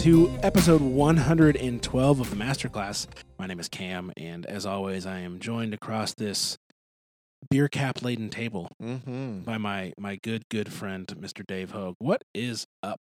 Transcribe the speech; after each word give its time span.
to 0.00 0.30
episode 0.42 0.80
112 0.80 2.20
of 2.20 2.30
the 2.30 2.36
Masterclass. 2.36 3.06
My 3.38 3.46
name 3.46 3.60
is 3.60 3.68
Cam, 3.68 4.12
and 4.16 4.46
as 4.46 4.64
always, 4.64 5.04
I 5.04 5.18
am 5.20 5.38
joined 5.40 5.74
across 5.74 6.14
this 6.14 6.56
beer 7.50 7.68
cap 7.68 8.02
laden 8.02 8.30
table 8.30 8.68
Mm-hmm. 8.82 9.40
by 9.40 9.58
my 9.58 9.92
my 9.98 10.18
good 10.22 10.44
good 10.50 10.72
friend, 10.72 11.06
Mr. 11.06 11.46
Dave 11.46 11.72
Hogue. 11.72 11.96
What 11.98 12.22
is 12.34 12.64
up? 12.82 13.00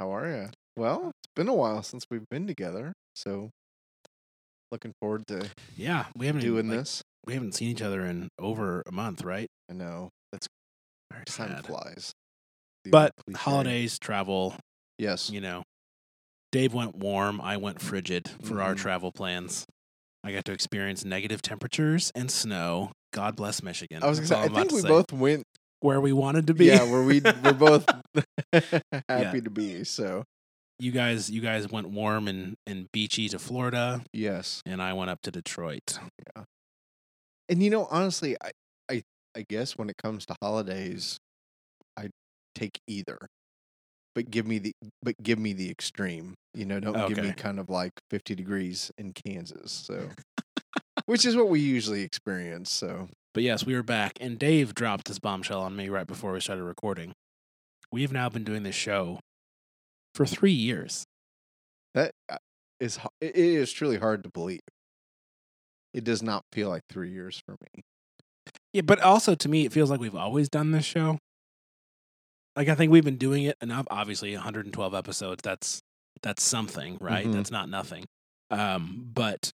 How 0.00 0.12
are 0.14 0.28
you? 0.28 0.48
Well, 0.76 1.08
it's 1.22 1.32
been 1.36 1.48
a 1.48 1.54
while 1.54 1.82
since 1.84 2.04
we've 2.10 2.28
been 2.30 2.46
together, 2.48 2.94
so 3.14 3.50
looking 4.72 4.92
forward 5.00 5.26
to 5.28 5.48
Yeah, 5.76 6.06
we 6.16 6.26
haven't 6.26 6.42
doing 6.42 6.68
like, 6.68 6.78
this. 6.78 7.02
We 7.26 7.34
haven't 7.34 7.52
seen 7.54 7.68
each 7.68 7.82
other 7.82 8.04
in 8.04 8.28
over 8.38 8.82
a 8.86 8.92
month, 8.92 9.22
right? 9.22 9.46
I 9.70 9.74
know 9.74 10.08
that's 10.32 10.48
Very 11.12 11.24
time 11.26 11.48
sad. 11.56 11.66
flies. 11.66 12.12
The 12.84 12.90
But 12.90 13.12
holidays, 13.36 13.98
travel, 14.00 14.56
yes, 14.98 15.30
you 15.30 15.40
know. 15.40 15.62
Dave 16.52 16.74
went 16.74 16.96
warm, 16.96 17.40
I 17.40 17.56
went 17.56 17.80
frigid 17.80 18.28
for 18.42 18.60
our 18.60 18.74
Mhm. 18.74 18.78
travel 18.78 19.12
plans. 19.12 19.66
I 20.24 20.32
got 20.32 20.44
to 20.46 20.52
experience 20.52 21.04
negative 21.04 21.40
temperatures 21.42 22.10
and 22.14 22.30
snow. 22.30 22.92
God 23.12 23.36
bless 23.36 23.62
Michigan. 23.62 24.02
I 24.02 24.08
was 24.08 24.18
gonna 24.18 24.28
say. 24.28 24.40
I 24.40 24.48
think 24.48 24.72
we 24.72 24.80
say. 24.80 24.88
both 24.88 25.12
went. 25.12 25.44
where 25.80 26.00
we 26.00 26.12
wanted 26.12 26.46
to 26.48 26.54
be. 26.54 26.66
Yeah, 26.66 26.82
where 26.90 27.02
we 27.02 27.20
we're 27.20 27.52
both 27.54 27.86
happy 29.08 29.40
to 29.40 29.50
be. 29.50 29.84
So 29.84 30.24
you 30.78 30.92
guys 30.92 31.30
you 31.30 31.40
guys 31.40 31.68
went 31.70 31.88
warm 31.88 32.28
and, 32.28 32.54
and 32.66 32.86
beachy 32.92 33.28
to 33.30 33.38
Florida 33.38 34.02
yes, 34.12 34.60
and 34.66 34.82
I 34.82 34.92
went 34.92 35.10
up 35.10 35.20
to 35.22 35.30
Detroit. 35.30 35.98
Yeah, 36.36 36.44
and 37.48 37.62
you 37.62 37.70
know, 37.70 37.86
honestly, 37.90 38.36
I 38.42 38.50
I 38.90 39.02
I 39.34 39.44
guess 39.48 39.72
when 39.78 39.88
it 39.88 39.96
comes 40.02 40.26
to 40.26 40.36
holidays, 40.42 41.16
I 41.96 42.10
take 42.54 42.78
either. 42.86 43.18
But 44.14 44.30
give 44.30 44.46
me 44.46 44.58
the 44.58 44.72
but 45.02 45.14
give 45.22 45.38
me 45.38 45.52
the 45.52 45.70
extreme. 45.70 46.34
You 46.54 46.64
know, 46.64 46.80
don't 46.80 47.08
give 47.08 47.22
me 47.22 47.32
kind 47.32 47.60
of 47.60 47.68
like 47.68 47.92
50 48.10 48.34
degrees 48.34 48.90
in 48.98 49.12
Kansas. 49.12 49.70
So 49.70 50.08
which 51.06 51.24
is 51.24 51.36
what 51.36 51.48
we 51.48 51.60
usually 51.60 52.02
experience. 52.02 52.72
So 52.72 53.08
But 53.34 53.44
yes, 53.44 53.64
we 53.64 53.74
were 53.74 53.82
back 53.82 54.18
and 54.20 54.38
Dave 54.38 54.74
dropped 54.74 55.06
this 55.06 55.18
bombshell 55.18 55.60
on 55.62 55.76
me 55.76 55.88
right 55.88 56.06
before 56.06 56.32
we 56.32 56.40
started 56.40 56.64
recording. 56.64 57.12
We 57.92 58.02
have 58.02 58.12
now 58.12 58.28
been 58.28 58.44
doing 58.44 58.62
this 58.62 58.74
show 58.74 59.20
for 60.14 60.26
3 60.26 60.52
years. 60.52 61.04
that 61.94 62.12
uh, 62.28 62.38
is 62.80 62.98
it 63.20 63.36
is 63.36 63.72
truly 63.72 63.98
hard 63.98 64.24
to 64.24 64.30
believe. 64.30 64.60
It 65.92 66.04
does 66.04 66.22
not 66.22 66.42
feel 66.52 66.68
like 66.68 66.82
3 66.88 67.10
years 67.10 67.42
for 67.46 67.56
me. 67.60 67.82
Yeah, 68.72 68.82
but 68.82 69.00
also 69.00 69.34
to 69.34 69.48
me 69.48 69.66
it 69.66 69.72
feels 69.72 69.90
like 69.90 70.00
we've 70.00 70.16
always 70.16 70.48
done 70.48 70.72
this 70.72 70.84
show. 70.84 71.18
Like 72.56 72.68
I 72.68 72.74
think 72.74 72.90
we've 72.92 73.04
been 73.04 73.16
doing 73.16 73.44
it 73.44 73.56
enough 73.62 73.86
obviously 73.90 74.34
112 74.34 74.94
episodes 74.94 75.40
that's 75.42 75.80
that's 76.22 76.42
something, 76.42 76.98
right? 77.00 77.26
Mhm. 77.26 77.32
That's 77.32 77.50
not 77.50 77.68
nothing. 77.68 78.04
Um 78.50 79.08
but 79.14 79.50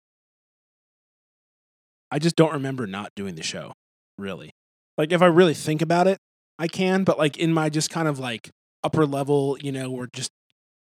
I 2.11 2.19
just 2.19 2.35
don't 2.35 2.53
remember 2.53 2.87
not 2.87 3.11
doing 3.15 3.35
the 3.35 3.43
show, 3.43 3.73
really. 4.17 4.51
Like 4.97 5.11
if 5.11 5.21
I 5.21 5.25
really 5.25 5.53
think 5.53 5.81
about 5.81 6.07
it, 6.07 6.17
I 6.57 6.67
can, 6.67 7.03
but 7.03 7.17
like 7.17 7.37
in 7.37 7.51
my 7.53 7.69
just 7.69 7.89
kind 7.89 8.07
of 8.07 8.19
like 8.19 8.49
upper 8.83 9.05
level, 9.05 9.57
you 9.61 9.71
know, 9.71 9.91
or 9.91 10.07
just 10.13 10.31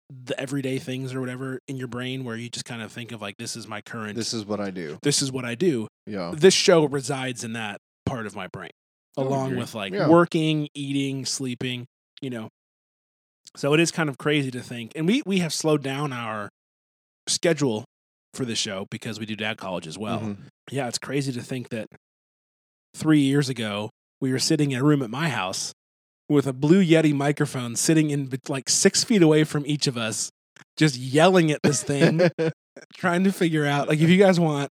the 0.09 0.37
everyday 0.39 0.77
things 0.79 1.13
or 1.13 1.21
whatever 1.21 1.59
in 1.67 1.77
your 1.77 1.87
brain 1.87 2.23
where 2.23 2.35
you 2.35 2.49
just 2.49 2.65
kind 2.65 2.81
of 2.81 2.91
think 2.91 3.11
of 3.11 3.21
like 3.21 3.35
this 3.37 3.55
is 3.55 3.67
my 3.67 3.81
current 3.81 4.15
This 4.15 4.33
is 4.33 4.45
what 4.45 4.59
I 4.59 4.69
do. 4.69 4.99
this 5.01 5.21
is 5.21 5.31
what 5.31 5.45
I 5.45 5.55
do. 5.55 5.87
Yeah. 6.05 6.33
This 6.35 6.53
show 6.53 6.85
resides 6.85 7.43
in 7.43 7.53
that 7.53 7.79
part 8.05 8.25
of 8.25 8.35
my 8.35 8.47
brain 8.47 8.71
along 9.15 9.55
with 9.55 9.73
like 9.73 9.93
Yeah. 9.93 10.09
working, 10.09 10.67
eating, 10.75 11.25
sleeping, 11.25 11.85
you 12.23 12.29
know. 12.29 12.47
So 13.55 13.73
it 13.73 13.79
is 13.79 13.91
kind 13.91 14.09
of 14.09 14.17
crazy 14.17 14.49
to 14.51 14.61
think. 14.61 14.93
And 14.95 15.05
we 15.07 15.21
we 15.25 15.39
have 15.39 15.53
slowed 15.53 15.83
down 15.83 16.11
our 16.11 16.49
schedule 17.27 17.85
for 18.33 18.45
the 18.45 18.55
show 18.55 18.87
because 18.89 19.19
we 19.19 19.25
do 19.25 19.35
dad 19.35 19.57
college 19.57 19.85
as 19.85 19.97
well. 19.97 20.19
Mhm. 20.21 20.37
Yeah, 20.71 20.87
it's 20.87 20.97
crazy 20.97 21.31
to 21.33 21.41
think 21.41 21.69
that 21.69 21.87
3 22.95 23.19
years 23.19 23.49
ago 23.49 23.89
we 24.19 24.31
were 24.31 24.39
sitting 24.39 24.71
in 24.71 24.79
a 24.79 24.83
room 24.83 25.01
at 25.03 25.09
my 25.09 25.29
house 25.29 25.71
with 26.29 26.47
a 26.47 26.53
blue 26.53 26.83
Yeti 26.83 27.13
microphone 27.13 27.75
sitting 27.75 28.09
in 28.09 28.31
like 28.47 28.69
6 28.69 29.03
feet 29.03 29.21
away 29.21 29.43
from 29.43 29.65
each 29.67 29.87
of 29.87 29.97
us 29.97 30.29
just 30.77 30.95
yelling 30.95 31.51
at 31.51 31.59
this 31.63 31.83
thing 31.83 32.21
trying 32.95 33.23
to 33.23 33.31
figure 33.31 33.65
out 33.65 33.87
like 33.87 33.99
if 33.99 34.09
you 34.09 34.17
guys 34.17 34.39
want 34.39 34.69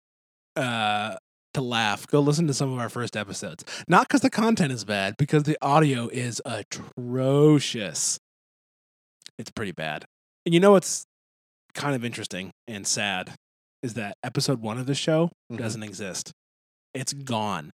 uh 0.56 1.16
to 1.56 1.62
laugh. 1.62 2.06
Go 2.06 2.20
listen 2.20 2.46
to 2.46 2.54
some 2.54 2.72
of 2.72 2.78
our 2.78 2.88
first 2.88 3.16
episodes. 3.16 3.64
Not 3.88 4.06
because 4.08 4.20
the 4.20 4.30
content 4.30 4.72
is 4.72 4.84
bad 4.84 5.16
because 5.18 5.42
the 5.42 5.56
audio 5.60 6.08
is 6.08 6.40
atrocious. 6.46 8.18
It's 9.38 9.50
pretty 9.50 9.72
bad. 9.72 10.04
And 10.44 10.54
you 10.54 10.60
know 10.60 10.72
what's 10.72 11.04
kind 11.74 11.94
of 11.94 12.04
interesting 12.04 12.50
and 12.66 12.86
sad 12.86 13.34
is 13.82 13.94
that 13.94 14.14
episode 14.22 14.60
one 14.62 14.78
of 14.78 14.86
the 14.86 14.94
show 14.94 15.30
Mhm. 15.52 15.58
doesn't 15.58 15.82
exist. 15.82 16.32
It's 16.94 17.12
gone. 17.12 17.70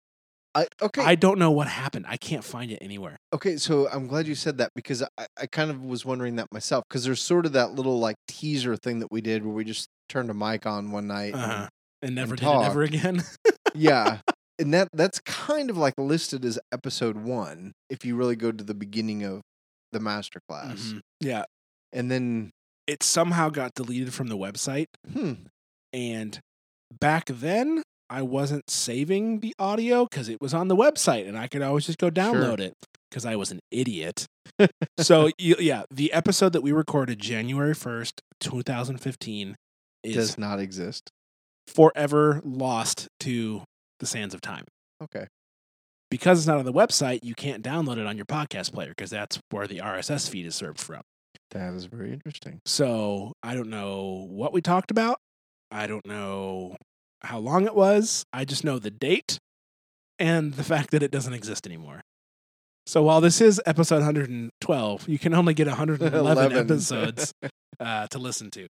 I, 0.55 0.67
okay. 0.83 1.03
i 1.05 1.15
don't 1.15 1.39
know 1.39 1.53
what 1.53 1.69
happened. 1.69 2.07
I 2.09 2.17
can't 2.17 2.43
find 2.43 2.73
it 2.73 2.79
anywhere. 2.81 3.17
Okay, 3.33 3.57
so 3.57 3.89
I'm 3.89 4.09
glad 4.09 4.27
you 4.27 4.35
said 4.35 4.59
that 4.59 4.71
because 4.75 5.03
I, 5.17 5.27
I 5.39 5.47
kind 5.47 5.71
of 5.71 5.85
was 5.85 6.05
wondering 6.05 6.37
that 6.37 6.49
myself 6.53 6.83
because 6.89 7.05
there's 7.05 7.21
sort 7.23 7.47
of 7.47 7.53
that 7.53 7.73
little 7.75 8.01
like 8.01 8.17
teaser 8.27 8.75
thing 8.77 8.99
that 9.01 9.13
we 9.13 9.21
did 9.21 9.45
where 9.45 9.55
we 9.55 9.65
just 9.65 9.87
turned 10.09 10.29
a 10.31 10.35
mic 10.35 10.67
on 10.67 10.91
one 10.91 11.07
night. 11.07 11.35
and- 11.35 11.43
uh-huh. 11.43 11.69
and 12.03 12.15
never 12.17 12.33
and 12.33 12.41
did 12.41 12.49
it 12.49 12.65
ever 12.65 12.83
again 12.83 13.23
yeah. 13.75 14.19
And 14.59 14.75
that 14.75 14.89
that's 14.93 15.21
kind 15.21 15.71
of 15.71 15.79
like 15.79 15.95
listed 15.97 16.45
as 16.45 16.59
episode 16.71 17.17
one 17.17 17.73
if 17.89 18.05
you 18.05 18.15
really 18.15 18.37
go 18.37 18.53
to 18.53 18.63
the 18.63 18.75
beginning 18.75 19.23
of 19.25 19.41
the 19.93 20.01
master 20.01 20.41
class. 20.49 20.93
Mhm. 20.93 21.01
yeah 21.21 21.45
And 21.93 22.11
then 22.11 22.51
it 22.87 23.03
somehow 23.03 23.49
got 23.49 23.73
deleted 23.75 24.13
from 24.13 24.29
the 24.29 24.37
website 24.37 24.87
hmm, 25.13 25.33
And 25.93 26.39
back 27.01 27.27
then, 27.27 27.83
I 28.11 28.23
wasn't 28.23 28.69
saving 28.69 29.41
the 29.41 29.55
audio 29.59 30.05
because 30.05 30.29
it 30.29 30.39
was 30.41 30.53
on 30.53 30.69
the 30.69 30.77
website 30.77 31.27
and 31.29 31.39
I 31.39 31.47
could 31.47 31.63
always 31.63 31.87
just 31.87 31.99
go 31.99 32.11
download 32.11 32.59
it 32.61 32.75
because 33.09 33.25
I 33.25 33.37
was 33.37 33.51
an 33.51 33.61
idiot. 33.71 34.27
so, 34.99 35.31
you, 35.39 35.57
yeah, 35.59 35.85
the 35.91 36.13
episode 36.13 36.53
that 36.53 36.63
we 36.63 36.73
recorded 36.73 37.19
January 37.21 37.75
1st, 37.75 38.15
2015 38.41 39.57
is 40.03 40.15
does 40.15 40.39
not 40.39 40.59
exist. 40.59 41.11
Forever 41.71 42.41
lost 42.45 43.09
to 43.21 43.63
the 44.01 44.07
sands 44.07 44.35
of 44.35 44.41
time. 44.41 44.65
Okay. 45.03 45.27
Because 46.11 46.39
it's 46.39 46.47
not 46.47 46.59
on 46.59 46.65
the 46.65 46.73
website, 46.73 47.21
you 47.23 47.35
can't 47.35 47.63
download 47.63 47.99
it 47.99 48.07
on 48.07 48.17
your 48.17 48.27
podcast 48.27 48.73
player 48.73 48.89
because 48.89 49.11
that's 49.11 49.39
where 49.51 49.67
the 49.67 49.79
RSS 49.79 50.29
feed 50.29 50.47
is 50.47 50.55
served 50.55 50.81
from. 50.81 51.03
That 51.53 51.73
is 51.75 51.85
very 51.85 52.13
interesting. 52.13 52.61
So 52.65 53.33
I 53.43 53.55
don't 53.55 53.71
know 53.71 54.27
what 54.29 54.53
we 54.53 54.61
talked 54.61 54.91
about. 54.91 55.19
I 55.71 55.87
don't 55.87 56.07
know 56.07 56.77
how 57.23 57.39
long 57.39 57.65
it 57.65 57.75
was. 57.75 58.25
I 58.33 58.45
just 58.45 58.65
know 58.65 58.79
the 58.79 58.91
date 58.91 59.39
and 60.19 60.55
the 60.55 60.65
fact 60.65 60.91
that 60.91 61.03
it 61.03 61.11
doesn't 61.11 61.33
exist 61.33 61.67
anymore. 61.67 62.03
So 62.87 63.03
while 63.03 63.21
this 63.21 63.41
is 63.41 63.61
episode 63.67 63.97
112, 63.97 65.09
you 65.09 65.19
can 65.19 65.35
only 65.35 65.55
get 65.55 65.67
111 65.69 66.53
episodes 66.53 67.33
uh, 67.79 68.07
to 68.09 68.19
listen 68.19 68.51
to. 68.51 68.67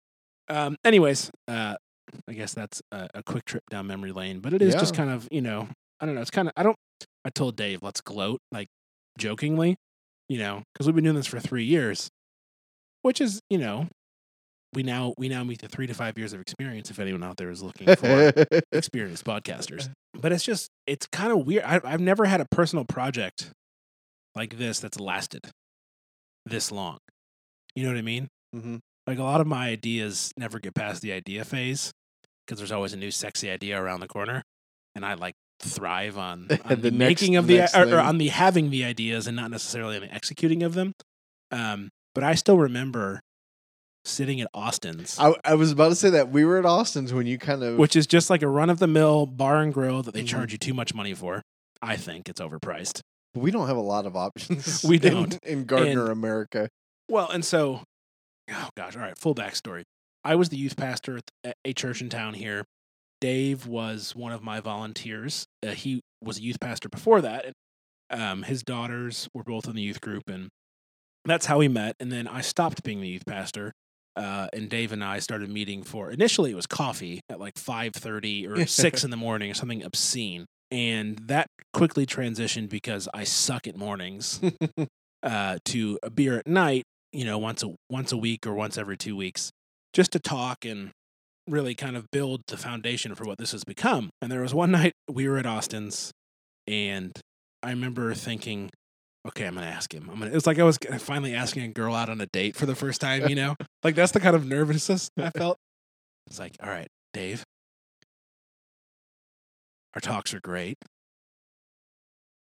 Um, 0.48 0.78
anyways, 0.86 1.32
uh, 1.48 1.76
I 2.28 2.34
guess 2.34 2.54
that's 2.54 2.82
a, 2.92 3.08
a 3.16 3.24
quick 3.24 3.46
trip 3.46 3.64
down 3.70 3.88
memory 3.88 4.12
lane, 4.12 4.40
but 4.40 4.54
it 4.54 4.62
is 4.62 4.74
just 4.80 4.96
kind 4.96 5.10
of, 5.10 5.28
you 5.32 5.42
know, 5.42 5.68
I 6.00 6.06
don't 6.06 6.16
know. 6.16 6.22
It's 6.22 6.32
kind 6.32 6.48
of, 6.48 6.54
I 6.58 6.64
don't, 6.64 6.76
I 7.24 7.30
told 7.30 7.56
Dave, 7.56 7.80
let's 7.82 8.02
gloat, 8.02 8.40
like 8.52 8.68
jokingly, 9.18 9.76
you 10.30 10.38
know, 10.40 10.64
because 10.74 10.86
we've 10.88 10.96
been 10.96 11.04
doing 11.04 11.16
this 11.16 11.28
for 11.28 11.40
three 11.40 11.64
years, 11.66 12.10
which 13.02 13.22
is, 13.22 13.40
you 13.50 13.58
know, 13.58 13.88
we 14.74 14.84
now 14.84 15.14
we 15.18 15.30
now 15.30 15.42
meet 15.44 15.62
the 15.62 15.70
three 15.70 15.88
to 15.88 15.94
five 15.94 16.18
years 16.18 16.34
of 16.34 16.42
experience. 16.42 16.90
If 16.92 17.00
anyone 17.00 17.24
out 17.24 17.38
there 17.38 17.50
is 17.50 17.64
looking 17.64 17.96
for 17.96 18.34
experienced 18.74 19.24
podcasters, 19.24 19.90
but 20.14 20.34
it's 20.34 20.44
just 20.44 20.68
it's 20.86 21.08
kind 21.08 21.32
of 21.32 21.46
weird. 21.48 21.64
I, 21.64 21.80
I've 21.86 22.02
never 22.02 22.26
had 22.26 22.42
a 22.42 22.46
personal 22.52 22.84
project 22.84 23.52
like 24.36 24.58
this 24.58 24.82
that's 24.82 25.00
lasted 25.00 25.40
this 26.46 26.74
long. 26.74 26.98
You 27.74 27.84
know 27.84 27.90
what 27.92 27.98
I 27.98 28.02
mean? 28.02 28.28
Mhm. 28.54 28.80
Like 29.08 29.18
a 29.18 29.24
lot 29.24 29.40
of 29.40 29.48
my 29.48 29.70
ideas 29.70 30.32
never 30.38 30.60
get 30.60 30.76
past 30.76 31.02
the 31.02 31.14
idea 31.14 31.46
phase 31.46 31.92
because 32.46 32.60
there's 32.60 32.72
always 32.72 32.94
a 32.94 32.98
new 32.98 33.12
sexy 33.12 33.50
idea 33.50 33.82
around 33.82 34.00
the 34.02 34.08
corner, 34.08 34.44
and 34.96 35.06
I 35.06 35.14
like 35.16 35.34
thrive 35.60 36.18
on, 36.18 36.48
on 36.66 36.70
the, 36.70 36.76
The 36.76 36.92
next- 36.92 36.98
making 37.22 37.36
of 37.38 37.48
the 37.48 37.58
next 37.60 37.76
or, 37.76 37.96
or 37.96 38.00
on 38.00 38.18
the 38.18 38.28
having 38.30 38.70
the 38.70 38.84
ideas 38.86 39.28
and 39.28 39.36
not 39.36 39.52
necessarily 39.52 39.96
on 39.96 40.02
the 40.04 40.14
executing 40.14 40.64
of 40.64 40.74
them. 40.74 40.94
Um, 41.52 41.90
but 42.14 42.24
I 42.24 42.36
still 42.36 42.58
remember 42.58 43.22
sitting 44.04 44.40
at 44.40 44.48
Austin's, 44.54 45.18
I, 45.20 45.34
I 45.44 45.56
was 45.56 45.72
about 45.72 45.90
to 45.90 45.96
say 45.96 46.10
that 46.12 46.30
we 46.30 46.46
were 46.46 46.58
at 46.60 46.66
Austin's 46.66 47.12
when 47.14 47.26
you 47.26 47.38
kind 47.40 47.64
of 47.64 47.78
which 47.78 47.96
is 47.96 48.06
just 48.06 48.30
like 48.30 48.42
a 48.44 48.48
run 48.48 48.70
of 48.70 48.78
the 48.80 48.88
mill 48.88 49.26
bar 49.26 49.62
and 49.62 49.74
grill 49.74 50.04
that 50.04 50.14
they 50.14 50.24
Mhm. 50.24 50.28
charge 50.28 50.52
you 50.52 50.58
too 50.60 50.74
much 50.76 50.94
money 50.94 51.14
for. 51.14 51.42
I 51.82 51.98
think 51.98 52.30
it's 52.30 52.40
overpriced. 52.42 53.02
we 53.36 53.52
don't 53.52 53.68
have 53.68 53.76
a 53.78 53.82
lot 53.82 54.06
of 54.06 54.16
options. 54.16 54.84
We 54.88 54.96
in- 55.02 55.02
don't. 55.02 55.40
in, 55.44 55.66
Gardner, 55.66 56.04
And- 56.04 56.12
America. 56.12 56.70
Well, 57.10 57.30
and 57.30 57.44
so, 57.44 57.82
oh 58.52 58.70
gosh, 58.78 58.96
all 58.96 59.02
right, 59.02 59.18
full 59.18 59.36
backstory. 59.36 59.84
I 60.26 60.36
was 60.36 60.50
the 60.50 60.58
youth 60.58 60.76
pastor 60.76 61.20
at 61.44 61.56
a 61.64 61.72
church 61.72 62.02
in 62.02 62.10
town 62.10 62.34
here. 62.34 62.66
Dave 63.22 63.68
was 63.68 64.16
one 64.16 64.32
of 64.32 64.44
my 64.44 64.60
volunteers. 64.60 65.46
Uh, 65.66 65.70
he 65.70 66.02
was 66.22 66.40
a 66.40 66.42
youth 66.42 66.60
pastor 66.60 66.90
before 66.90 67.22
that. 67.22 67.46
And, 67.46 68.22
um, 68.22 68.44
his 68.44 68.64
daughters 68.64 69.30
were 69.34 69.44
both 69.44 69.68
in 69.68 69.76
the 69.76 69.82
youth 69.82 70.02
group, 70.02 70.24
and 70.28 70.50
that's 71.26 71.46
how 71.46 71.60
we 71.60 71.68
met. 71.68 71.96
And 72.00 72.12
then 72.12 72.28
I 72.28 72.42
stopped 72.42 72.84
being 72.84 73.02
the 73.02 73.08
youth 73.08 73.26
pastor. 73.26 73.72
Uh, 74.16 74.48
and 74.54 74.70
Dave 74.70 74.92
and 74.92 75.04
I 75.04 75.20
started 75.20 75.50
meeting 75.50 75.84
for 75.84 76.10
initially 76.10 76.52
it 76.52 76.56
was 76.56 76.68
coffee 76.68 77.20
at 77.30 77.38
like 77.40 77.58
five 77.58 77.94
thirty 77.94 78.48
or 78.48 78.66
six 78.68 79.04
in 79.04 79.10
the 79.12 79.18
morning 79.18 79.52
or 79.52 79.54
something 79.54 79.84
obscene, 79.84 80.46
and 80.72 81.20
that 81.28 81.48
quickly 81.74 82.06
transitioned 82.06 82.70
because 82.70 83.10
I 83.14 83.26
suck 83.26 83.68
at 83.68 83.76
mornings 83.76 84.40
uh, 85.24 85.58
to 85.66 86.00
a 86.02 86.10
beer 86.10 86.38
at 86.38 86.48
night. 86.48 86.84
You 87.12 87.26
know, 87.26 87.38
once 87.38 87.62
a 87.64 87.76
once 87.90 88.14
a 88.14 88.18
week 88.18 88.48
or 88.48 88.54
once 88.54 88.78
every 88.78 88.96
two 88.96 89.18
weeks, 89.18 89.52
just 89.96 90.12
to 90.12 90.20
talk 90.20 90.66
and 90.66 90.92
really 91.48 91.74
kind 91.74 91.96
of 91.96 92.12
build 92.12 92.42
the 92.48 92.58
foundation 92.58 93.16
for 93.16 93.24
what 93.24 93.38
this 93.38 93.54
has 93.54 93.64
become. 93.64 94.10
And 94.22 94.32
there 94.32 94.42
was 94.42 94.54
one 94.54 94.72
night 94.80 94.94
we 95.10 95.28
were 95.28 95.38
at 95.38 95.46
Austin's, 95.48 96.12
and 96.68 97.14
I 97.64 97.70
remember 97.72 98.14
thinking, 98.14 98.70
okay, 99.28 99.48
I'm 99.48 99.56
gonna 99.56 99.68
ask 99.68 99.92
him. 99.94 100.10
I'm 100.12 100.20
gonna. 100.20 100.36
It's 100.36 100.46
like 100.46 100.60
I 100.60 100.64
was 100.64 100.78
finally 101.00 101.34
asking 101.34 101.64
a 101.64 101.68
girl 101.70 101.96
out 101.96 102.10
on 102.10 102.20
a 102.22 102.28
date 102.28 102.56
for 102.56 102.66
the 102.66 102.76
first 102.76 103.02
time. 103.02 103.28
You 103.30 103.36
know, 103.36 103.56
like 103.84 103.96
that's 103.96 104.12
the 104.12 104.20
kind 104.20 104.36
of 104.36 104.46
nervousness 104.46 105.10
I 105.18 105.30
felt. 105.36 105.58
It's 106.28 106.40
like, 106.40 106.56
all 106.62 106.70
right, 106.70 106.88
Dave, 107.14 107.44
our 109.94 110.02
talks 110.02 110.34
are 110.34 110.42
great. 110.42 110.78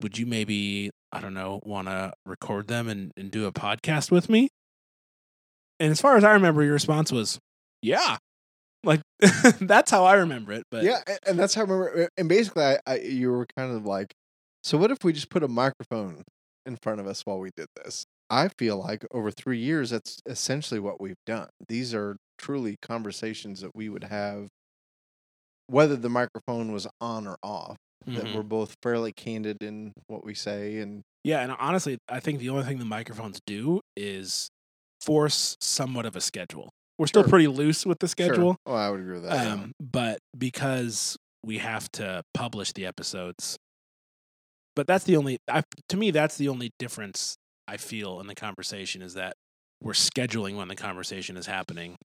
Would 0.02 0.18
you 0.18 0.26
maybe, 0.26 0.90
I 1.10 1.20
don't 1.20 1.34
know, 1.34 1.60
want 1.64 1.88
to 1.88 2.12
record 2.26 2.68
them 2.68 2.86
and, 2.86 3.12
and 3.16 3.30
do 3.30 3.46
a 3.46 3.52
podcast 3.52 4.10
with 4.10 4.28
me? 4.28 4.50
And 5.78 5.90
as 5.90 6.00
far 6.00 6.16
as 6.16 6.24
I 6.24 6.32
remember, 6.32 6.62
your 6.62 6.72
response 6.72 7.12
was, 7.12 7.38
yeah. 7.82 8.16
Like 8.84 9.00
that's 9.60 9.90
how 9.90 10.04
I 10.04 10.14
remember 10.14 10.52
it. 10.52 10.64
But 10.70 10.84
yeah, 10.84 11.02
and 11.26 11.38
that's 11.38 11.54
how 11.54 11.62
I 11.62 11.64
remember. 11.64 12.08
And 12.16 12.28
basically, 12.28 12.64
I, 12.64 12.78
I 12.86 12.98
you 12.98 13.30
were 13.30 13.46
kind 13.56 13.74
of 13.74 13.84
like, 13.86 14.14
so 14.62 14.78
what 14.78 14.90
if 14.90 14.98
we 15.04 15.12
just 15.12 15.30
put 15.30 15.42
a 15.42 15.48
microphone 15.48 16.22
in 16.66 16.76
front 16.82 17.00
of 17.00 17.06
us 17.06 17.22
while 17.24 17.38
we 17.38 17.50
did 17.56 17.66
this? 17.76 18.04
I 18.30 18.48
feel 18.58 18.78
like 18.78 19.04
over 19.12 19.30
three 19.30 19.58
years, 19.58 19.90
that's 19.90 20.18
essentially 20.26 20.80
what 20.80 21.00
we've 21.00 21.16
done. 21.26 21.48
These 21.68 21.94
are 21.94 22.16
truly 22.38 22.76
conversations 22.82 23.60
that 23.60 23.72
we 23.74 23.88
would 23.88 24.04
have, 24.04 24.48
whether 25.66 25.96
the 25.96 26.08
microphone 26.08 26.72
was 26.72 26.86
on 27.00 27.26
or 27.26 27.36
off. 27.42 27.76
That 28.06 28.26
Mhm. 28.26 28.34
we're 28.36 28.42
both 28.44 28.76
fairly 28.82 29.12
candid 29.12 29.56
in 29.62 29.92
what 30.06 30.24
we 30.24 30.32
say, 30.34 30.78
and 30.78 31.02
Yeah, 31.24 31.40
and 31.40 31.50
honestly, 31.50 31.98
I 32.08 32.20
think 32.20 32.38
the 32.38 32.50
only 32.50 32.62
thing 32.64 32.78
the 32.78 32.84
microphones 32.84 33.40
do 33.46 33.80
is 33.96 34.48
force 35.06 35.56
somewhat 35.60 36.04
of 36.04 36.16
a 36.16 36.20
schedule. 36.20 36.68
We're 36.98 37.06
still 37.06 37.24
pretty 37.24 37.46
loose 37.46 37.86
with 37.86 37.98
the 38.00 38.06
Sure. 38.08 38.10
schedule, 38.26 38.56
Oh, 38.66 38.74
I 38.74 38.90
would 38.90 39.00
agree 39.00 39.14
with 39.14 39.24
that. 39.24 39.44
yeah. 39.46 39.52
um, 39.52 39.72
but 39.80 40.18
because 40.36 41.16
we 41.44 41.58
have 41.58 41.90
to 41.92 42.22
publish 42.34 42.72
the 42.72 42.84
episodes, 42.86 43.56
but 44.74 44.86
that's 44.86 45.04
the 45.04 45.16
only. 45.16 45.38
I, 45.48 45.62
to 45.90 45.96
me, 45.96 46.10
that's 46.10 46.36
the 46.36 46.48
only 46.48 46.70
difference 46.78 47.36
I 47.68 47.76
feel 47.76 48.20
in 48.20 48.26
the 48.26 48.34
conversation 48.34 49.00
is 49.02 49.14
that 49.14 49.34
we're 49.82 49.92
scheduling 49.92 50.56
when 50.56 50.68
the 50.68 50.76
conversation 50.76 51.36
is 51.36 51.46
happening 51.46 51.96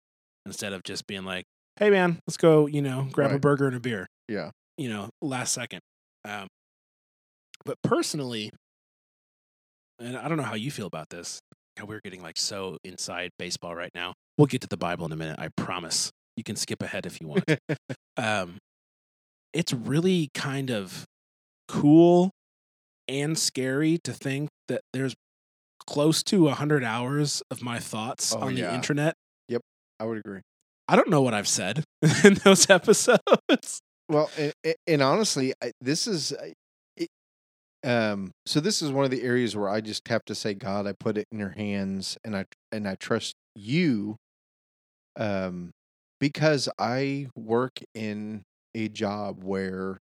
instead 0.45 0.73
of 0.73 0.83
just 0.83 1.07
being 1.07 1.23
like, 1.25 1.45
"Hey, 1.77 1.89
man, 1.89 2.19
let's 2.27 2.37
go," 2.37 2.67
you 2.67 2.81
know, 2.81 3.07
grab 3.11 3.31
a 3.31 3.39
burger 3.39 3.67
and 3.67 3.75
a 3.75 3.79
beer. 3.79 4.07
Yeah. 4.27 4.51
you 4.77 4.89
know, 4.89 5.09
last 5.21 5.53
second. 5.53 5.81
Um, 6.25 6.47
but 7.65 7.77
personally, 7.83 8.51
and 9.99 10.17
I 10.17 10.27
don't 10.27 10.37
know 10.37 10.43
how 10.43 10.55
you 10.55 10.71
feel 10.71 10.87
about 10.87 11.09
this. 11.09 11.39
God, 11.81 11.89
we're 11.89 12.01
getting 12.01 12.21
like 12.21 12.37
so 12.37 12.77
inside 12.83 13.31
baseball 13.39 13.75
right 13.75 13.91
now. 13.95 14.13
We'll 14.37 14.47
get 14.47 14.61
to 14.61 14.67
the 14.67 14.77
Bible 14.77 15.05
in 15.05 15.11
a 15.11 15.15
minute. 15.15 15.37
I 15.39 15.49
promise. 15.49 16.11
You 16.37 16.43
can 16.43 16.55
skip 16.55 16.81
ahead 16.81 17.05
if 17.05 17.19
you 17.19 17.27
want. 17.27 17.43
um, 18.17 18.57
it's 19.53 19.73
really 19.73 20.29
kind 20.33 20.69
of 20.69 21.05
cool 21.67 22.31
and 23.07 23.37
scary 23.37 23.97
to 24.03 24.13
think 24.13 24.49
that 24.67 24.81
there's 24.93 25.13
close 25.87 26.23
to 26.23 26.47
a 26.47 26.53
hundred 26.53 26.83
hours 26.83 27.41
of 27.51 27.61
my 27.61 27.79
thoughts 27.79 28.33
Oh, 28.33 28.41
on 28.41 28.55
the 28.55 28.73
internet. 28.73 29.15
Yep, 29.49 29.61
I 29.99 30.05
would 30.05 30.19
agree. 30.19 30.41
I 30.87 30.95
don't 30.95 31.09
know 31.09 31.21
what 31.21 31.33
I've 31.33 31.47
said 31.47 31.83
in 32.23 32.35
those 32.35 32.69
episodes. 32.69 33.81
Well, 34.07 34.29
and, 34.37 34.53
and 34.87 35.01
honestly, 35.01 35.53
I, 35.63 35.71
this 35.81 36.05
is, 36.07 36.31
it, 36.31 36.53
um, 37.83 38.31
so 38.45 38.59
this 38.59 38.81
is 38.81 38.91
one 38.91 39.05
of 39.05 39.11
the 39.11 39.23
areas 39.23 39.55
where 39.55 39.69
I 39.69 39.81
just 39.81 40.07
have 40.07 40.23
to 40.25 40.35
say, 40.35 40.53
God, 40.53 40.87
I 40.87 40.93
put 40.93 41.17
it 41.17 41.27
in 41.31 41.39
your 41.39 41.49
hands, 41.49 42.17
and 42.23 42.35
I 42.35 42.45
and 42.71 42.87
I 42.87 42.95
trust 42.95 43.33
you, 43.55 44.15
um, 45.17 45.71
because 46.19 46.69
I 46.79 47.27
work 47.35 47.79
in 47.93 48.43
a 48.75 48.87
job 48.87 49.43
where 49.43 49.97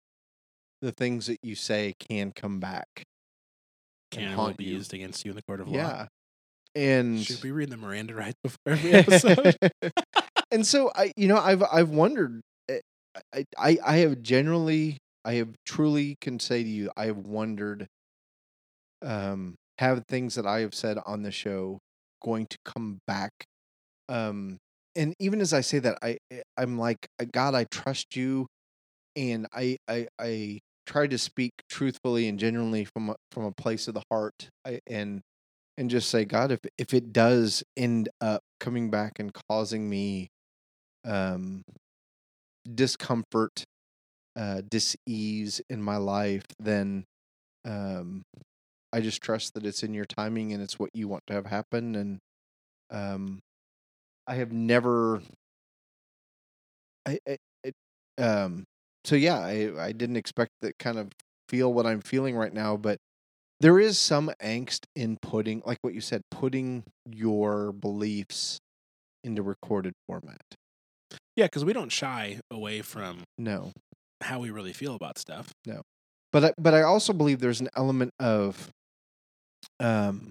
the 0.81 0.92
things 0.92 1.28
that 1.28 1.38
you 1.44 1.56
say 1.56 1.94
can 2.10 2.31
come 2.31 2.60
back. 2.60 3.04
Can 4.12 4.24
and 4.24 4.38
will 4.38 4.46
haunt 4.46 4.58
be 4.58 4.66
you. 4.66 4.75
used 4.75 4.94
against 4.94 5.24
you 5.25 5.32
in 5.32 5.36
the 5.36 5.44
court 5.44 5.60
of 5.62 5.68
law. 5.68 5.74
Yeah, 5.75 6.08
and 6.75 7.20
Should 7.20 7.44
we 7.44 7.52
read 7.52 7.70
the 7.70 7.78
Miranda 7.78 8.16
rights 8.16 8.38
before 8.44 8.58
every 8.68 8.94
episode? 8.94 9.56
and 10.52 10.66
so 10.66 10.92
I, 10.96 11.12
you 11.16 11.28
know, 11.28 11.38
I've 11.38 11.64
I've 11.64 11.90
wondered. 11.90 12.42
eh, 12.70 12.80
I 13.34 13.46
I 13.58 13.78
I 13.86 13.98
have 13.98 14.22
generally, 14.22 14.98
I 15.25 15.36
have 15.36 15.56
truly 15.66 16.18
can 16.21 16.39
say 16.39 16.63
to 16.63 16.69
you, 16.69 16.92
I 16.98 17.06
have 17.06 17.18
wondered. 17.18 17.88
Um, 19.01 19.56
have 19.77 20.04
things 20.07 20.36
that 20.36 20.45
I 20.45 20.60
have 20.62 20.75
said 20.75 20.98
on 21.06 21.24
the 21.24 21.31
show 21.31 21.80
going 22.21 22.48
to 22.48 22.57
come 22.66 23.00
back? 23.07 23.31
Um, 24.10 24.57
and 24.95 25.13
even 25.19 25.42
as 25.42 25.54
I 25.54 25.62
say 25.62 25.80
that, 25.80 26.00
I 26.01 26.18
eh, 26.31 26.42
I'm 26.57 26.77
like, 26.80 27.07
"Uh, 27.21 27.25
God, 27.31 27.56
I 27.56 27.66
trust 27.66 28.16
you, 28.16 28.48
and 29.16 29.48
I 29.54 29.77
I 29.88 30.07
I 30.19 30.60
try 30.88 31.07
to 31.07 31.18
speak 31.18 31.54
truthfully 31.69 32.27
and 32.30 32.39
genuinely 32.39 32.86
from 32.86 33.12
a, 33.12 33.15
from 33.31 33.45
a 33.45 33.51
place 33.54 33.88
of 33.88 33.95
the 33.95 34.04
heart, 34.12 34.50
I, 34.65 34.80
and 34.88 35.22
and 35.77 35.89
just 35.89 36.10
say, 36.10 36.25
God, 36.25 36.51
if 36.51 36.60
if 36.77 36.94
it 36.94 37.13
does 37.13 37.63
end 37.77 38.10
up 38.22 38.42
coming 38.60 38.92
back 38.92 39.19
and 39.19 39.31
causing 39.50 39.89
me 39.89 40.30
um 41.06 41.63
discomfort, 42.74 43.63
uh 44.39 44.62
dis-ease 44.68 45.62
in 45.69 45.81
my 45.83 45.97
life, 45.97 46.45
then 46.59 47.03
um 47.65 48.24
I 48.91 49.01
just 49.01 49.21
trust 49.21 49.53
that 49.53 49.65
it's 49.65 49.83
in 49.83 49.94
your 49.94 50.06
timing 50.06 50.53
and 50.53 50.63
it's 50.63 50.80
what 50.80 50.89
you 50.94 51.07
want 51.07 51.24
to 51.27 51.33
have 51.33 51.45
happen 51.45 51.95
and 51.95 52.19
um 52.89 53.39
I 54.25 54.36
have 54.36 54.51
never 54.51 55.22
I, 57.05 57.19
I 57.27 57.38
it, 57.63 57.74
um 58.17 58.63
so 59.03 59.15
yeah, 59.15 59.39
I 59.39 59.72
I 59.77 59.91
didn't 59.91 60.17
expect 60.17 60.51
that 60.62 60.77
kind 60.79 60.98
of 60.98 61.10
feel 61.50 61.74
what 61.74 61.86
I'm 61.86 62.01
feeling 62.01 62.36
right 62.36 62.53
now, 62.53 62.77
but 62.77 62.98
there 63.60 63.79
is 63.79 63.98
some 63.98 64.31
angst 64.41 64.86
in 64.96 65.17
putting 65.22 65.62
like 65.65 65.79
what 65.81 65.93
you 65.93 66.01
said 66.01 66.22
putting 66.31 66.84
your 67.05 67.74
beliefs 67.74 68.60
into 69.24 69.41
recorded 69.43 69.93
format. 70.08 70.41
Yeah, 71.36 71.46
because 71.46 71.65
we 71.65 71.74
don't 71.74 71.91
shy 71.91 72.39
away 72.51 72.81
from 72.81 73.24
no 73.38 73.72
how 74.22 74.40
we 74.40 74.50
really 74.50 74.74
feel 74.74 74.96
about 74.96 75.18
stuff. 75.18 75.52
No, 75.66 75.82
but 76.32 76.44
I, 76.44 76.54
but 76.58 76.74
I 76.74 76.82
also 76.82 77.14
believe 77.14 77.40
there's 77.40 77.62
an 77.62 77.70
element 77.76 78.12
of 78.20 78.70
um 79.80 80.30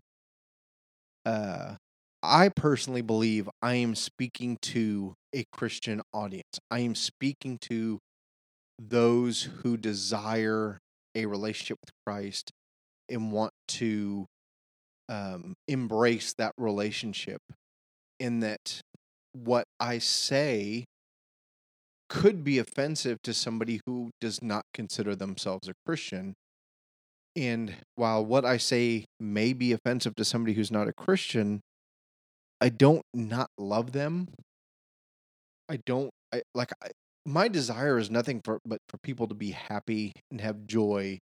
uh 1.24 1.74
I 2.22 2.48
personally 2.48 3.02
believe 3.02 3.48
I 3.62 3.74
am 3.74 3.94
speaking 3.94 4.58
to 4.62 5.14
a 5.34 5.44
Christian 5.52 6.02
audience. 6.12 6.58
I 6.70 6.80
am 6.80 6.94
speaking 6.94 7.58
to 7.62 8.00
those 8.78 9.42
who 9.42 9.76
desire 9.76 10.78
a 11.14 11.26
relationship 11.26 11.78
with 11.84 11.92
Christ 12.06 12.50
and 13.08 13.32
want 13.32 13.52
to 13.68 14.26
um, 15.08 15.54
embrace 15.66 16.34
that 16.38 16.52
relationship. 16.58 17.40
In 18.18 18.40
that, 18.40 18.80
what 19.32 19.64
I 19.78 19.98
say 19.98 20.86
could 22.08 22.42
be 22.42 22.58
offensive 22.58 23.18
to 23.22 23.34
somebody 23.34 23.80
who 23.86 24.10
does 24.20 24.42
not 24.42 24.64
consider 24.72 25.14
themselves 25.14 25.68
a 25.68 25.74
Christian. 25.86 26.34
And 27.36 27.76
while 27.94 28.24
what 28.24 28.44
I 28.44 28.56
say 28.56 29.04
may 29.20 29.52
be 29.52 29.72
offensive 29.72 30.14
to 30.16 30.24
somebody 30.24 30.54
who's 30.54 30.70
not 30.70 30.88
a 30.88 30.92
Christian, 30.92 31.60
I 32.60 32.70
don't 32.70 33.02
not 33.14 33.50
love 33.58 33.92
them. 33.92 34.28
I 35.68 35.78
don't 35.84 36.10
I 36.32 36.42
like 36.54 36.72
I, 36.82 36.88
my 37.26 37.48
desire 37.48 37.98
is 37.98 38.10
nothing 38.10 38.40
for 38.42 38.58
but 38.64 38.78
for 38.88 38.98
people 38.98 39.28
to 39.28 39.34
be 39.34 39.50
happy 39.50 40.12
and 40.30 40.40
have 40.40 40.66
joy 40.66 41.18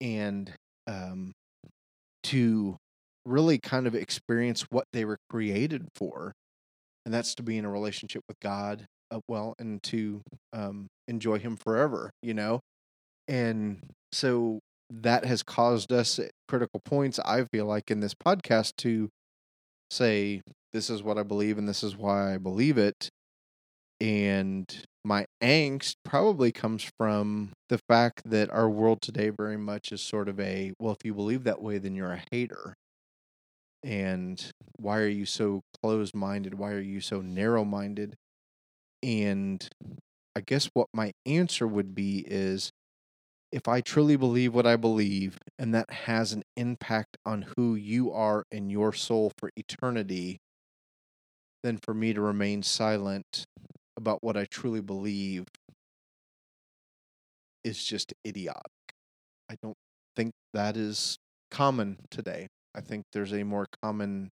and 0.00 0.52
um 0.86 1.32
to 2.24 2.76
really 3.24 3.58
kind 3.58 3.86
of 3.86 3.94
experience 3.94 4.66
what 4.70 4.84
they 4.92 5.04
were 5.04 5.18
created 5.30 5.86
for 5.94 6.32
and 7.04 7.14
that's 7.14 7.34
to 7.36 7.42
be 7.42 7.56
in 7.56 7.64
a 7.64 7.70
relationship 7.70 8.22
with 8.28 8.38
God 8.40 8.86
uh, 9.10 9.20
well 9.28 9.54
and 9.58 9.82
to 9.82 10.20
um 10.52 10.86
enjoy 11.08 11.38
him 11.38 11.56
forever 11.56 12.10
you 12.22 12.34
know 12.34 12.60
and 13.28 13.80
so 14.12 14.60
that 14.90 15.24
has 15.24 15.42
caused 15.42 15.92
us 15.92 16.18
at 16.18 16.30
critical 16.48 16.80
points 16.84 17.18
i 17.20 17.44
feel 17.44 17.66
like 17.66 17.90
in 17.90 18.00
this 18.00 18.14
podcast 18.14 18.72
to 18.76 19.08
say 19.90 20.42
this 20.72 20.90
is 20.90 21.02
what 21.02 21.18
i 21.18 21.22
believe 21.22 21.58
and 21.58 21.68
this 21.68 21.82
is 21.82 21.96
why 21.96 22.34
i 22.34 22.38
believe 22.38 22.78
it 22.78 23.08
and 24.00 24.84
my 25.04 25.24
angst 25.42 25.94
probably 26.04 26.52
comes 26.52 26.90
from 26.98 27.52
the 27.68 27.78
fact 27.88 28.22
that 28.24 28.50
our 28.50 28.68
world 28.68 29.00
today 29.00 29.30
very 29.30 29.56
much 29.56 29.92
is 29.92 30.00
sort 30.02 30.28
of 30.28 30.38
a 30.40 30.72
well 30.78 30.92
if 30.92 31.04
you 31.04 31.14
believe 31.14 31.44
that 31.44 31.62
way 31.62 31.78
then 31.78 31.94
you're 31.94 32.12
a 32.12 32.22
hater 32.30 32.74
and 33.86 34.50
why 34.78 34.98
are 34.98 35.08
you 35.08 35.24
so 35.24 35.62
closed 35.80 36.14
minded? 36.14 36.54
Why 36.54 36.72
are 36.72 36.80
you 36.80 37.00
so 37.00 37.20
narrow 37.20 37.64
minded? 37.64 38.16
And 39.02 39.68
I 40.34 40.40
guess 40.40 40.68
what 40.74 40.88
my 40.92 41.12
answer 41.24 41.66
would 41.66 41.94
be 41.94 42.24
is 42.26 42.70
if 43.52 43.68
I 43.68 43.80
truly 43.80 44.16
believe 44.16 44.54
what 44.54 44.66
I 44.66 44.76
believe 44.76 45.38
and 45.58 45.74
that 45.74 45.90
has 45.90 46.32
an 46.32 46.42
impact 46.56 47.16
on 47.24 47.46
who 47.56 47.74
you 47.74 48.12
are 48.12 48.44
in 48.50 48.70
your 48.70 48.92
soul 48.92 49.32
for 49.38 49.50
eternity, 49.56 50.40
then 51.62 51.78
for 51.78 51.94
me 51.94 52.12
to 52.12 52.20
remain 52.20 52.62
silent 52.62 53.46
about 53.96 54.22
what 54.22 54.36
I 54.36 54.44
truly 54.44 54.80
believe 54.80 55.46
is 57.64 57.82
just 57.82 58.12
idiotic. 58.26 58.62
I 59.50 59.56
don't 59.62 59.76
think 60.14 60.32
that 60.54 60.76
is 60.76 61.18
common 61.50 61.98
today. 62.10 62.48
I 62.74 62.80
think 62.80 63.04
there's 63.12 63.32
a 63.32 63.42
more 63.42 63.66
common 63.82 64.30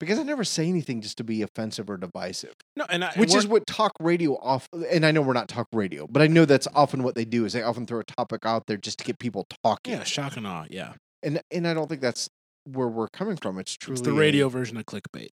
because 0.00 0.18
I 0.18 0.24
never 0.24 0.42
say 0.42 0.66
anything 0.68 1.00
just 1.02 1.16
to 1.18 1.24
be 1.24 1.42
offensive 1.42 1.88
or 1.88 1.96
divisive, 1.96 2.54
No, 2.74 2.86
and 2.88 3.04
I, 3.04 3.12
which 3.16 3.34
is 3.34 3.46
what 3.46 3.66
talk 3.66 3.92
radio 4.00 4.34
off. 4.38 4.66
And 4.90 5.06
I 5.06 5.12
know 5.12 5.20
we're 5.22 5.34
not 5.34 5.48
talk 5.48 5.68
radio, 5.72 6.06
but 6.08 6.22
I 6.22 6.26
know 6.26 6.44
that's 6.44 6.66
often 6.74 7.02
what 7.04 7.14
they 7.14 7.24
do 7.24 7.44
is 7.44 7.52
they 7.52 7.62
often 7.62 7.86
throw 7.86 8.00
a 8.00 8.04
topic 8.04 8.44
out 8.44 8.64
there 8.66 8.76
just 8.78 8.98
to 8.98 9.04
get 9.04 9.18
people 9.20 9.46
talking. 9.62 9.92
yeah, 9.92 10.02
shock 10.04 10.36
and 10.36 10.46
awe. 10.46 10.64
Yeah, 10.70 10.94
And 11.22 11.40
and 11.52 11.68
I 11.68 11.74
don't 11.74 11.88
think 11.88 12.00
that's 12.00 12.28
where 12.64 12.88
we're 12.88 13.08
coming 13.08 13.36
from. 13.36 13.58
It's 13.58 13.76
truly 13.76 13.98
it's 14.00 14.02
the 14.08 14.10
a- 14.14 14.18
radio 14.18 14.48
version 14.48 14.76
of 14.76 14.86
clickbait. 14.86 15.28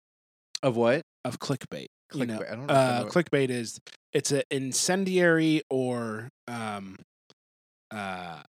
of 0.62 0.76
what 0.76 1.02
Of 1.24 1.38
clickbait. 1.38 1.86
You 2.14 2.26
know, 2.26 2.38
clickbait. 2.38 2.52
I 2.52 2.56
don't 2.56 2.66
know. 2.66 2.74
uh, 2.74 3.04
clickbait 3.08 3.48
is 3.50 3.78
it's 4.12 4.30
an 4.32 4.42
incendiary 4.50 5.62
or 5.70 6.28
um, 6.46 6.96
uh, 7.90 8.42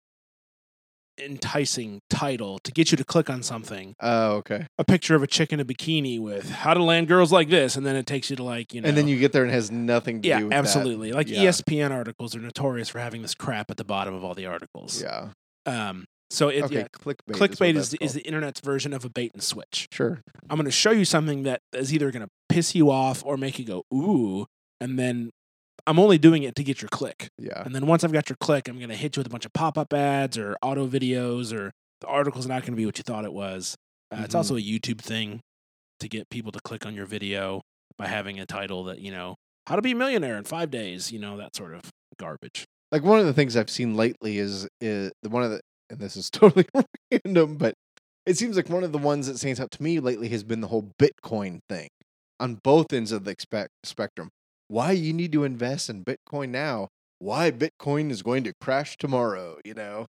enticing 1.21 2.01
title 2.11 2.59
to 2.61 2.73
get 2.73 2.91
you 2.91 2.97
to 2.97 3.05
click 3.05 3.29
on 3.31 3.43
something. 3.43 3.95
Oh, 4.01 4.33
okay. 4.37 4.67
A 4.79 4.85
picture 4.85 5.15
of 5.15 5.23
a 5.23 5.27
chick 5.27 5.53
in 5.53 5.61
a 5.61 5.65
bikini 5.65 6.19
with 6.21 6.51
"How 6.51 6.75
to 6.75 6.83
land 6.83 7.09
girls 7.09 7.33
like 7.33 7.49
this," 7.49 7.77
and 7.77 7.87
then 7.87 7.97
it 7.97 8.07
takes 8.07 8.31
you 8.31 8.37
to 8.37 8.43
like 8.43 8.73
you 8.75 8.81
know. 8.81 8.89
And 8.89 8.97
then 8.97 9.09
you 9.09 9.19
get 9.19 9.33
there 9.33 9.43
and 9.43 9.51
it 9.51 9.55
has 9.55 9.71
nothing 9.71 10.23
to 10.23 10.29
yeah, 10.29 10.39
do 10.39 10.45
with 10.47 10.51
that. 10.53 10.59
absolutely. 10.59 11.13
Like 11.13 11.29
E 11.29 11.35
Yeah. 11.35 11.51
ESPN 11.51 11.91
articles 11.91 12.35
are 12.35 12.41
notorious 12.41 12.89
for 12.89 12.99
having 12.99 13.23
this 13.23 13.35
crap 13.35 13.71
at 13.71 13.77
the 13.77 13.85
bottom 13.85 14.15
of 14.15 14.25
all 14.25 14.35
the 14.35 14.47
articles. 14.47 15.03
Yeah. 15.03 15.29
Um. 15.67 16.05
So 16.33 16.49
it, 16.49 16.63
okay. 16.63 16.75
yeah, 16.77 16.87
Clickbait. 16.97 17.17
clickbait 17.33 17.75
is, 17.75 17.93
is, 17.95 17.99
is 18.01 18.13
the 18.15 18.21
internet's 18.21 18.61
version 18.61 18.93
of 18.93 19.05
a 19.05 19.11
bait 19.11 19.33
and 19.35 19.43
switch. 19.43 19.89
sure. 19.91 20.21
I'm 20.49 20.57
going 20.57 20.65
to 20.65 20.71
show 20.71 20.93
you 20.93 21.05
something 21.05 21.43
that 21.43 21.61
is 21.73 21.93
either 21.93 22.13
going 22.13 22.23
to 22.23 22.29
piss 22.49 22.73
you 22.73 22.89
off 22.89 23.25
or 23.27 23.37
make 23.37 23.59
you 23.59 23.65
go 23.65 23.83
ooh, 23.93 24.47
and 24.81 24.97
then 24.97 25.31
I'm 25.87 25.99
only 25.99 26.19
doing 26.19 26.43
it 26.43 26.55
to 26.57 26.65
get 26.65 26.83
your 26.83 26.89
click. 26.89 27.29
Yeah. 27.39 27.63
And 27.65 27.75
then 27.75 27.87
once 27.87 28.05
I've 28.05 28.13
got 28.13 28.29
your 28.29 28.37
click, 28.41 28.69
I'm 28.69 28.77
going 28.79 28.89
to 28.91 28.97
hit 28.97 29.17
you 29.17 29.21
with 29.21 29.27
a 29.27 29.31
bunch 29.31 29.45
of 29.47 29.53
pop-up 29.53 29.93
ads 29.93 30.37
or 30.39 30.57
auto 30.63 30.87
videos, 30.87 31.53
or 31.57 31.73
the 32.01 32.07
article's 32.07 32.47
not 32.47 32.63
going 32.63 32.73
to 32.73 32.77
be 32.77 32.87
what 32.87 32.99
you 32.99 33.05
thought 33.05 33.25
it 33.25 33.33
was. 33.33 33.77
Uh, 34.13 34.23
It's 34.25 34.35
Mhm. 34.35 34.39
also 34.39 34.57
a 34.57 34.61
YouTube 34.61 35.01
thing 35.01 35.41
to 36.01 36.09
get 36.09 36.29
people 36.31 36.51
to 36.53 36.61
click 36.61 36.85
on 36.87 36.95
your 36.95 37.07
video 37.07 37.61
by 37.99 38.07
having 38.09 38.41
a 38.41 38.47
title 38.47 38.85
that 38.85 39.01
you 39.01 39.11
know 39.11 39.35
how 39.67 39.77
to 39.77 39.83
be 39.83 39.93
a 39.93 39.95
millionaire 39.95 40.37
in 40.39 40.45
five 40.45 40.71
days. 40.71 41.13
You 41.13 41.19
know 41.19 41.37
that 41.37 41.55
sort 41.55 41.75
of 41.75 41.83
garbage. 42.19 42.65
Like 42.91 43.03
one 43.05 43.21
of 43.21 43.27
the 43.27 43.33
things 43.35 43.57
I've 43.57 43.71
seen 43.71 43.95
lately 43.95 44.39
is 44.39 44.67
is 44.81 45.13
the 45.23 45.29
one 45.29 45.43
of 45.43 45.51
the 45.51 45.61
and 45.91 45.99
this 45.99 46.17
is 46.17 46.31
totally 46.31 46.67
random, 47.25 47.57
but 47.57 47.75
it 48.27 48.37
seems 48.39 48.57
like 48.57 48.69
one 48.69 48.85
of 48.85 48.93
the 48.93 48.99
ones 48.99 49.27
that 49.27 49.39
stands 49.39 49.61
out 49.61 49.71
to 49.73 49.83
me 49.83 50.01
lately 50.01 50.29
has 50.29 50.43
been 50.45 50.61
the 50.61 50.69
whole 50.69 50.91
Bitcoin 50.99 51.61
thing 51.69 51.89
on 52.39 52.55
both 52.63 52.93
ends 52.93 53.13
of 53.13 53.25
the 53.25 53.31
expect, 53.31 53.71
spectrum. 53.85 54.31
Why 54.71 54.93
you 54.93 55.13
need 55.13 55.33
to 55.33 55.43
invest 55.43 55.91
in 55.91 56.05
Bitcoin 56.05 56.51
now? 56.51 56.87
Why 57.19 57.51
Bitcoin 57.51 58.11
is 58.13 58.23
going 58.23 58.45
to 58.45 58.53
crash 58.61 58.97
tomorrow? 58.97 59.59
You 59.65 59.75
know. 59.75 60.07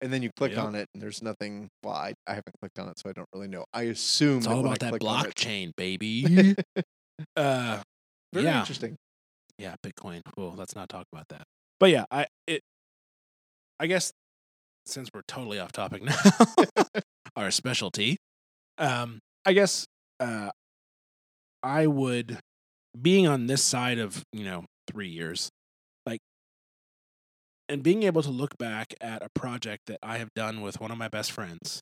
And 0.00 0.10
then 0.12 0.22
you 0.22 0.30
click 0.36 0.52
Yep. 0.52 0.64
on 0.64 0.74
it, 0.74 0.88
and 0.94 1.02
there's 1.02 1.22
nothing. 1.22 1.68
Well, 1.82 1.94
I, 1.94 2.14
I 2.26 2.30
haven't 2.34 2.56
clicked 2.60 2.78
on 2.78 2.88
it, 2.88 2.98
so 2.98 3.10
I 3.10 3.12
don't 3.12 3.28
really 3.34 3.46
know. 3.48 3.64
I 3.74 3.82
assume 3.84 4.38
It's 4.38 4.46
all 4.46 4.60
about 4.60 4.78
that 4.80 4.88
on 4.92 4.96
it- 4.96 5.02
blockchain, 5.02 5.70
baby. 5.76 6.56
uh, 7.36 7.82
Very 8.32 8.46
yeah. 8.46 8.60
interesting. 8.60 8.96
yeah, 9.58 9.74
Bitcoin. 9.84 10.22
Well, 10.36 10.54
let's 10.56 10.74
not 10.74 10.88
talk 10.88 11.06
about 11.12 11.28
that. 11.28 11.42
But 11.78 11.90
yeah, 11.90 12.04
I 12.10 12.26
it. 12.46 12.62
I 13.78 13.86
guess 13.86 14.12
since 14.86 15.08
we're 15.14 15.22
totally 15.28 15.58
off 15.58 15.72
topic 15.72 16.02
now, 16.04 16.16
our 17.36 17.50
specialty. 17.50 18.16
Um, 18.78 19.18
I 19.46 19.52
guess 19.52 19.86
uh, 20.20 20.50
I 21.62 21.86
would, 21.86 22.38
being 23.00 23.26
on 23.26 23.46
this 23.46 23.62
side 23.62 23.98
of 23.98 24.24
you 24.32 24.44
know 24.44 24.64
three 24.90 25.08
years, 25.08 25.50
like, 26.06 26.20
and 27.68 27.82
being 27.82 28.02
able 28.02 28.22
to 28.22 28.30
look 28.30 28.56
back 28.58 28.94
at 29.00 29.22
a 29.22 29.28
project 29.34 29.82
that 29.86 29.98
I 30.02 30.18
have 30.18 30.32
done 30.34 30.60
with 30.60 30.80
one 30.80 30.90
of 30.90 30.98
my 30.98 31.08
best 31.08 31.32
friends. 31.32 31.80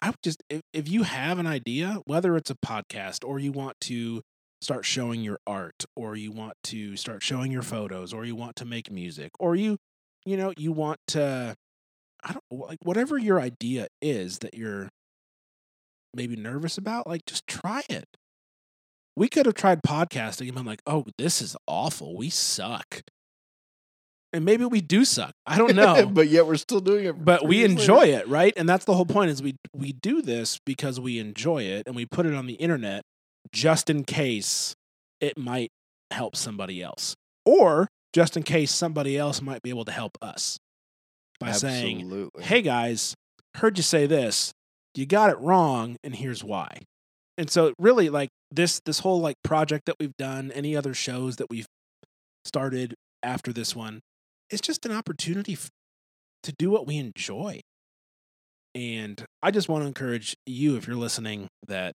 I 0.00 0.10
would 0.10 0.22
just 0.22 0.42
if, 0.50 0.60
if 0.72 0.88
you 0.88 1.04
have 1.04 1.38
an 1.38 1.46
idea, 1.46 2.00
whether 2.06 2.36
it's 2.36 2.50
a 2.50 2.56
podcast 2.56 3.26
or 3.26 3.38
you 3.38 3.52
want 3.52 3.76
to 3.82 4.22
start 4.60 4.84
showing 4.84 5.22
your 5.22 5.38
art 5.46 5.84
or 5.94 6.16
you 6.16 6.32
want 6.32 6.54
to 6.64 6.96
start 6.96 7.22
showing 7.22 7.52
your 7.52 7.62
photos 7.62 8.12
or 8.12 8.24
you 8.24 8.34
want 8.34 8.56
to 8.56 8.64
make 8.64 8.90
music 8.90 9.30
or 9.38 9.54
you 9.54 9.76
you 10.24 10.36
know 10.36 10.52
you 10.56 10.72
want 10.72 10.98
to 11.06 11.54
i 12.24 12.32
don't 12.32 12.44
like 12.50 12.78
whatever 12.82 13.18
your 13.18 13.38
idea 13.38 13.86
is 14.00 14.38
that 14.38 14.54
you're 14.54 14.88
maybe 16.14 16.36
nervous 16.36 16.78
about 16.78 17.06
like 17.06 17.24
just 17.26 17.46
try 17.46 17.82
it 17.90 18.06
we 19.16 19.28
could 19.28 19.46
have 19.46 19.54
tried 19.54 19.82
podcasting 19.82 20.46
and 20.46 20.54
been 20.54 20.66
like 20.66 20.82
oh 20.86 21.04
this 21.18 21.40
is 21.42 21.56
awful. 21.66 22.16
We 22.16 22.30
suck. 22.30 23.02
And 24.32 24.44
maybe 24.44 24.64
we 24.66 24.80
do 24.82 25.04
suck. 25.04 25.32
I 25.46 25.56
don't 25.56 25.74
know. 25.76 26.06
But 26.06 26.28
yet 26.28 26.46
we're 26.46 26.56
still 26.56 26.80
doing 26.80 27.06
it. 27.06 27.24
but 27.24 27.46
we 27.46 27.58
years 27.58 27.70
later. 27.70 27.80
enjoy 27.80 28.02
it 28.08 28.28
right? 28.28 28.52
And 28.56 28.68
that's 28.68 28.84
the 28.84 28.94
whole 28.94 29.06
point 29.06 29.30
is 29.30 29.42
we 29.42 29.56
we 29.72 29.92
do 29.92 30.20
this 30.22 30.58
because 30.66 31.00
we 31.00 31.18
enjoy 31.18 31.62
it 31.62 31.84
and 31.86 31.96
we 31.96 32.06
put 32.06 32.26
it 32.26 32.34
on 32.34 32.46
the 32.46 32.54
internet 32.54 33.02
just 33.52 33.88
in 33.88 34.04
case 34.04 34.74
it 35.20 35.38
might 35.38 35.70
help 36.10 36.36
somebody 36.36 36.82
else 36.82 37.14
or 37.44 37.88
just 38.12 38.36
in 38.36 38.42
case 38.42 38.70
somebody 38.72 39.16
else 39.16 39.40
might 39.40 39.62
be 39.62 39.70
able 39.70 39.84
to 39.84 39.92
help 39.92 40.18
us 40.20 40.58
by 41.38 41.52
saying 41.52 42.30
hey 42.40 42.62
guys 42.62 43.14
heard 43.56 43.76
you 43.78 43.82
say 43.82 44.06
this. 44.06 44.52
You 44.94 45.06
got 45.06 45.30
it 45.30 45.38
wrong 45.38 45.96
and 46.02 46.14
here's 46.14 46.42
why. 46.44 46.80
And 47.38 47.50
so 47.50 47.72
really 47.78 48.08
like 48.08 48.30
this 48.50 48.80
this 48.84 49.00
whole 49.00 49.20
like 49.20 49.36
project 49.42 49.86
that 49.86 49.96
we've 49.98 50.16
done 50.16 50.52
any 50.52 50.76
other 50.76 50.94
shows 50.94 51.36
that 51.36 51.50
we've 51.50 51.66
started 52.44 52.94
after 53.22 53.52
this 53.52 53.74
one 53.74 54.00
it's 54.50 54.62
just 54.62 54.86
an 54.86 54.92
opportunity 54.92 55.54
f- 55.54 55.70
to 56.42 56.52
do 56.52 56.70
what 56.70 56.86
we 56.86 56.96
enjoy. 56.96 57.60
And 58.74 59.24
i 59.42 59.50
just 59.50 59.68
want 59.68 59.82
to 59.82 59.88
encourage 59.88 60.36
you 60.44 60.76
if 60.76 60.86
you're 60.86 60.96
listening 60.96 61.48
that 61.66 61.94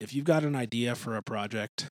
if 0.00 0.14
you've 0.14 0.24
got 0.24 0.44
an 0.44 0.54
idea 0.54 0.94
for 0.94 1.16
a 1.16 1.22
project 1.22 1.88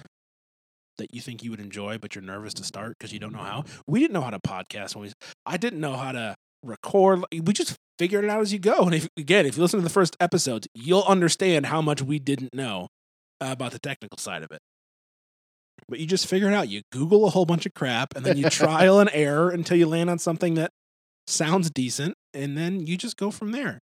that 0.97 1.13
you 1.13 1.19
think 1.19 1.43
you 1.43 1.51
would 1.51 1.59
enjoy 1.59 1.97
but 1.97 2.15
you're 2.15 2.23
nervous 2.23 2.53
to 2.55 2.63
start 2.63 2.95
because 2.97 3.11
you 3.11 3.19
don't 3.19 3.33
know 3.33 3.39
how 3.39 3.63
we 3.87 3.99
didn't 3.99 4.13
know 4.13 4.21
how 4.21 4.29
to 4.29 4.39
podcast 4.39 4.95
when 4.95 5.05
we 5.05 5.11
i 5.45 5.57
didn't 5.57 5.81
know 5.81 5.97
how 5.97 6.13
to 6.13 6.35
record 6.63 7.23
we 7.31 7.53
just 7.53 7.75
figured 7.99 8.23
it 8.23 8.29
out 8.29 8.41
as 8.41 8.51
you 8.53 8.59
go. 8.59 8.83
And 8.85 8.95
if 8.95 9.09
again 9.17 9.45
if 9.45 9.57
you 9.57 9.61
listen 9.61 9.79
to 9.79 9.83
the 9.83 9.89
first 9.89 10.15
episodes 10.19 10.67
you'll 10.73 11.03
understand 11.03 11.65
how 11.65 11.81
much 11.81 12.01
we 12.01 12.17
didn't 12.17 12.53
know 12.53 12.87
about 13.41 13.71
the 13.71 13.79
technical 13.79 14.17
side 14.17 14.43
of 14.43 14.51
it. 14.51 14.59
But 15.89 15.99
you 15.99 16.05
just 16.05 16.27
figure 16.27 16.47
it 16.47 16.53
out. 16.53 16.69
You 16.69 16.81
google 16.91 17.25
a 17.25 17.29
whole 17.29 17.45
bunch 17.45 17.65
of 17.65 17.73
crap 17.73 18.15
and 18.15 18.25
then 18.25 18.37
you 18.37 18.49
trial 18.49 18.99
and 18.99 19.09
error 19.13 19.49
until 19.49 19.77
you 19.77 19.87
land 19.87 20.09
on 20.09 20.19
something 20.19 20.53
that 20.55 20.71
sounds 21.27 21.69
decent 21.69 22.15
and 22.33 22.57
then 22.57 22.85
you 22.85 22.97
just 22.97 23.17
go 23.17 23.31
from 23.31 23.51
there. 23.51 23.79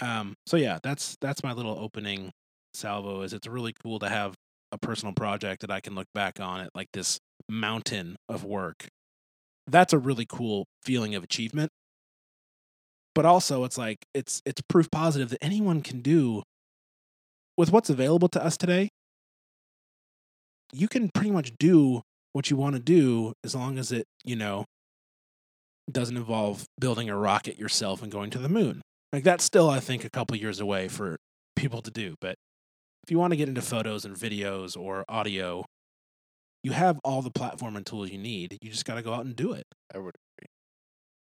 Um 0.00 0.34
so 0.46 0.56
yeah 0.56 0.78
that's 0.82 1.16
that's 1.20 1.42
my 1.42 1.52
little 1.52 1.78
opening 1.78 2.32
salvo 2.74 3.22
is 3.22 3.32
it's 3.32 3.46
really 3.46 3.74
cool 3.82 3.98
to 3.98 4.08
have 4.08 4.34
a 4.72 4.78
personal 4.78 5.12
project 5.12 5.60
that 5.60 5.70
i 5.70 5.80
can 5.80 5.94
look 5.94 6.06
back 6.14 6.40
on 6.40 6.62
at 6.62 6.70
like 6.74 6.88
this 6.94 7.20
mountain 7.48 8.16
of 8.28 8.44
work. 8.44 8.88
That's 9.66 9.92
a 9.92 9.98
really 9.98 10.26
cool 10.26 10.66
feeling 10.82 11.14
of 11.14 11.22
achievement. 11.22 11.70
But 13.14 13.26
also 13.26 13.64
it's 13.64 13.76
like 13.76 13.98
it's 14.14 14.40
it's 14.46 14.62
proof 14.62 14.90
positive 14.90 15.30
that 15.30 15.44
anyone 15.44 15.82
can 15.82 16.00
do 16.00 16.42
with 17.56 17.72
what's 17.72 17.90
available 17.90 18.28
to 18.28 18.44
us 18.44 18.56
today 18.56 18.88
you 20.72 20.88
can 20.88 21.10
pretty 21.10 21.30
much 21.30 21.52
do 21.58 22.00
what 22.32 22.50
you 22.50 22.56
want 22.56 22.74
to 22.74 22.80
do 22.80 23.32
as 23.44 23.54
long 23.54 23.78
as 23.78 23.92
it 23.92 24.06
you 24.24 24.36
know 24.36 24.64
doesn't 25.90 26.16
involve 26.16 26.64
building 26.80 27.10
a 27.10 27.16
rocket 27.16 27.58
yourself 27.58 28.02
and 28.02 28.10
going 28.10 28.30
to 28.30 28.38
the 28.38 28.48
moon 28.48 28.80
like 29.12 29.24
that's 29.24 29.44
still 29.44 29.68
i 29.68 29.80
think 29.80 30.04
a 30.04 30.10
couple 30.10 30.36
years 30.36 30.60
away 30.60 30.88
for 30.88 31.16
people 31.56 31.82
to 31.82 31.90
do 31.90 32.14
but 32.20 32.36
if 33.04 33.10
you 33.10 33.18
want 33.18 33.32
to 33.32 33.36
get 33.36 33.48
into 33.48 33.60
photos 33.60 34.04
and 34.04 34.16
videos 34.16 34.76
or 34.76 35.04
audio 35.08 35.64
you 36.62 36.72
have 36.72 36.98
all 37.04 37.20
the 37.20 37.30
platform 37.30 37.76
and 37.76 37.84
tools 37.84 38.10
you 38.10 38.18
need 38.18 38.56
you 38.62 38.70
just 38.70 38.84
got 38.84 38.94
to 38.94 39.02
go 39.02 39.12
out 39.12 39.24
and 39.24 39.36
do 39.36 39.52
it 39.52 39.64
I 39.94 39.98
would 39.98 40.14
agree. 40.38 40.48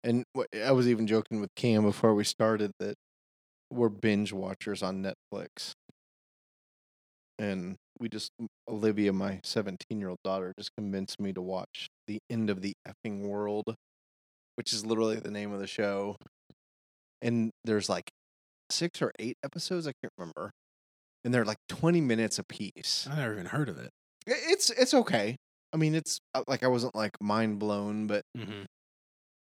And 0.05 0.25
I 0.65 0.73
was 0.73 0.89
even 0.89 1.07
joking 1.07 1.41
with 1.41 1.51
Cam 1.57 1.83
before 1.83 2.15
we 2.15 2.25
started 2.25 2.73
that 2.79 2.95
we're 3.71 3.89
binge 3.89 4.33
watchers 4.33 4.83
on 4.83 5.03
Netflix. 5.03 5.73
And 7.39 7.77
we 7.99 8.09
just, 8.09 8.31
Olivia, 8.69 9.13
my 9.13 9.41
17 9.45 9.99
year 10.01 10.09
old 10.09 10.19
daughter, 10.25 10.53
just 10.59 10.71
convinced 10.77 11.21
me 11.21 11.33
to 11.33 11.41
watch 11.43 11.89
The 12.07 12.19
End 12.31 12.51
of 12.51 12.63
the 12.63 12.73
Effing 12.87 13.21
World, 13.23 13.75
which 14.57 14.73
is 14.73 14.85
literally 14.87 15.17
the 15.17 15.31
name 15.31 15.53
of 15.53 15.61
the 15.61 15.67
show. 15.67 16.17
And 17.23 17.51
there's 17.65 17.89
like 17.89 18.11
six 18.71 19.01
or 19.03 19.13
eight 19.19 19.37
episodes. 19.45 19.87
I 19.87 19.93
can't 20.03 20.13
remember, 20.19 20.51
and 21.25 21.33
they're 21.33 21.45
like 21.45 21.59
twenty 21.69 22.01
minutes 22.01 22.39
a 22.39 22.45
piece. 22.45 23.09
I 23.11 23.17
never 23.17 23.33
even 23.35 23.47
heard 23.47 23.69
of 23.69 23.79
it. 23.79 23.91
It's 24.27 24.71
it's 24.71 24.93
okay. 24.95 25.37
I 25.73 25.77
mean, 25.79 25.95
it's 25.95 26.19
uh, 26.35 26.45
like 26.47 26.63
I 26.63 26.69
wasn't 26.69 26.95
like 26.95 27.13
mind 27.21 27.59
blown, 27.59 28.07
but 28.07 28.23
Mm-hmm. 28.37 28.65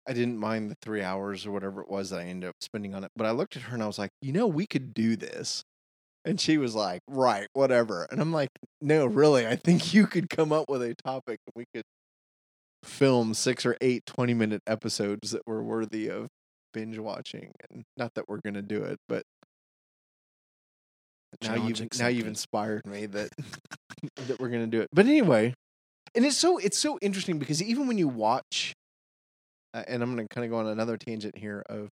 I 0.09 0.13
didn't 0.13 0.39
mind 0.39 0.71
the 0.71 0.75
three 0.83 1.03
hours 1.03 1.47
or 1.47 1.53
whatever 1.53 1.81
it 1.81 1.89
was 1.89 2.11
that 2.11 2.21
I 2.21 2.25
ended 2.25 2.49
up 2.49 2.57
spending 2.61 2.95
on 2.95 3.05
it. 3.05 3.11
But 3.15 3.27
I 3.27 3.31
looked 3.31 3.57
at 3.57 3.63
her 3.63 3.75
and 3.75 3.83
I 3.83 3.87
was 3.87 3.99
like, 3.99 4.11
you 4.21 4.33
know, 4.33 4.47
we 4.49 4.67
could 4.67 4.93
do 4.95 5.15
this. 5.17 5.63
And 6.25 6.41
she 6.41 6.57
was 6.57 6.75
like, 6.75 7.01
right, 7.09 7.49
whatever. 7.53 8.07
And 8.11 8.21
I'm 8.21 8.33
like, 8.33 8.51
no, 8.81 9.07
really, 9.07 9.47
I 9.47 9.57
think 9.57 9.93
you 9.93 10.07
could 10.07 10.31
come 10.31 10.53
up 10.53 10.67
with 10.69 10.83
a 10.83 10.95
topic 10.95 11.39
and 11.47 11.53
we 11.57 11.65
could 11.75 11.85
film 12.85 13.35
six 13.35 13.67
or 13.67 13.77
eight 13.81 14.05
20 14.07 14.35
minute 14.35 14.63
episodes 14.67 15.33
that 15.33 15.43
were 15.47 15.63
worthy 15.63 16.09
of 16.09 16.29
binge 16.73 16.99
watching. 16.99 17.53
And 17.71 17.83
not 17.97 18.15
that 18.15 18.29
we're 18.29 18.41
going 18.41 18.55
to 18.55 18.63
do 18.63 18.83
it, 18.83 18.99
but 19.09 19.25
now 21.43 21.55
you've, 21.55 21.99
now 21.99 22.09
you've 22.09 22.27
inspired 22.27 22.87
me 22.87 23.07
that 23.07 23.31
that 24.27 24.41
we're 24.41 24.49
going 24.49 24.65
to 24.65 24.77
do 24.77 24.81
it. 24.81 24.89
But 24.93 25.07
anyway, 25.07 25.55
and 26.15 26.25
it's 26.25 26.37
so 26.37 26.59
it's 26.59 26.79
so 26.79 26.99
interesting 27.01 27.39
because 27.39 27.63
even 27.63 27.87
when 27.87 27.99
you 27.99 28.09
watch 28.09 28.75
uh, 29.75 29.83
and 29.87 30.03
I'm 30.03 30.15
going 30.15 30.27
to 30.27 30.35
kind 30.35 30.45
of 30.45 30.51
go 30.51 30.59
on 30.59 30.67
another 30.67 30.97
tangent 30.97 31.37
here 31.37 31.63
of 31.69 31.89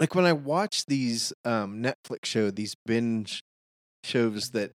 like 0.00 0.14
when 0.14 0.24
I 0.24 0.32
watch 0.32 0.86
these 0.86 1.32
um 1.44 1.82
Netflix 1.82 2.24
show 2.26 2.50
these 2.50 2.74
binge 2.84 3.42
shows 4.04 4.50
that 4.50 4.72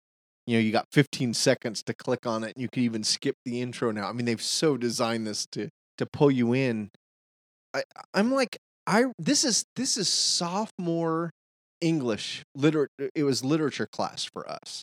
you 0.46 0.56
know 0.56 0.60
you 0.60 0.72
got 0.72 0.86
15 0.92 1.34
seconds 1.34 1.82
to 1.84 1.94
click 1.94 2.26
on 2.26 2.44
it 2.44 2.54
and 2.56 2.62
you 2.62 2.68
can 2.68 2.82
even 2.82 3.04
skip 3.04 3.36
the 3.44 3.60
intro 3.60 3.90
now. 3.90 4.08
I 4.08 4.12
mean 4.12 4.26
they've 4.26 4.42
so 4.42 4.76
designed 4.76 5.26
this 5.26 5.46
to 5.52 5.68
to 5.98 6.06
pull 6.06 6.30
you 6.30 6.52
in. 6.52 6.90
I 7.74 7.82
I'm 8.14 8.32
like 8.32 8.58
I 8.86 9.06
this 9.18 9.44
is 9.44 9.64
this 9.76 9.96
is 9.96 10.08
sophomore 10.08 11.30
English 11.80 12.42
liter 12.54 12.88
it 13.14 13.24
was 13.24 13.44
literature 13.44 13.88
class 13.90 14.24
for 14.24 14.48
us. 14.48 14.82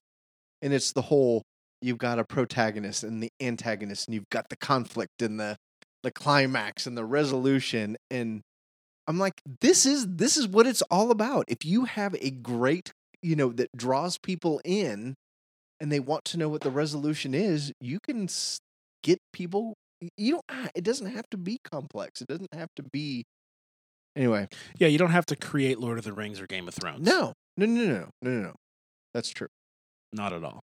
And 0.62 0.74
it's 0.74 0.94
the 0.94 1.04
whole 1.04 1.44
you've 1.82 1.98
got 1.98 2.20
a 2.20 2.24
protagonist 2.24 3.04
and 3.04 3.22
the 3.22 3.30
antagonist 3.42 4.08
and 4.08 4.16
you've 4.16 4.30
got 4.30 4.50
the 4.50 4.58
conflict 4.58 5.22
and 5.22 5.40
the 5.40 5.58
the 6.04 6.12
climax 6.12 6.86
and 6.86 6.96
the 6.96 7.06
resolution 7.06 7.98
and 8.12 8.42
I'm 9.08 9.20
like 9.20 9.42
this 9.62 9.86
is 9.86 10.08
this 10.08 10.38
is 10.38 10.48
what 10.48 10.68
it's 10.68 10.82
all 10.84 11.12
about. 11.12 11.46
If 11.48 11.66
you 11.66 11.86
have 11.86 12.16
a 12.20 12.32
great, 12.32 12.92
you 13.22 13.36
know, 13.36 13.52
that 13.54 13.76
draws 13.76 14.18
people 14.18 14.62
in 14.66 15.16
and 15.80 15.92
they 15.92 16.00
want 16.00 16.26
to 16.26 16.38
know 16.38 16.50
what 16.50 16.62
the 16.62 16.72
resolution 16.72 17.34
is, 17.34 17.72
you 17.80 18.00
can 18.00 18.28
get 19.04 19.20
people 19.32 19.76
you 20.18 20.34
don't 20.34 20.46
ah, 20.50 20.68
it 20.76 20.84
doesn't 20.84 21.08
have 21.08 21.30
to 21.32 21.38
be 21.38 21.60
complex. 21.64 22.22
It 22.22 22.28
doesn't 22.28 22.54
have 22.54 22.70
to 22.76 22.84
be 22.84 23.26
Anyway, 24.16 24.48
Yeah, 24.80 24.88
you 24.88 24.98
don't 24.98 25.12
have 25.12 25.26
to 25.28 25.36
create 25.36 25.78
Lord 25.80 25.98
of 25.98 26.06
the 26.06 26.14
Rings 26.14 26.40
or 26.40 26.48
Game 26.48 26.68
of 26.68 26.74
Thrones. 26.74 27.06
no. 27.06 27.34
No, 27.58 27.66
no, 27.66 27.86
no, 27.86 27.88
no. 27.88 28.10
No, 28.22 28.32
no, 28.32 28.42
no. 28.42 28.54
That's 29.14 29.30
true. 29.30 29.48
not 30.12 30.34
at 30.34 30.44
all. 30.44 30.62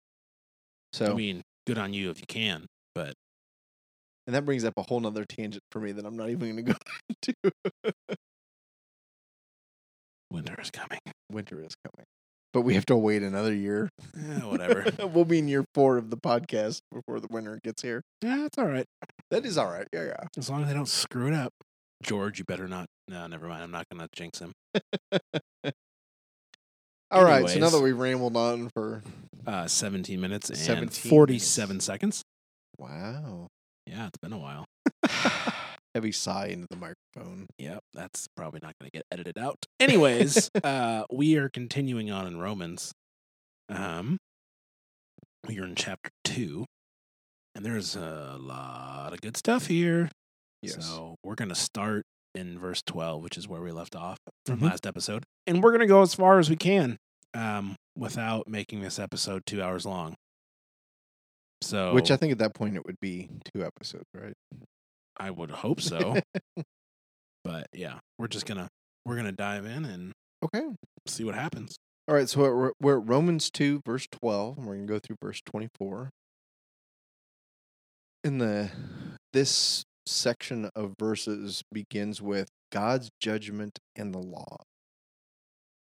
So 0.93 1.11
I 1.11 1.13
mean, 1.13 1.43
good 1.67 1.77
on 1.77 1.93
you 1.93 2.09
if 2.09 2.19
you 2.19 2.25
can, 2.27 2.65
but 2.95 3.13
and 4.25 4.35
that 4.35 4.45
brings 4.45 4.63
up 4.63 4.73
a 4.77 4.83
whole 4.83 4.99
nother 4.99 5.25
tangent 5.25 5.63
for 5.71 5.79
me 5.79 5.91
that 5.91 6.05
I'm 6.05 6.15
not 6.17 6.29
even 6.29 6.55
going 6.55 6.55
to 6.57 6.61
go 6.61 6.73
into. 7.09 7.51
Winter 10.31 10.55
is 10.61 10.71
coming. 10.71 10.99
Winter 11.31 11.61
is 11.63 11.75
coming, 11.85 12.05
but 12.53 12.61
we 12.61 12.73
have 12.75 12.85
to 12.87 12.95
wait 12.95 13.21
another 13.23 13.53
year. 13.53 13.89
Yeah, 14.17 14.45
whatever. 14.45 14.85
we'll 15.13 15.25
be 15.25 15.39
in 15.39 15.47
year 15.47 15.63
four 15.75 15.97
of 15.97 16.09
the 16.09 16.17
podcast 16.17 16.79
before 16.91 17.19
the 17.19 17.27
winter 17.29 17.59
gets 17.63 17.81
here. 17.81 18.01
yeah, 18.21 18.45
it's 18.45 18.57
all 18.57 18.65
right 18.67 18.85
That 19.31 19.45
is 19.45 19.57
all 19.57 19.67
right. 19.69 19.87
Yeah, 19.93 20.05
yeah. 20.05 20.23
as 20.37 20.49
long 20.49 20.61
as 20.63 20.67
they 20.67 20.73
don't 20.73 20.87
screw 20.87 21.27
it 21.27 21.33
up. 21.33 21.51
George, 22.01 22.39
you 22.39 22.45
better 22.45 22.67
not. 22.67 22.85
No, 23.07 23.27
never 23.27 23.47
mind. 23.47 23.61
I'm 23.63 23.71
not 23.71 23.85
gonna 23.91 24.07
jinx 24.15 24.39
him. 24.39 24.53
All 27.11 27.23
right. 27.23 27.49
So 27.49 27.59
now 27.59 27.69
that 27.69 27.81
we've 27.81 27.97
rambled 27.97 28.37
on 28.37 28.69
for 28.75 29.01
Uh, 29.47 29.67
17 29.67 30.21
minutes 30.21 30.49
and 30.49 30.57
17 30.57 31.09
47 31.09 31.79
seconds. 31.79 32.21
wow, 32.77 33.47
Yeah, 33.87 34.05
it's 34.07 34.17
been 34.21 34.31
a 34.33 34.37
while. 34.37 34.65
heavy 35.95 36.11
sigh 36.11 36.47
into 36.47 36.67
the 36.69 36.75
microphone. 36.77 37.47
Yep, 37.57 37.79
that's 37.93 38.27
probably 38.35 38.59
not 38.61 38.73
going 38.79 38.89
to 38.91 38.97
get 38.97 39.05
edited 39.11 39.37
out. 39.37 39.57
Anyways, 39.79 40.49
uh, 40.63 41.03
we 41.11 41.35
are 41.37 41.49
continuing 41.49 42.11
on 42.11 42.27
in 42.27 42.39
Romans. 42.39 42.91
Um, 43.69 44.17
we 45.47 45.59
are 45.59 45.65
in 45.65 45.75
chapter 45.75 46.09
two, 46.23 46.65
and 47.55 47.65
there's 47.65 47.95
a 47.95 48.37
lot 48.39 49.11
of 49.13 49.21
good 49.21 49.37
stuff 49.37 49.67
here. 49.67 50.09
Yes. 50.61 50.85
So 50.85 51.15
we're 51.23 51.35
going 51.35 51.49
to 51.49 51.55
start 51.55 52.03
in 52.35 52.59
verse 52.59 52.81
12, 52.85 53.23
which 53.23 53.37
is 53.37 53.47
where 53.47 53.61
we 53.61 53.71
left 53.71 53.95
off 53.95 54.17
from 54.45 54.59
Mhm. 54.59 54.63
last 54.69 54.85
episode. 54.85 55.23
And 55.47 55.63
we're 55.63 55.71
going 55.71 55.79
to 55.81 55.87
go 55.87 56.01
as 56.01 56.13
far 56.13 56.37
as 56.39 56.49
we 56.49 56.55
can 56.57 56.97
um, 57.33 57.75
without 57.97 58.47
making 58.47 58.81
this 58.81 58.99
episode 58.99 59.43
two 59.45 59.61
hours 59.63 59.85
long. 59.85 60.15
So, 61.61 61.93
Which 61.93 62.11
I 62.11 62.17
think 62.17 62.31
at 62.31 62.37
that 62.39 62.53
point 62.53 62.75
it 62.75 62.85
would 62.85 62.99
be 63.01 63.29
two 63.53 63.63
episodes, 63.65 64.05
right? 64.13 64.33
I 65.19 65.31
would 65.31 65.51
hope 65.51 65.81
so. 65.81 66.19
but 67.43 67.67
yeah, 67.73 67.99
we're 68.17 68.27
just 68.27 68.45
going 68.45 68.57
to 68.59 68.67
we're 69.05 69.15
to 69.25 69.31
dive 69.31 69.65
in 69.65 69.85
and 69.85 70.11
Okay. 70.43 70.61
see 71.07 71.23
what 71.23 71.35
happens. 71.35 71.75
All 72.07 72.15
right. 72.15 72.29
So 72.29 72.39
we're, 72.41 72.71
we're 72.81 72.99
at 73.01 73.07
Romans 73.07 73.49
2, 73.51 73.81
verse 73.85 74.07
12, 74.11 74.57
and 74.57 74.65
we're 74.67 74.75
going 74.75 74.87
to 74.87 74.93
go 74.93 74.99
through 74.99 75.17
verse 75.21 75.41
24. 75.45 76.09
In 78.23 78.37
the 78.37 78.69
this 79.33 79.83
section 80.05 80.69
of 80.75 80.93
verses 80.97 81.61
begins 81.71 82.21
with 82.21 82.47
God's 82.71 83.09
judgment 83.21 83.79
and 83.95 84.13
the 84.13 84.19
law, 84.19 84.57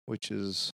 which 0.07 0.31
is 0.31 0.71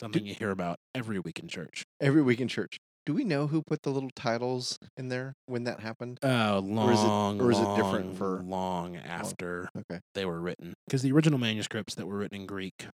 Something 0.00 0.26
you 0.26 0.34
hear 0.34 0.50
about 0.50 0.76
every 0.94 1.20
week 1.20 1.38
in 1.38 1.46
church. 1.48 1.84
every 2.00 2.20
week 2.22 2.40
in 2.40 2.48
church. 2.48 2.78
Do 3.06 3.12
we 3.12 3.24
know 3.24 3.46
who 3.46 3.62
put 3.62 3.82
the 3.82 3.90
little 3.90 4.10
titles 4.16 4.78
in 4.96 5.08
there 5.08 5.34
when 5.46 5.64
that 5.64 5.80
happened? 5.80 6.18
Uh, 6.22 6.60
Or 6.64 6.92
is 6.92 7.00
it- 7.00 7.06
long, 7.06 7.40
or 7.40 7.50
is 7.52 7.58
it 7.58 7.76
different 7.76 8.16
for- 8.16 8.42
long 8.42 8.96
after 8.96 9.68
Okay. 9.76 10.00
they 10.14 10.24
were 10.24 10.40
written? 10.40 10.72
Because 10.86 11.02
the 11.02 11.12
original 11.12 11.38
manuscripts 11.38 11.94
that 11.96 12.06
were 12.06 12.16
written 12.16 12.40
in 12.42 12.46
Greek, 12.46 12.86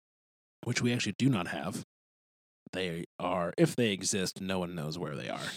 which 0.63 0.82
we 0.82 0.91
actually 0.91 1.13
do 1.19 1.30
not 1.30 1.50
have, 1.50 1.84
they 2.72 3.06
are, 3.19 3.54
if 3.58 3.76
they 3.76 3.91
exist, 3.91 4.41
no 4.41 4.58
one 4.60 4.74
knows 4.74 4.98
where 4.98 5.15
they 5.15 5.30
are. 5.30 5.52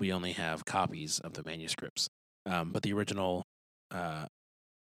We 0.00 0.12
only 0.12 0.32
have 0.32 0.64
copies 0.64 1.20
of 1.20 1.34
the 1.34 1.44
manuscripts. 1.44 2.08
Um, 2.44 2.72
but 2.72 2.82
the 2.82 2.92
original, 2.92 3.44
uh, 3.90 4.26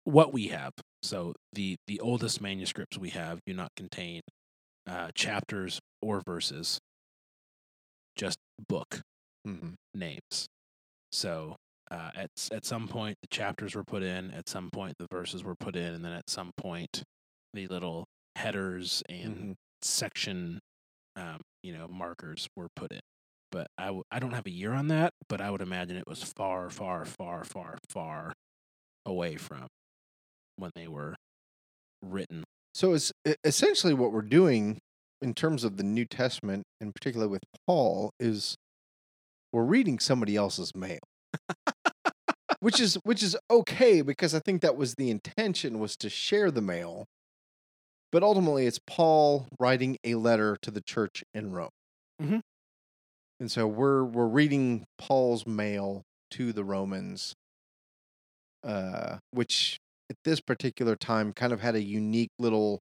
what 0.04 0.34
we 0.34 0.49
have, 0.49 0.73
so 1.01 1.34
the 1.54 1.77
the 1.88 1.99
oldest 2.01 2.41
manuscripts 2.41 2.97
we 2.97 3.10
have 3.12 3.39
do 3.45 3.54
not 3.54 3.73
contain 3.75 4.21
uh, 4.88 5.12
chapters 5.13 5.80
or 6.01 6.21
verses, 6.21 6.80
just 8.15 8.38
book 8.67 9.02
Mm-hmm. 9.47 9.71
names. 9.95 10.47
So 11.12 11.56
uh, 11.89 12.12
at 12.15 12.30
at 12.52 12.65
some 12.65 12.88
point 12.88 13.17
the 13.21 13.28
chapters 13.30 13.76
were 13.76 13.84
put 13.84 14.04
in, 14.04 14.32
at 14.32 14.47
some 14.47 14.69
point 14.71 14.95
the 15.00 15.08
verses 15.12 15.43
were 15.43 15.56
put 15.56 15.76
in, 15.76 15.93
and 15.93 16.06
then 16.06 16.13
at 16.13 16.30
some 16.30 16.52
point 16.58 17.04
the 17.54 17.67
little 17.67 18.06
headers 18.36 19.04
and 19.10 19.36
Mhm. 19.36 19.56
section, 19.82 20.60
um, 21.15 21.41
you 21.63 21.74
know, 21.74 21.88
markers 21.88 22.47
were 22.56 22.67
put 22.76 22.91
in. 22.91 23.00
But 23.52 23.67
I 23.78 23.88
w- 23.88 24.04
I 24.12 24.19
don't 24.19 24.34
have 24.34 24.45
a 24.45 24.52
year 24.52 24.74
on 24.74 24.88
that, 24.89 25.12
but 25.28 25.41
I 25.41 25.50
would 25.52 25.62
imagine 25.62 25.97
it 25.97 26.08
was 26.08 26.24
far, 26.24 26.69
far, 26.69 27.04
far, 27.06 27.43
far, 27.43 27.78
far 27.89 28.34
away 29.06 29.36
from 29.38 29.67
when 30.58 30.71
they 30.76 30.88
were 30.88 31.15
written. 32.02 32.43
So 32.74 32.93
it's 32.93 33.12
essentially 33.43 33.93
what 33.93 34.12
we're 34.13 34.21
doing 34.21 34.80
in 35.21 35.34
terms 35.34 35.63
of 35.63 35.77
the 35.77 35.84
New 35.84 36.05
Testament, 36.05 36.63
in 36.79 36.91
particular 36.91 37.27
with 37.27 37.43
Paul, 37.67 38.12
is 38.19 38.55
we're 39.51 39.63
reading 39.63 39.99
somebody 39.99 40.36
else's 40.36 40.73
mail. 40.75 40.99
which 42.60 42.79
is 42.79 42.95
which 43.03 43.23
is 43.23 43.38
okay 43.49 44.01
because 44.01 44.34
I 44.36 44.39
think 44.39 44.62
that 44.62 44.75
was 44.77 44.95
the 44.95 45.10
intention 45.10 45.79
was 45.79 45.95
to 45.97 46.10
share 46.10 46.51
the 46.51 46.62
mail. 46.62 47.05
But 48.12 48.23
ultimately 48.23 48.65
it's 48.65 48.79
Paul 48.86 49.47
writing 49.60 49.97
a 50.03 50.15
letter 50.15 50.57
to 50.62 50.71
the 50.71 50.81
church 50.81 51.23
in 51.34 51.51
Rome. 51.51 51.69
Mhm. 52.21 52.41
And 53.39 53.51
so 53.51 53.67
we're 53.67 54.03
we're 54.03 54.27
reading 54.27 54.86
Paul's 54.97 55.47
mail 55.47 56.03
to 56.31 56.53
the 56.53 56.63
Romans 56.63 57.34
uh 58.63 59.17
which 59.31 59.79
at 60.10 60.17
this 60.23 60.39
particular 60.39 60.95
time 60.95 61.34
kind 61.34 61.51
of 61.51 61.62
had 61.62 61.73
a 61.75 61.81
unique 61.81 62.29
little 62.38 62.79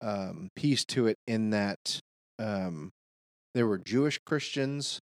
um, 0.00 0.48
piece 0.56 0.84
to 0.86 1.06
it 1.06 1.16
in 1.26 1.50
that 1.50 2.00
um, 2.38 2.90
there 3.54 3.66
were 3.66 3.78
Jewish 3.78 4.18
Christians 4.24 5.00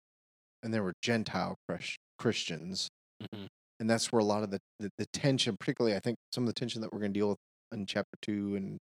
and 0.62 0.72
there 0.74 0.82
were 0.82 0.94
Gentile 1.02 1.56
Chris- 1.68 1.96
Christians, 2.18 2.88
Mhm. 3.22 3.46
and 3.78 3.88
that's 3.88 4.10
where 4.12 4.20
a 4.20 4.24
lot 4.24 4.42
of 4.42 4.50
the, 4.50 4.60
the 4.78 4.90
the 4.98 5.06
tension, 5.12 5.56
particularly 5.58 5.96
I 5.96 6.00
think 6.00 6.16
some 6.34 6.44
of 6.44 6.48
the 6.48 6.52
tension 6.58 6.80
that 6.82 6.92
we're 6.92 7.00
going 7.00 7.12
to 7.12 7.18
deal 7.18 7.28
with 7.30 7.38
in 7.72 7.86
chapter 7.86 8.16
two 8.20 8.56
and 8.56 8.78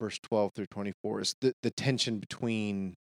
verse 0.00 0.18
twelve 0.22 0.52
through 0.54 0.66
twenty 0.66 0.92
four 1.02 1.20
is 1.20 1.34
the 1.40 1.52
the 1.62 1.70
tension 1.70 2.18
between 2.18 2.94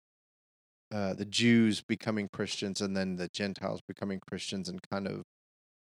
uh, 0.92 1.14
the 1.14 1.24
Jews 1.24 1.82
becoming 1.86 2.28
Christians 2.32 2.80
and 2.80 2.96
then 2.96 3.14
the 3.16 3.28
Gentiles 3.32 3.80
becoming 3.86 4.18
Christians, 4.28 4.68
and 4.68 4.80
kind 4.90 5.06
of 5.06 5.22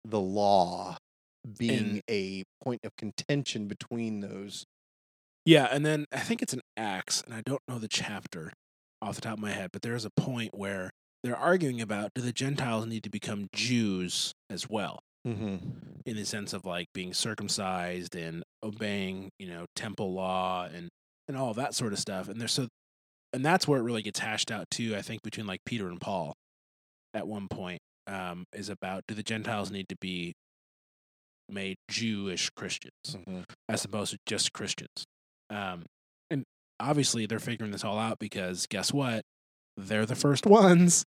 the 0.03 0.19
law 0.19 0.97
being 1.57 1.79
And- 1.79 2.01
a 2.09 2.43
point 2.61 2.81
of 2.83 2.91
contention 2.97 3.67
between 3.67 4.19
those 4.19 4.65
Yeah, 5.47 5.69
and 5.71 5.85
then 5.85 6.03
I 6.11 6.19
think 6.19 6.41
it's 6.41 6.51
an 6.51 6.59
Acts, 6.75 7.21
and 7.25 7.33
I 7.33 7.41
don't 7.45 7.61
know 7.69 7.79
the 7.79 7.87
chapter 7.87 8.51
off 9.01 9.15
the 9.15 9.21
top 9.21 9.35
of 9.35 9.39
my 9.39 9.51
head, 9.51 9.69
but 9.71 9.81
there's 9.81 10.03
a 10.03 10.09
point 10.09 10.49
where 10.53 10.91
they're 11.23 11.37
arguing 11.37 11.79
about 11.79 12.11
do 12.13 12.21
the 12.21 12.33
Gentiles 12.33 12.85
need 12.85 13.01
to 13.03 13.09
become 13.09 13.47
Jews 13.53 14.33
as 14.49 14.69
well, 14.69 14.99
Mm-hmm. 15.25 15.55
in 16.05 16.15
the 16.17 16.25
sense 16.25 16.51
of 16.51 16.65
like 16.65 16.87
being 16.93 17.13
circumcised 17.13 18.13
and 18.13 18.43
obeying, 18.61 19.29
you 19.39 19.47
know, 19.47 19.65
temple 19.73 20.13
law 20.13 20.65
and 20.65 20.89
and 21.29 21.37
all 21.37 21.53
that 21.53 21.73
sort 21.73 21.93
of 21.93 21.99
stuff. 21.99 22.27
And 22.27 22.41
there's 22.41 22.51
so, 22.51 22.67
and 23.31 23.45
that's 23.45 23.67
where 23.69 23.79
it 23.79 23.83
really 23.83 24.01
gets 24.01 24.19
hashed 24.19 24.51
out 24.51 24.65
too. 24.69 24.95
I 24.97 25.01
think 25.01 25.21
between 25.23 25.47
like 25.47 25.59
Peter 25.65 25.87
and 25.87 25.99
Paul, 26.01 26.33
at 27.13 27.25
one 27.25 27.47
point, 27.47 27.79
um, 28.05 28.43
is 28.53 28.67
about 28.67 29.03
do 29.07 29.15
the 29.15 29.23
Gentiles 29.23 29.71
need 29.71 29.87
to 29.89 29.95
be 30.01 30.33
made 31.49 31.77
Jewish 31.89 32.49
Christians 32.49 32.93
Mm-hmm. 33.07 33.41
as 33.69 33.85
opposed 33.85 34.11
to 34.11 34.17
just 34.25 34.51
Christians. 34.51 35.05
Um, 35.49 35.85
and 36.29 36.43
obviously 36.79 37.25
they're 37.25 37.39
figuring 37.39 37.71
this 37.71 37.83
all 37.83 37.99
out 37.99 38.19
because 38.19 38.67
guess 38.67 38.93
what? 38.93 39.23
They're 39.75 40.05
the 40.05 40.15
first 40.15 40.45
ones. 40.45 41.05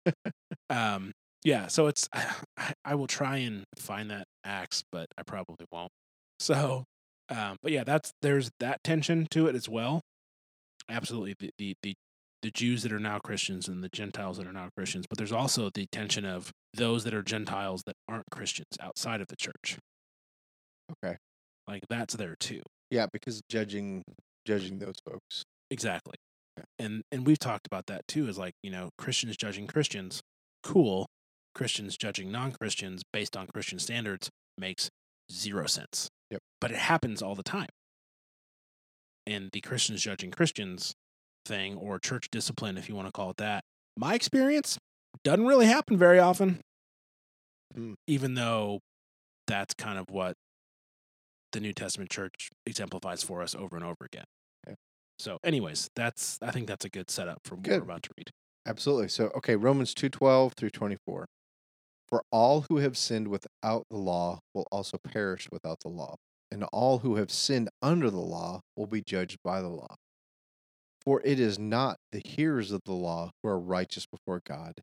um, 0.70 1.12
yeah, 1.44 1.68
so 1.68 1.87
it's 1.87 2.09
I, 2.12 2.72
I 2.85 2.94
will 2.96 3.07
try 3.07 3.37
and 3.37 3.64
find 3.79 4.11
that 4.11 4.25
Acts, 4.44 4.83
but 4.90 5.07
I 5.16 5.22
probably 5.22 5.66
won't. 5.70 5.90
So, 6.40 6.85
um, 7.29 7.57
but 7.62 7.72
yeah, 7.72 7.85
that's 7.85 8.11
there's 8.20 8.51
that 8.61 8.83
tension 8.83 9.27
to 9.31 9.46
it 9.46 9.55
as 9.55 9.68
well. 9.68 10.01
Absolutely, 10.88 11.35
the 11.38 11.51
the 11.59 11.75
the 11.83 11.94
the 12.42 12.51
Jews 12.51 12.83
that 12.83 12.92
are 12.92 12.99
now 12.99 13.18
Christians 13.18 13.68
and 13.68 13.83
the 13.83 13.88
Gentiles 13.88 14.38
that 14.38 14.46
are 14.46 14.53
now 14.53 14.68
Christians, 14.77 15.07
but 15.09 15.18
there's 15.18 15.33
also 15.33 15.70
the 15.72 15.87
tension 15.90 16.25
of 16.25 16.51
those 16.75 17.05
that 17.05 17.14
are 17.14 17.22
Gentiles 17.22 17.83
that 17.87 17.94
aren't 18.09 18.27
Christians 18.31 18.77
outside 18.81 19.20
of 19.20 19.29
the 19.29 19.37
church. 19.37 19.79
Okay. 20.92 21.16
Like 21.66 21.83
that's 21.88 22.14
there 22.14 22.37
too. 22.38 22.62
Yeah, 22.90 23.07
because 23.12 23.42
judging 23.49 24.05
judging 24.47 24.79
those 24.79 24.97
folks. 25.05 25.45
Exactly. 25.71 26.15
Yeah. 26.57 26.65
And 26.79 27.03
and 27.13 27.27
we've 27.27 27.39
talked 27.39 27.67
about 27.67 27.87
that 27.87 28.07
too 28.09 28.29
is 28.29 28.39
like, 28.39 28.55
you 28.63 28.71
know, 28.71 28.91
Christians 28.97 29.37
judging 29.37 29.67
Christians, 29.67 30.23
cool. 30.63 31.07
Christians 31.55 31.97
judging 31.97 32.31
non-Christians 32.31 33.03
based 33.13 33.37
on 33.37 33.47
Christian 33.47 33.79
standards 33.79 34.31
makes 34.59 34.91
zero 35.33 35.67
sense. 35.67 36.09
Yep. 36.31 36.41
But 36.61 36.71
it 36.71 36.79
happens 36.79 37.23
all 37.23 37.35
the 37.35 37.43
time. 37.43 37.69
And 39.27 39.51
the 39.53 39.61
Christians 39.61 40.03
judging 40.03 40.31
Christians 40.31 40.95
thing 41.47 41.77
or 41.77 41.99
church 41.99 42.29
discipline 42.31 42.77
if 42.77 42.89
you 42.89 42.95
want 42.95 43.09
to 43.09 43.13
call 43.13 43.31
it 43.31 43.39
that. 43.39 43.65
My 43.97 44.15
experience 44.15 44.79
doesn't 45.25 45.47
really 45.47 45.67
happen 45.67 45.97
very 45.97 46.19
often. 46.19 46.61
Hmm. 47.75 47.95
Even 48.07 48.35
though 48.35 48.81
that's 49.47 49.75
kind 49.75 49.99
of 49.99 50.11
what 50.11 50.35
the 51.53 51.61
New 51.61 51.73
Testament 51.73 52.11
church 52.11 52.51
exemplifies 52.67 53.23
for 53.23 53.41
us 53.43 53.55
over 53.55 53.77
and 53.77 53.85
over 53.85 54.05
again. 54.05 54.25
So, 55.19 55.39
anyways, 55.45 55.89
that's 55.95 56.39
I 56.43 56.51
think 56.51 56.67
that's 56.67 56.85
a 56.85 56.91
good 56.91 57.11
setup 57.11 57.41
for 57.45 57.57
what 57.57 57.65
Good. 57.65 57.81
we're 57.81 57.85
about 57.85 58.03
to 58.05 58.11
read. 58.17 58.31
Absolutely. 58.67 59.09
So, 59.09 59.31
okay, 59.37 59.57
Romans 59.57 59.95
2:12 59.95 60.55
through 60.57 60.71
24. 60.71 61.27
For 62.09 62.23
all 62.31 62.65
who 62.69 62.79
have 62.79 62.97
sinned 62.97 63.29
without 63.29 63.85
the 63.91 63.97
law 63.97 64.41
will 64.55 64.67
also 64.71 64.99
perish 64.99 65.49
without 65.51 65.81
the 65.81 65.89
law, 65.89 66.17
and 66.51 66.65
all 66.65 66.99
who 66.99 67.17
have 67.17 67.31
sinned 67.31 67.69
under 67.83 68.11
the 68.11 68.21
law 68.21 68.61
will 68.77 68.87
be 68.87 69.03
judged 69.03 69.39
by 69.43 69.61
the 69.61 69.69
law. 69.69 69.97
For 71.05 71.23
it 71.25 71.39
is 71.41 71.59
not 71.59 71.97
the 72.13 72.21
hearers 72.25 72.73
of 72.73 72.83
the 72.85 72.93
law 72.93 73.31
who 73.43 73.49
are 73.49 73.59
righteous 73.59 74.07
before 74.07 74.41
God, 74.45 74.75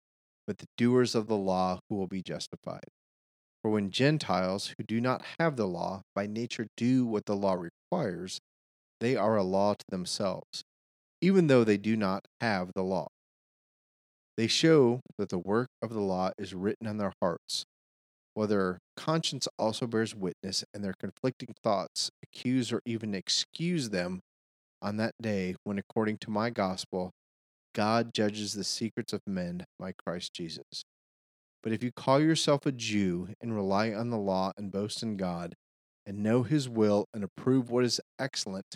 but 0.47 0.57
the 0.57 0.67
doers 0.77 1.15
of 1.15 1.27
the 1.27 1.37
law 1.37 1.79
who 1.89 1.95
will 1.95 2.07
be 2.07 2.21
justified. 2.23 2.89
For 3.61 3.71
when 3.71 3.91
Gentiles 3.91 4.73
who 4.77 4.83
do 4.83 4.99
not 5.01 5.23
have 5.39 5.55
the 5.55 5.67
law 5.67 6.01
by 6.15 6.27
nature 6.27 6.67
do 6.75 7.05
what 7.05 7.25
the 7.25 7.35
law 7.35 7.53
requires, 7.53 8.39
they 9.03 9.17
are 9.17 9.35
a 9.35 9.43
law 9.43 9.73
to 9.73 9.85
themselves, 9.89 10.63
even 11.19 11.47
though 11.47 11.65
they 11.65 11.75
do 11.75 11.97
not 11.97 12.25
have 12.39 12.71
the 12.73 12.83
law. 12.83 13.07
They 14.37 14.47
show 14.47 15.01
that 15.17 15.27
the 15.27 15.37
work 15.37 15.67
of 15.81 15.89
the 15.89 15.99
law 15.99 16.31
is 16.37 16.53
written 16.53 16.87
on 16.87 16.97
their 16.97 17.11
hearts, 17.21 17.65
while 18.33 18.47
their 18.47 18.79
conscience 18.95 19.45
also 19.59 19.87
bears 19.87 20.15
witness, 20.15 20.63
and 20.73 20.85
their 20.85 20.95
conflicting 20.97 21.53
thoughts 21.61 22.11
accuse 22.23 22.71
or 22.71 22.79
even 22.85 23.13
excuse 23.13 23.89
them 23.89 24.21
on 24.81 24.95
that 24.97 25.15
day 25.21 25.55
when, 25.65 25.77
according 25.77 26.17
to 26.19 26.31
my 26.31 26.49
gospel, 26.49 27.11
God 27.75 28.13
judges 28.13 28.53
the 28.53 28.63
secrets 28.63 29.11
of 29.11 29.19
men 29.27 29.65
by 29.77 29.91
Christ 29.91 30.33
Jesus. 30.33 30.85
But 31.61 31.73
if 31.73 31.83
you 31.83 31.91
call 31.91 32.21
yourself 32.21 32.65
a 32.65 32.71
Jew 32.71 33.29
and 33.41 33.53
rely 33.53 33.91
on 33.91 34.11
the 34.11 34.17
law 34.17 34.53
and 34.57 34.71
boast 34.71 35.03
in 35.03 35.17
God, 35.17 35.55
and 36.05 36.23
know 36.23 36.43
his 36.43 36.69
will 36.69 37.05
and 37.13 37.23
approve 37.23 37.69
what 37.69 37.83
is 37.83 38.01
excellent, 38.19 38.75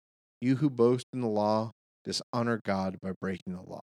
You 0.41 0.55
who 0.55 0.71
boast 0.71 1.05
in 1.13 1.21
the 1.21 1.27
law, 1.27 1.71
dishonor 2.03 2.59
God 2.65 2.97
by 2.99 3.11
breaking 3.21 3.53
the 3.53 3.61
law. 3.61 3.81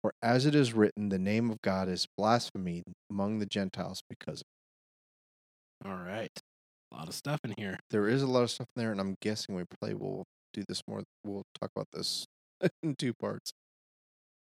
For 0.00 0.14
as 0.22 0.46
it 0.46 0.54
is 0.54 0.72
written, 0.72 1.10
the 1.10 1.18
name 1.18 1.50
of 1.50 1.60
God 1.60 1.88
is 1.90 2.06
blasphemed 2.16 2.94
among 3.10 3.38
the 3.38 3.46
Gentiles 3.46 4.02
because 4.08 4.42
of 5.84 5.90
All 5.90 5.98
right. 5.98 6.30
A 6.90 6.96
lot 6.96 7.08
of 7.08 7.14
stuff 7.14 7.40
in 7.44 7.54
here. 7.58 7.78
there 7.90 8.08
is 8.08 8.22
a 8.22 8.26
lot 8.26 8.44
of 8.44 8.50
stuff 8.50 8.66
in 8.76 8.82
there, 8.82 8.92
and 8.92 9.00
I'm 9.00 9.16
guessing 9.20 9.54
we 9.54 9.64
probably 9.64 9.96
will 9.96 10.24
do 10.54 10.62
this 10.66 10.82
more. 10.88 11.02
We'll 11.22 11.44
talk 11.60 11.70
about 11.76 11.88
this 11.92 12.26
in 12.82 12.94
two 12.96 13.12
parts. 13.12 13.52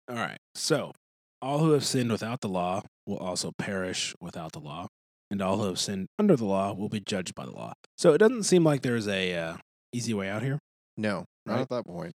All 0.09 0.17
right. 0.17 0.39
So, 0.55 0.93
all 1.41 1.59
who 1.59 1.73
have 1.73 1.85
sinned 1.85 2.11
without 2.11 2.41
the 2.41 2.49
law 2.49 2.83
will 3.07 3.19
also 3.19 3.53
perish 3.57 4.15
without 4.21 4.53
the 4.53 4.61
law, 4.61 4.89
and 5.31 5.41
all 5.41 5.59
who 5.59 5.67
have 5.67 5.79
sinned 5.79 6.09
under 6.19 6.35
the 6.35 6.45
law 6.47 6.73
will 6.73 6.89
be 6.89 7.01
judged 7.01 7.35
by 7.35 7.45
the 7.45 7.53
law. 7.53 7.75
So, 7.99 8.15
it 8.15 8.19
doesn't 8.19 8.45
seem 8.45 8.65
like 8.65 8.83
there's 8.83 9.07
a 9.07 9.35
uh, 9.35 9.57
easy 9.93 10.15
way 10.15 10.29
out 10.29 10.43
here. 10.43 10.59
No, 11.01 11.25
not 11.47 11.55
Right. 11.55 11.61
at 11.63 11.69
that 11.71 11.87
point. 11.87 12.13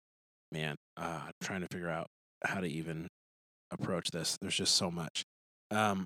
man, 0.51 0.75
uh, 0.97 1.21
I'm 1.25 1.31
trying 1.41 1.61
to 1.61 1.67
figure 1.71 1.89
out 1.89 2.05
how 2.45 2.59
to 2.59 2.67
even 2.67 3.07
approach 3.71 4.11
this. 4.11 4.37
There's 4.39 4.55
just 4.55 4.75
so 4.75 4.91
much. 4.91 5.23
Um, 5.71 6.05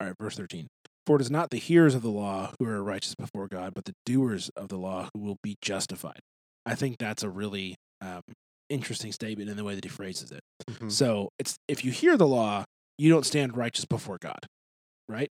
all 0.00 0.06
right, 0.06 0.16
verse 0.20 0.36
13. 0.36 0.68
For 1.06 1.16
it 1.16 1.22
is 1.22 1.30
not 1.30 1.50
the 1.50 1.58
hearers 1.58 1.94
of 1.96 2.02
the 2.02 2.10
law 2.10 2.52
who 2.58 2.66
are 2.66 2.82
righteous 2.84 3.14
before 3.16 3.48
God, 3.48 3.72
but 3.74 3.84
the 3.84 3.94
doers 4.04 4.50
of 4.56 4.68
the 4.68 4.76
law 4.76 5.08
who 5.14 5.20
will 5.20 5.38
be 5.42 5.56
justified. 5.60 6.20
I 6.64 6.74
think 6.74 6.98
that's 6.98 7.22
a 7.22 7.30
really 7.30 7.74
um, 8.00 8.22
interesting 8.68 9.10
statement 9.12 9.48
in 9.48 9.56
the 9.56 9.64
way 9.64 9.74
that 9.74 9.84
he 9.84 9.88
phrases 9.90 10.30
it. 10.30 10.40
Mhm. 10.68 10.92
So 10.92 11.30
it's 11.38 11.56
if 11.66 11.84
you 11.84 11.90
hear 11.92 12.16
the 12.16 12.26
law, 12.28 12.64
you 12.98 13.08
don't 13.10 13.24
stand 13.26 13.56
righteous 13.56 13.84
before 13.86 14.18
God, 14.20 14.46
right? 15.08 15.30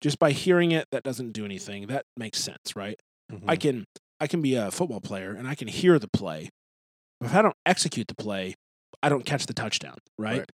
Just 0.00 0.18
by 0.18 0.32
hearing 0.32 0.72
it, 0.72 0.86
that 0.90 1.02
doesn't 1.02 1.30
do 1.32 1.44
anything. 1.44 1.86
That 1.88 2.04
makes 2.16 2.38
sense, 2.40 2.74
right? 2.74 2.98
I 3.30 3.34
Mhm. 3.56 3.60
can 3.60 3.84
I 4.20 4.26
can 4.26 4.40
be 4.42 4.54
a 4.54 4.70
football 4.70 5.00
player 5.00 5.32
and 5.32 5.46
I 5.46 5.54
can 5.54 5.68
hear 5.68 5.98
the 5.98 6.08
play. 6.08 6.48
But 7.20 7.26
if 7.30 7.34
I 7.36 7.42
don't 7.42 7.56
execute 7.64 8.08
the 8.08 8.14
play, 8.14 8.54
I 9.02 9.08
don't 9.08 9.24
catch 9.26 9.46
the 9.46 9.52
touchdown, 9.54 9.96
right? 10.18 10.38
Right. 10.40 10.50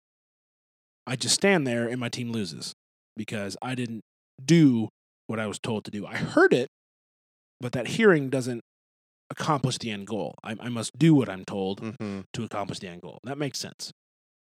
I 1.06 1.16
just 1.16 1.34
stand 1.34 1.66
there 1.66 1.88
and 1.88 1.98
my 2.00 2.08
team 2.08 2.32
loses 2.32 2.74
because 3.16 3.56
I 3.62 3.74
didn't 3.74 4.02
do 4.44 4.88
what 5.26 5.38
I 5.40 5.46
was 5.46 5.58
told 5.58 5.84
to 5.86 5.90
do. 5.90 6.06
I 6.06 6.16
heard 6.16 6.52
it, 6.52 6.68
but 7.60 7.72
that 7.72 7.88
hearing 7.88 8.28
doesn't 8.28 8.62
accomplish 9.30 9.78
the 9.78 9.90
end 9.90 10.06
goal. 10.06 10.34
I, 10.44 10.56
I 10.60 10.68
must 10.68 10.98
do 10.98 11.14
what 11.14 11.28
I'm 11.28 11.44
told 11.44 11.80
Mhm. 11.82 12.24
to 12.32 12.44
accomplish 12.44 12.78
the 12.80 12.88
end 12.88 13.02
goal. 13.02 13.18
That 13.24 13.38
makes 13.38 13.58
sense. 13.58 13.92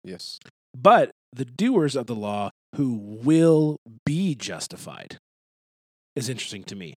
Yes. 0.02 0.38
But 0.74 1.10
the 1.32 1.44
doers 1.44 1.94
of 1.96 2.06
the 2.06 2.14
law 2.14 2.50
who 2.76 2.94
will 2.94 3.78
be 4.04 4.34
justified 4.34 5.18
is 6.14 6.28
interesting 6.28 6.64
to 6.64 6.74
me. 6.76 6.94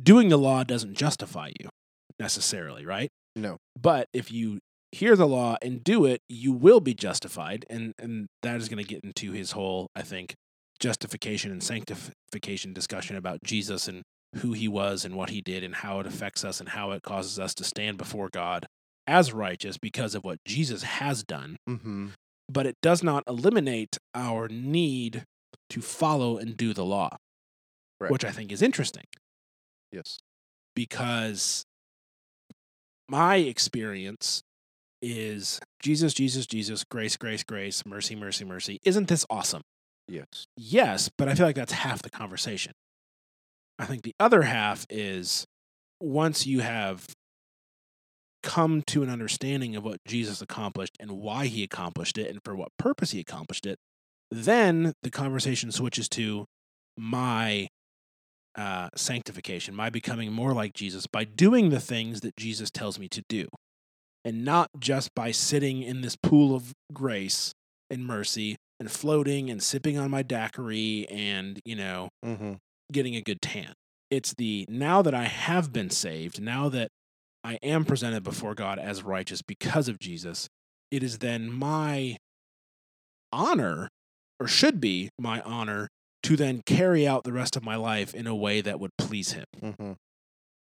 Doing 0.00 0.28
the 0.28 0.38
law 0.38 0.62
doesn't 0.64 0.94
justify 0.94 1.50
you 1.60 1.68
necessarily, 2.18 2.84
right? 2.86 3.08
No. 3.36 3.56
But 3.80 4.06
if 4.12 4.30
you 4.30 4.58
hear 4.92 5.16
the 5.16 5.26
law 5.26 5.56
and 5.62 5.82
do 5.84 6.04
it, 6.04 6.20
you 6.28 6.52
will 6.52 6.80
be 6.80 6.94
justified. 6.94 7.64
And, 7.70 7.92
and 7.98 8.26
that 8.42 8.56
is 8.56 8.68
going 8.68 8.82
to 8.84 8.88
get 8.88 9.04
into 9.04 9.32
his 9.32 9.52
whole, 9.52 9.88
I 9.94 10.02
think, 10.02 10.34
justification 10.80 11.50
and 11.52 11.62
sanctification 11.62 12.72
discussion 12.72 13.16
about 13.16 13.38
Jesus 13.44 13.86
and 13.88 14.02
who 14.36 14.52
he 14.52 14.68
was 14.68 15.04
and 15.04 15.14
what 15.16 15.30
he 15.30 15.40
did 15.40 15.62
and 15.64 15.76
how 15.76 16.00
it 16.00 16.06
affects 16.06 16.44
us 16.44 16.60
and 16.60 16.70
how 16.70 16.92
it 16.92 17.02
causes 17.02 17.38
us 17.38 17.54
to 17.54 17.64
stand 17.64 17.98
before 17.98 18.28
God 18.32 18.66
as 19.06 19.32
righteous 19.32 19.76
because 19.76 20.14
of 20.14 20.24
what 20.24 20.38
Jesus 20.46 20.82
has 20.84 21.24
done 21.24 21.56
Mm-hmm. 21.68 22.08
but 22.48 22.64
it 22.66 22.76
does 22.80 23.02
not 23.02 23.24
eliminate 23.26 23.98
our 24.14 24.46
need 24.48 25.24
to 25.68 25.80
follow 25.80 26.38
and 26.38 26.56
do 26.56 26.72
the 26.72 26.84
law, 26.84 27.16
Correct. 27.98 28.12
which 28.12 28.24
I 28.24 28.30
think 28.30 28.52
is 28.52 28.62
interesting 28.62 29.04
Yes. 29.92 30.18
because 30.74 31.64
my 33.08 33.36
experience 33.36 34.42
is 35.02 35.60
Jesus, 35.82 36.14
Jesus, 36.14 36.46
Jesus, 36.46 36.84
grace, 36.84 37.16
grace, 37.16 37.42
grace, 37.42 37.84
mercy, 37.84 38.14
mercy, 38.14 38.44
mercy. 38.44 38.78
Isn't 38.84 39.08
this 39.08 39.26
awesome? 39.28 39.62
Yes. 40.06 40.46
Yes, 40.56 41.10
but 41.16 41.28
I 41.28 41.34
feel 41.34 41.46
like 41.46 41.56
that's 41.56 41.72
half 41.72 42.02
the 42.02 42.10
conversation. 42.10 42.72
I 43.78 43.86
think 43.86 44.02
the 44.02 44.14
other 44.20 44.42
half 44.42 44.86
is 44.90 45.46
once 46.00 46.46
you 46.46 46.60
have 46.60 47.06
come 48.42 48.82
to 48.86 49.02
an 49.02 49.10
understanding 49.10 49.76
of 49.76 49.84
what 49.84 49.98
Jesus 50.06 50.40
accomplished 50.40 50.96
and 51.00 51.12
why 51.12 51.46
he 51.46 51.62
accomplished 51.62 52.18
it 52.18 52.30
and 52.30 52.40
for 52.44 52.54
what 52.54 52.68
purpose 52.78 53.10
he 53.10 53.20
accomplished 53.20 53.66
it, 53.66 53.78
then 54.30 54.92
the 55.02 55.10
conversation 55.10 55.72
switches 55.72 56.08
to 56.10 56.46
my 56.96 57.68
uh, 58.56 58.88
sanctification, 58.96 59.74
my 59.74 59.90
becoming 59.90 60.32
more 60.32 60.52
like 60.52 60.74
Jesus 60.74 61.06
by 61.06 61.24
doing 61.24 61.70
the 61.70 61.80
things 61.80 62.20
that 62.20 62.36
Jesus 62.36 62.70
tells 62.70 62.98
me 62.98 63.08
to 63.08 63.22
do, 63.28 63.46
and 64.24 64.44
not 64.44 64.68
just 64.78 65.14
by 65.14 65.30
sitting 65.30 65.82
in 65.82 66.00
this 66.00 66.16
pool 66.16 66.54
of 66.54 66.72
grace 66.92 67.52
and 67.88 68.04
mercy 68.06 68.56
and 68.78 68.90
floating 68.90 69.50
and 69.50 69.62
sipping 69.62 69.98
on 69.98 70.10
my 70.10 70.22
daiquiri 70.22 71.06
and, 71.08 71.60
you 71.64 71.76
know, 71.76 72.08
Mm-hmm. 72.24 72.54
getting 72.92 73.14
a 73.16 73.22
good 73.22 73.40
tan. 73.42 73.72
It's 74.10 74.34
the 74.34 74.66
now 74.68 75.02
that 75.02 75.14
I 75.14 75.24
have 75.24 75.72
been 75.72 75.90
saved, 75.90 76.40
now 76.42 76.68
that 76.70 76.88
I 77.44 77.54
am 77.62 77.84
presented 77.84 78.22
before 78.22 78.54
God 78.54 78.78
as 78.78 79.02
righteous 79.02 79.42
because 79.42 79.88
of 79.88 79.98
Jesus, 79.98 80.48
it 80.90 81.02
is 81.02 81.18
then 81.18 81.50
my 81.52 82.16
honor, 83.32 83.88
or 84.38 84.48
should 84.48 84.80
be 84.80 85.10
my 85.18 85.40
honor, 85.42 85.88
to 86.22 86.36
then 86.36 86.62
carry 86.66 87.06
out 87.06 87.24
the 87.24 87.32
rest 87.32 87.56
of 87.56 87.64
my 87.64 87.76
life 87.76 88.14
in 88.14 88.26
a 88.26 88.34
way 88.34 88.60
that 88.60 88.78
would 88.80 88.90
please 88.98 89.32
Him. 89.32 89.44
Mm-hmm. 89.62 89.92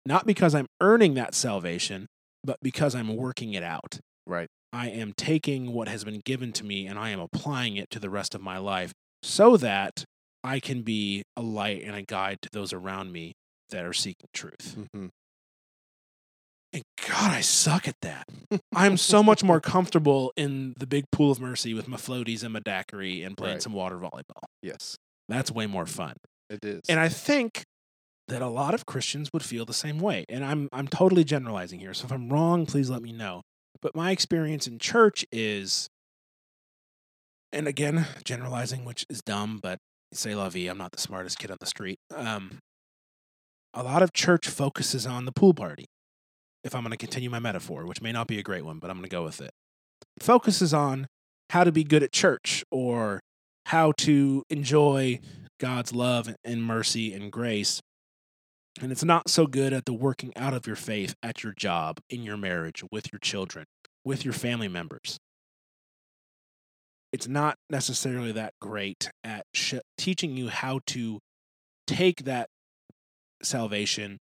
Not 0.06 0.26
because 0.26 0.56
I'm 0.56 0.68
earning 0.82 1.14
that 1.16 1.34
salvation, 1.36 2.08
but 2.44 2.58
because 2.62 2.96
I'm 2.96 3.16
working 3.16 3.54
it 3.54 3.64
out. 3.64 4.00
Right. 4.26 4.48
I 4.72 4.90
am 4.90 5.14
taking 5.18 5.74
what 5.74 5.88
has 5.88 6.04
been 6.04 6.22
given 6.26 6.54
to 6.54 6.64
me 6.64 6.86
and 6.88 6.98
I 7.00 7.10
am 7.10 7.20
applying 7.20 7.76
it 7.76 7.90
to 7.92 8.00
the 8.00 8.10
rest 8.10 8.36
of 8.36 8.42
my 8.42 8.58
life 8.60 8.92
so 9.24 9.58
that 9.58 10.04
I 10.44 10.60
can 10.60 10.84
be 10.84 11.24
a 11.36 11.42
light 11.42 11.84
and 11.84 11.96
a 11.96 12.04
guide 12.04 12.38
to 12.44 12.50
those 12.52 12.72
around 12.72 13.12
me 13.12 13.34
that 13.72 13.84
are 13.84 13.94
seeking 13.94 14.28
truth. 14.34 14.76
Mm-hmm. 14.78 15.08
And 16.72 16.84
God, 17.08 17.32
I 17.32 17.42
suck 17.42 17.88
at 17.88 17.96
that. 18.04 18.28
I'm 18.76 18.96
so 18.98 19.24
much 19.24 19.44
more 19.44 19.60
comfortable 19.76 20.32
in 20.38 20.76
the 20.78 20.86
big 20.86 21.06
pool 21.12 21.32
of 21.32 21.40
mercy 21.40 21.74
with 21.74 21.88
my 21.88 21.98
floaties 21.98 22.44
and 22.44 22.54
my 22.54 22.60
daiquiri 22.60 23.24
and 23.24 23.36
playing 23.36 23.56
Right. 23.56 23.64
some 23.64 23.74
water 23.74 23.98
volleyball. 23.98 24.44
Yes, 24.62 24.96
That's 25.30 25.52
way 25.52 25.68
more 25.68 25.86
fun. 25.86 26.16
it 26.50 26.66
is. 26.66 26.82
And 26.90 27.00
I 27.00 27.08
think 27.08 27.64
that 28.28 28.42
a 28.42 28.48
lot 28.48 28.74
of 28.74 28.86
Christians 28.86 29.30
would 29.32 29.44
feel 29.44 29.66
the 29.66 29.74
same 29.74 30.00
way. 30.00 30.26
And 30.28 30.44
I'm 30.44 30.68
I'm 30.74 30.88
totally 30.88 31.24
generalizing 31.24 31.80
here. 31.80 31.94
So 31.94 32.06
if 32.06 32.12
I'm 32.12 32.30
wrong, 32.30 32.66
please 32.66 32.90
let 32.90 33.02
me 33.02 33.12
know. 33.14 33.44
But 33.82 33.96
my 33.96 34.12
experience 34.12 34.68
in 34.68 34.80
church 34.80 35.26
is 35.32 35.88
and 37.52 37.68
again, 37.68 38.06
generalizing, 38.24 38.86
which 38.86 39.06
is 39.10 39.22
dumb, 39.22 39.60
but 39.62 39.80
say 40.14 40.36
la 40.36 40.50
vie, 40.50 40.68
I'm 40.68 40.78
not 40.78 40.92
the 40.92 41.00
smartest 41.02 41.40
kid 41.40 41.52
on 41.52 41.58
the 41.60 41.66
street. 41.66 42.00
Um 42.14 42.60
a 43.74 43.84
lot 43.84 44.02
of 44.02 44.14
church 44.14 44.48
focuses 44.50 45.06
on 45.06 45.26
the 45.26 45.32
pool 45.32 45.54
party. 45.54 45.86
If 46.64 46.74
I'm 46.76 46.82
going 46.82 46.92
to 46.92 46.98
continue 46.98 47.30
my 47.30 47.40
metaphor, 47.40 47.86
which 47.86 48.02
may 48.02 48.12
not 48.12 48.28
be 48.28 48.40
a 48.40 48.44
great 48.44 48.66
one, 48.66 48.80
but 48.80 48.90
I'm 48.90 48.98
going 48.98 49.04
to 49.08 49.16
go 49.16 49.24
with 49.24 49.40
it. 49.40 49.52
Focuses 50.20 50.74
on 50.74 51.08
how 51.52 51.64
to 51.64 51.72
be 51.72 51.84
good 51.84 52.04
at 52.04 52.12
church 52.12 52.66
or 52.72 53.22
how 53.70 53.92
to 53.92 54.44
enjoy 54.50 55.20
God's 55.60 55.94
love 55.94 56.34
and 56.44 56.64
mercy 56.64 57.14
and 57.14 57.32
grace. 57.32 57.82
And 58.82 58.92
it's 58.92 59.04
not 59.04 59.30
so 59.30 59.46
good 59.46 59.74
at 59.74 59.86
the 59.86 59.94
working 59.94 60.34
out 60.36 60.56
of 60.56 60.66
your 60.66 60.76
faith 60.76 61.14
at 61.22 61.44
your 61.44 61.54
job, 61.54 62.00
in 62.10 62.24
your 62.24 62.36
marriage, 62.36 62.84
with 62.92 63.12
your 63.12 63.20
children, 63.20 63.66
with 64.04 64.26
your 64.26 64.34
family 64.34 64.68
members. 64.68 65.20
It's 67.14 67.28
not 67.28 67.58
necessarily 67.70 68.32
that 68.32 68.54
great 68.60 69.12
at 69.24 69.46
sh- 69.54 69.76
teaching 70.00 70.36
you 70.36 70.50
how 70.50 70.80
to 70.88 71.20
take 71.86 72.24
that 72.24 72.50
salvation 73.44 74.18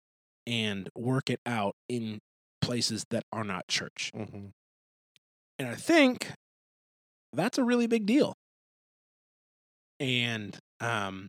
and 0.46 0.88
work 0.96 1.28
it 1.28 1.40
out 1.44 1.74
in 1.87 2.20
places 2.62 3.04
that 3.11 3.24
are 3.30 3.44
not 3.44 3.68
church. 3.68 4.11
mm-hmm. 4.16 4.46
And 5.59 5.68
I 5.68 5.74
think 5.74 6.33
that's 7.35 7.59
a 7.59 7.64
really 7.64 7.87
big 7.87 8.07
deal. 8.07 8.35
And 10.00 10.57
um 10.80 11.28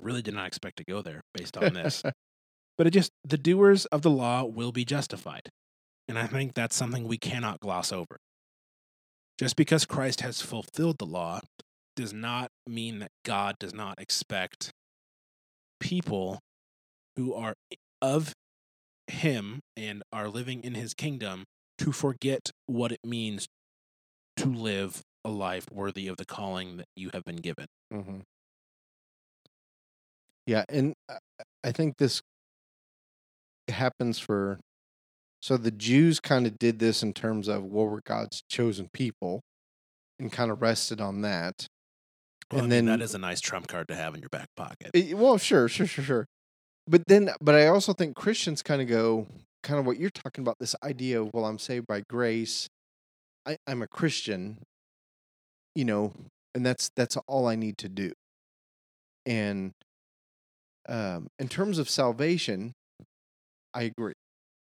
really 0.00 0.22
did 0.22 0.34
not 0.34 0.46
expect 0.46 0.78
to 0.78 0.84
go 0.84 1.02
there 1.02 1.20
based 1.34 1.56
on 1.56 1.74
this. 1.74 2.02
but 2.78 2.86
it 2.86 2.90
just 2.90 3.12
the 3.24 3.38
doers 3.38 3.86
of 3.86 4.02
the 4.02 4.10
law 4.10 4.44
will 4.44 4.72
be 4.72 4.84
justified. 4.84 5.48
And 6.08 6.18
I 6.18 6.26
think 6.26 6.54
that's 6.54 6.76
something 6.76 7.06
we 7.06 7.18
cannot 7.18 7.60
gloss 7.60 7.92
over. 7.92 8.18
Just 9.38 9.56
because 9.56 9.84
Christ 9.84 10.20
has 10.20 10.40
fulfilled 10.40 10.96
the 10.98 11.06
law 11.06 11.40
does 11.94 12.12
not 12.12 12.50
mean 12.66 13.00
that 13.00 13.10
God 13.24 13.56
does 13.58 13.74
not 13.74 14.00
expect 14.00 14.70
people 15.80 16.40
who 17.16 17.34
are 17.34 17.54
of 18.00 18.32
him 19.08 19.60
and 19.76 20.02
are 20.12 20.28
living 20.28 20.62
in 20.62 20.74
his 20.74 20.94
kingdom 20.94 21.44
to 21.78 21.92
forget 21.92 22.50
what 22.66 22.92
it 22.92 23.00
means 23.04 23.46
to 24.36 24.46
live 24.46 25.02
a 25.26 25.30
life 25.30 25.66
worthy 25.72 26.06
of 26.06 26.16
the 26.16 26.24
calling 26.24 26.76
that 26.78 26.86
you 26.94 27.10
have 27.12 27.24
been 27.24 27.36
given. 27.36 27.66
Mm-hmm. 27.92 28.18
Yeah, 30.46 30.64
and 30.68 30.94
I- 31.08 31.18
I 31.64 31.72
think 31.72 31.96
this 31.98 32.22
happens 33.68 34.18
for. 34.18 34.60
So 35.42 35.56
the 35.56 35.70
Jews 35.72 36.18
kind 36.20 36.46
of 36.46 36.58
did 36.58 36.78
this 36.78 37.02
in 37.02 37.12
terms 37.12 37.48
of 37.48 37.64
what 37.64 37.88
were 37.88 38.00
God's 38.06 38.42
chosen 38.48 38.88
people, 38.92 39.40
and 40.18 40.30
kind 40.32 40.50
of 40.50 40.62
rested 40.62 41.00
on 41.00 41.22
that. 41.22 41.66
Well, 42.50 42.62
And 42.62 42.72
I 42.72 42.76
mean, 42.76 42.86
then- 42.86 42.98
that 43.00 43.04
is 43.04 43.14
a 43.14 43.18
nice 43.18 43.40
trump 43.40 43.66
card 43.66 43.88
to 43.88 43.96
have 43.96 44.14
in 44.14 44.20
your 44.20 44.28
back 44.30 44.48
pocket. 44.56 44.90
Eh, 44.94 45.12
well, 45.14 45.36
sure, 45.38 45.68
sure, 45.68 45.86
sure, 45.86 46.04
sure. 46.04 46.26
But 46.86 47.02
then, 47.08 47.30
but 47.40 47.56
I 47.56 47.66
also 47.66 47.92
think 47.92 48.14
Christians 48.14 48.62
kind 48.62 48.80
of 48.80 48.86
go, 48.86 49.26
kind 49.64 49.80
of 49.80 49.86
what 49.86 49.98
you're 49.98 50.10
talking 50.10 50.42
about, 50.42 50.56
this 50.60 50.76
idea 50.84 51.20
of, 51.20 51.30
well, 51.34 51.44
I'm 51.44 51.58
saved 51.58 51.86
by 51.88 52.02
grace. 52.08 52.68
I, 53.44 53.56
I'm 53.66 53.82
a 53.82 53.88
Christian, 53.88 54.58
you 55.76 55.84
know, 55.84 56.12
and 56.54 56.64
that's 56.64 56.90
that's 56.96 57.16
all 57.28 57.46
I 57.46 57.54
need 57.54 57.78
to 57.78 57.88
do. 57.88 58.12
And 59.26 59.72
um, 60.88 61.28
in 61.38 61.48
terms 61.48 61.78
of 61.78 61.90
salvation, 61.90 62.72
I 63.74 63.82
agree. 63.82 64.14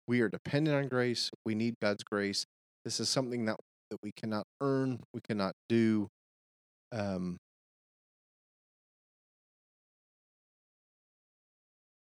We 0.07 0.19
are 0.21 0.27
dependent 0.27 0.75
on 0.75 0.87
grace. 0.89 1.31
We 1.45 1.55
need 1.55 1.75
God's 1.81 2.03
grace. 2.03 2.45
This 2.83 2.99
is 2.99 3.07
something 3.07 3.45
that 3.45 3.55
that 3.89 3.97
we 4.03 4.11
cannot 4.11 4.43
earn. 4.61 4.99
We 5.13 5.21
cannot 5.21 5.53
do. 5.69 6.09
Um, 6.91 7.37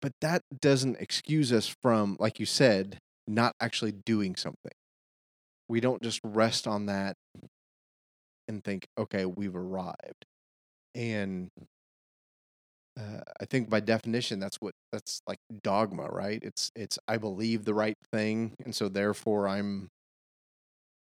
but 0.02 0.12
that 0.22 0.42
doesn't 0.62 0.98
excuse 1.00 1.52
us 1.52 1.74
from, 1.82 2.16
like 2.20 2.40
you 2.40 2.46
said, 2.46 3.00
not 3.28 3.54
actually 3.60 3.94
doing 4.06 4.36
something. 4.36 4.72
We 5.68 5.80
don't 5.80 6.04
just 6.04 6.20
rest 6.24 6.68
on 6.68 6.86
that 6.88 7.16
and 8.48 8.64
think, 8.64 8.86
okay, 8.98 9.26
we've 9.26 9.56
arrived. 9.56 10.26
And 10.96 11.50
uh, 13.00 13.22
I 13.42 13.46
think 13.46 13.70
by 13.70 13.80
definition, 13.80 14.40
that's 14.40 14.58
what 14.58 14.74
that's 14.92 15.22
like 15.28 15.40
dogma, 15.64 16.08
right? 16.08 16.40
It's 16.44 16.72
it's 16.76 17.00
I 17.08 17.18
believe 17.18 17.66
the 17.66 17.74
right 17.74 17.98
thing, 18.12 18.54
and 18.64 18.76
so 18.76 18.88
therefore 18.88 19.48
I'm 19.48 19.90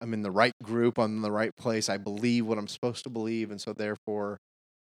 I'm 0.00 0.12
in 0.12 0.22
the 0.22 0.30
right 0.30 0.52
group, 0.62 0.98
I'm 0.98 1.16
in 1.16 1.22
the 1.22 1.30
right 1.30 1.54
place. 1.56 1.88
I 1.88 1.96
believe 1.96 2.46
what 2.46 2.58
I'm 2.58 2.68
supposed 2.68 3.04
to 3.04 3.10
believe, 3.10 3.50
and 3.50 3.60
so 3.60 3.72
therefore, 3.72 4.38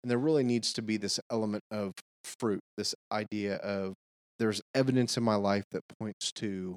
and 0.02 0.10
there 0.10 0.18
really 0.18 0.44
needs 0.44 0.72
to 0.74 0.82
be 0.82 0.96
this 0.96 1.20
element 1.30 1.64
of 1.70 1.92
fruit, 2.24 2.60
this 2.76 2.94
idea 3.12 3.56
of 3.56 3.94
there's 4.38 4.62
evidence 4.74 5.16
in 5.16 5.24
my 5.24 5.36
life 5.36 5.64
that 5.72 5.82
points 5.98 6.32
to 6.32 6.76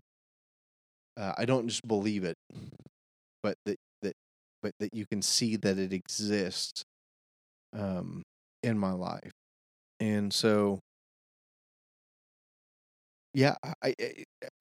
uh, 1.18 1.34
I 1.38 1.46
don't 1.46 1.68
just 1.68 1.88
believe 1.88 2.24
it, 2.24 2.36
but 3.44 3.56
that 3.66 3.78
that 3.87 3.87
but 4.62 4.74
that 4.80 4.94
you 4.94 5.06
can 5.06 5.22
see 5.22 5.56
that 5.58 5.78
it 5.78 5.94
exists 5.94 6.84
um, 7.74 8.24
in 8.64 8.78
my 8.78 8.92
life, 8.94 9.32
and 10.00 10.34
so 10.34 10.80
yeah, 13.34 13.56
I, 13.64 13.74
I, 13.84 13.96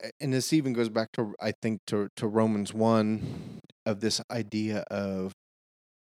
I- 0.03 0.11
and 0.19 0.33
this 0.33 0.53
even 0.53 0.73
goes 0.73 0.89
back 0.89 1.11
to 1.13 1.33
I 1.41 1.51
think 1.61 1.79
to 1.87 2.09
to 2.17 2.27
Romans 2.27 2.73
one 2.73 3.59
of 3.85 3.99
this 3.99 4.21
idea 4.31 4.79
of 4.91 5.31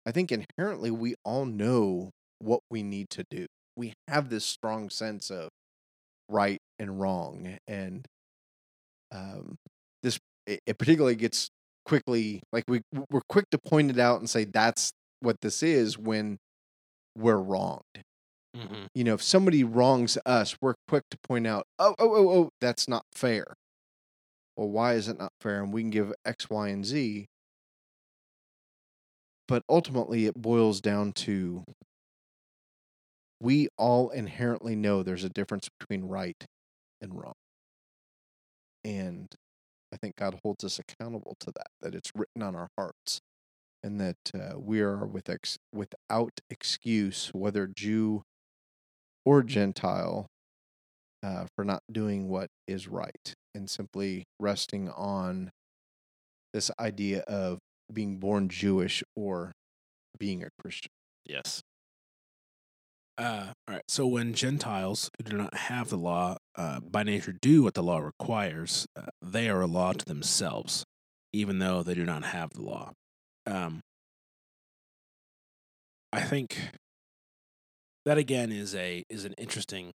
I 0.06 0.12
think 0.12 0.32
inherently 0.32 0.92
we 0.92 1.16
all 1.26 1.46
know 1.46 2.12
what 2.40 2.62
we 2.72 2.84
need 2.84 3.10
to 3.12 3.24
do. 3.30 3.48
We 3.76 3.94
have 4.08 4.30
this 4.30 4.46
strong 4.46 4.90
sense 4.90 5.32
of 5.32 5.50
right 6.30 6.60
and 6.80 7.00
wrong, 7.00 7.58
and 7.68 8.06
um, 9.12 9.56
this 10.04 10.20
it 10.46 10.78
particularly 10.78 11.16
gets 11.16 11.50
quickly 11.88 12.42
like 12.52 12.66
we 12.68 12.82
we're 13.10 13.22
quick 13.30 13.46
to 13.50 13.58
point 13.58 13.90
it 13.90 14.00
out 14.00 14.20
and 14.20 14.30
say 14.30 14.44
that's 14.44 14.92
what 15.22 15.38
this 15.42 15.64
is 15.64 15.98
when 15.98 16.38
we're 17.16 17.38
wronged 17.38 17.82
Mm-hmm. 18.56 18.86
you 18.96 19.04
know, 19.04 19.14
if 19.14 19.22
somebody 19.22 19.64
wrongs 19.64 20.18
us, 20.26 20.58
we're 20.62 20.74
quick 20.88 21.04
to 21.12 21.18
point 21.28 21.46
out, 21.46 21.66
oh, 21.78 21.94
oh, 22.00 22.16
oh, 22.16 22.30
oh, 22.30 22.50
that's 22.60 22.88
not 22.88 23.04
fair. 23.14 23.54
well, 24.56 24.70
why 24.70 24.94
is 24.94 25.08
it 25.08 25.20
not 25.20 25.32
fair? 25.42 25.62
And 25.62 25.72
we 25.72 25.82
can 25.84 25.92
give 25.92 26.14
X, 26.26 26.50
Y, 26.50 26.70
and 26.70 26.84
Z. 26.86 27.28
But 29.48 29.62
ultimately, 29.70 30.26
it 30.26 30.36
boils 30.36 30.82
down 30.82 31.14
to 31.14 31.64
we 33.40 33.68
all 33.78 34.10
inherently 34.10 34.76
know 34.76 35.04
there's 35.04 35.24
a 35.24 35.30
difference 35.30 35.70
between 35.80 36.06
right 36.06 36.44
and 37.02 37.14
wrong. 37.14 37.34
And 38.84 39.28
I 39.98 40.06
think 40.06 40.16
God 40.16 40.40
holds 40.44 40.64
us 40.64 40.80
accountable 40.80 41.36
to 41.40 41.52
that, 41.56 41.68
that 41.82 41.96
it's 41.96 42.12
written 42.14 42.44
on 42.44 42.56
our 42.56 42.68
hearts, 42.78 43.20
and 43.82 44.00
that 44.00 44.18
uh, 44.36 44.60
we 44.60 44.80
are 44.82 45.08
with 45.08 45.28
ex- 45.28 45.58
without 45.74 46.34
excuse, 46.52 47.32
whether 47.34 47.66
Jew 47.66 48.22
or 49.26 49.42
Gentile, 49.42 50.28
uh, 51.24 51.46
for 51.56 51.66
not 51.66 51.82
doing 51.92 52.30
what 52.30 52.50
is 52.68 52.88
right 52.88 53.34
and 53.56 53.68
simply 53.68 54.26
resting 54.40 54.88
on 54.90 55.50
this 56.54 56.70
idea 56.80 57.22
of 57.22 57.58
being 57.92 58.18
born 58.18 58.50
Jewish 58.50 59.04
or 59.16 59.52
being 60.20 60.44
a 60.44 60.50
Christian. 60.62 60.92
Yes. 61.26 61.62
Uh, 63.18 63.48
all 63.68 63.76
right. 63.76 63.84
So 63.88 64.06
when 64.06 64.34
Gentiles 64.34 65.10
who 65.18 65.32
do 65.32 65.38
not 65.38 65.56
have 65.56 65.90
the 65.90 65.98
law 65.98 66.38
uh, 66.56 66.80
by 66.80 67.04
nature 67.04 67.34
do 67.34 67.64
what 67.64 67.74
the 67.74 67.82
law 67.82 67.98
requires, 67.98 68.86
uh, 68.96 69.08
they 69.22 69.50
are 69.50 69.62
a 69.62 69.68
law 69.68 69.94
to 69.94 70.06
themselves, 70.06 70.86
even 71.34 71.58
though 71.60 71.82
they 71.82 71.96
do 71.96 72.06
not 72.06 72.26
have 72.26 72.52
the 72.52 72.62
law. 72.62 72.92
Um, 73.48 73.82
I 76.14 76.22
think 76.22 76.58
that 78.06 78.18
again 78.18 78.52
is 78.52 78.76
a 78.76 79.04
is 79.10 79.26
an 79.26 79.34
interesting 79.38 79.92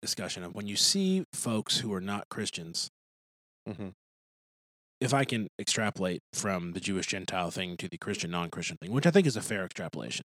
discussion 0.00 0.42
of 0.42 0.54
when 0.54 0.66
you 0.66 0.76
see 0.76 1.24
folks 1.32 1.78
who 1.78 1.92
are 1.92 2.00
not 2.00 2.28
Christians. 2.30 2.88
Mm-hmm. 3.68 3.88
If 5.00 5.12
I 5.12 5.24
can 5.24 5.48
extrapolate 5.58 6.20
from 6.32 6.72
the 6.72 6.80
Jewish 6.80 7.06
Gentile 7.08 7.50
thing 7.50 7.76
to 7.76 7.88
the 7.88 7.98
Christian 7.98 8.30
non 8.30 8.48
Christian 8.48 8.78
thing, 8.80 8.90
which 8.90 9.06
I 9.06 9.10
think 9.10 9.26
is 9.26 9.36
a 9.36 9.42
fair 9.42 9.64
extrapolation. 9.64 10.24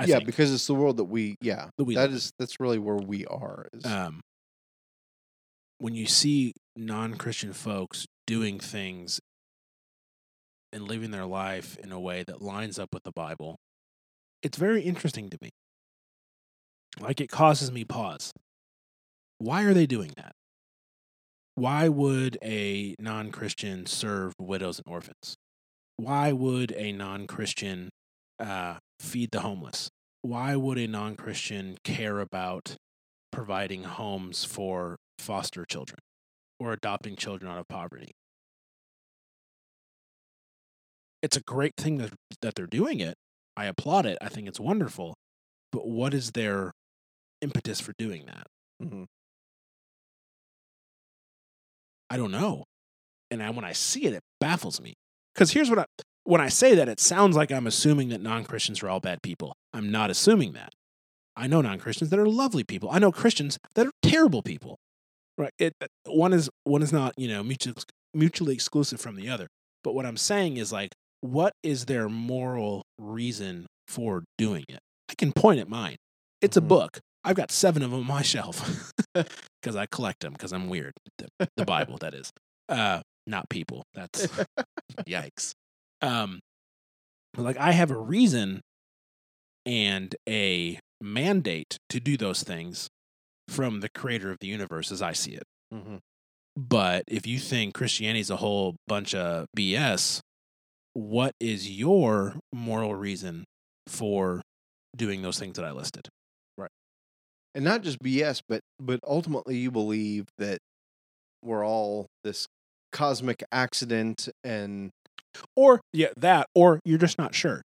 I 0.00 0.04
yeah, 0.04 0.16
think. 0.16 0.26
because 0.26 0.52
it's 0.52 0.66
the 0.66 0.74
world 0.74 0.96
that 0.96 1.04
we 1.04 1.36
yeah 1.42 1.68
That 1.76 1.84
we 1.84 1.94
that 1.94 2.10
is 2.10 2.32
that's 2.38 2.58
really 2.58 2.78
where 2.78 2.96
we 2.96 3.26
are. 3.26 3.68
Is, 3.74 3.84
um, 3.84 4.20
when 5.76 5.94
you 5.94 6.06
see 6.06 6.54
non-Christian 6.74 7.52
folks 7.52 8.06
doing 8.26 8.58
things 8.58 9.20
and 10.72 10.84
living 10.84 11.10
their 11.10 11.26
life 11.26 11.76
in 11.76 11.92
a 11.92 12.00
way 12.00 12.22
that 12.22 12.40
lines 12.40 12.78
up 12.78 12.88
with 12.94 13.02
the 13.02 13.12
Bible, 13.12 13.56
it's 14.42 14.56
very 14.56 14.80
interesting 14.80 15.28
to 15.28 15.36
me. 15.42 15.50
Like 16.98 17.20
it 17.20 17.28
causes 17.28 17.70
me 17.70 17.84
pause. 17.84 18.32
Why 19.36 19.64
are 19.64 19.74
they 19.74 19.86
doing 19.86 20.12
that? 20.16 20.32
Why 21.56 21.88
would 21.88 22.38
a 22.42 22.94
non-Christian 22.98 23.84
serve 23.84 24.32
widows 24.38 24.78
and 24.78 24.90
orphans? 24.90 25.36
Why 25.96 26.32
would 26.32 26.72
a 26.72 26.92
non-Christian 26.92 27.90
uh, 28.38 28.78
feed 29.00 29.30
the 29.32 29.40
homeless? 29.40 29.90
Why 30.22 30.54
would 30.54 30.78
a 30.78 30.86
non-Christian 30.86 31.78
care 31.82 32.20
about 32.20 32.76
providing 33.32 33.84
homes 33.84 34.44
for 34.44 34.96
foster 35.18 35.64
children 35.64 35.98
or 36.58 36.72
adopting 36.72 37.16
children 37.16 37.50
out 37.50 37.58
of 37.58 37.68
poverty. 37.68 38.12
It's 41.22 41.36
a 41.36 41.42
great 41.42 41.74
thing 41.76 41.98
that, 41.98 42.12
that 42.42 42.54
they're 42.54 42.66
doing 42.66 43.00
it. 43.00 43.14
I 43.56 43.66
applaud 43.66 44.06
it. 44.06 44.18
I 44.20 44.28
think 44.28 44.48
it's 44.48 44.60
wonderful. 44.60 45.14
But 45.70 45.86
what 45.86 46.14
is 46.14 46.32
their 46.32 46.72
impetus 47.40 47.80
for 47.80 47.92
doing 47.98 48.26
that? 48.26 48.46
Mhm. 48.82 49.06
I 52.08 52.16
don't 52.16 52.32
know. 52.32 52.64
And 53.30 53.42
I, 53.42 53.50
when 53.50 53.64
I 53.64 53.72
see 53.72 54.06
it, 54.06 54.14
it 54.14 54.22
baffles 54.40 54.80
me. 54.80 54.94
Because 55.34 55.52
here's 55.52 55.70
what 55.70 55.78
I 55.78 55.84
when 56.24 56.40
I 56.40 56.48
say 56.48 56.74
that, 56.74 56.88
it 56.88 57.00
sounds 57.00 57.36
like 57.36 57.50
I'm 57.50 57.66
assuming 57.66 58.08
that 58.10 58.20
non 58.20 58.44
Christians 58.44 58.82
are 58.82 58.88
all 58.88 59.00
bad 59.00 59.22
people. 59.22 59.54
I'm 59.72 59.90
not 59.90 60.10
assuming 60.10 60.52
that. 60.52 60.72
I 61.36 61.46
know 61.46 61.60
non 61.60 61.78
Christians 61.78 62.10
that 62.10 62.18
are 62.18 62.26
lovely 62.28 62.64
people. 62.64 62.90
I 62.90 62.98
know 62.98 63.12
Christians 63.12 63.58
that 63.74 63.86
are 63.86 63.92
terrible 64.02 64.42
people. 64.42 64.76
Right? 65.38 65.52
It 65.58 65.72
one 66.06 66.32
is 66.32 66.50
one 66.64 66.82
is 66.82 66.92
not 66.92 67.14
you 67.16 67.28
know 67.28 67.42
mutually 67.42 67.76
mutually 68.12 68.54
exclusive 68.54 69.00
from 69.00 69.16
the 69.16 69.28
other. 69.28 69.46
But 69.82 69.94
what 69.94 70.04
I'm 70.04 70.16
saying 70.18 70.56
is 70.58 70.72
like, 70.72 70.90
what 71.22 71.52
is 71.62 71.86
their 71.86 72.08
moral 72.08 72.82
reason 72.98 73.66
for 73.88 74.24
doing 74.36 74.64
it? 74.68 74.80
I 75.10 75.14
can 75.14 75.32
point 75.32 75.60
at 75.60 75.68
mine. 75.68 75.96
It's 76.42 76.56
Mhm. 76.56 76.64
a 76.64 76.66
book. 76.66 76.98
I've 77.24 77.36
got 77.36 77.50
seven 77.50 77.82
of 77.82 77.90
them 77.90 78.00
on 78.00 78.06
my 78.06 78.22
shelf 78.22 78.92
because 79.14 79.76
I 79.76 79.86
collect 79.86 80.20
them 80.20 80.32
because 80.32 80.52
I'm 80.52 80.68
weird. 80.68 80.92
The, 81.18 81.48
the 81.56 81.64
Bible, 81.66 81.98
that 81.98 82.14
is. 82.14 82.30
Uh, 82.68 83.02
not 83.26 83.48
people. 83.50 83.82
That's 83.94 84.26
yikes. 85.06 85.52
Um, 86.02 86.40
like 87.36 87.56
I 87.56 87.72
have 87.72 87.90
a 87.90 87.98
reason 87.98 88.60
and 89.66 90.14
a 90.28 90.78
mandate 91.00 91.78
to 91.90 92.00
do 92.00 92.16
those 92.16 92.42
things 92.42 92.88
from 93.48 93.80
the 93.80 93.88
creator 93.88 94.30
of 94.30 94.38
the 94.40 94.46
universe 94.46 94.90
as 94.92 95.02
I 95.02 95.12
see 95.12 95.32
it. 95.32 95.44
Mhm. 95.72 96.00
But 96.56 97.04
if 97.06 97.26
you 97.26 97.38
think 97.38 97.74
Christianity 97.74 98.20
is 98.20 98.30
a 98.30 98.36
whole 98.36 98.76
bunch 98.86 99.14
of 99.14 99.46
BS, 99.56 100.20
what 100.92 101.34
is 101.40 101.70
your 101.70 102.40
moral 102.52 102.94
reason 102.94 103.44
for 103.86 104.42
doing 104.96 105.22
those 105.22 105.38
things 105.38 105.56
that 105.56 105.64
I 105.64 105.70
listed? 105.70 106.08
Right. 106.56 106.70
And 107.54 107.64
not 107.64 107.82
just 107.82 107.98
BS, 108.00 108.42
but 108.48 108.60
but 108.78 109.00
ultimately 109.06 109.56
you 109.58 109.70
believe 109.70 110.26
that 110.38 110.58
we're 111.42 111.64
all 111.64 112.06
this 112.24 112.46
cosmic 112.92 113.42
accident 113.52 114.28
and 114.42 114.90
Or 115.56 115.80
yeah, 115.92 116.08
that, 116.16 116.46
or 116.54 116.80
you're 116.84 116.98
just 116.98 117.18
not 117.18 117.34
sure. 117.34 117.62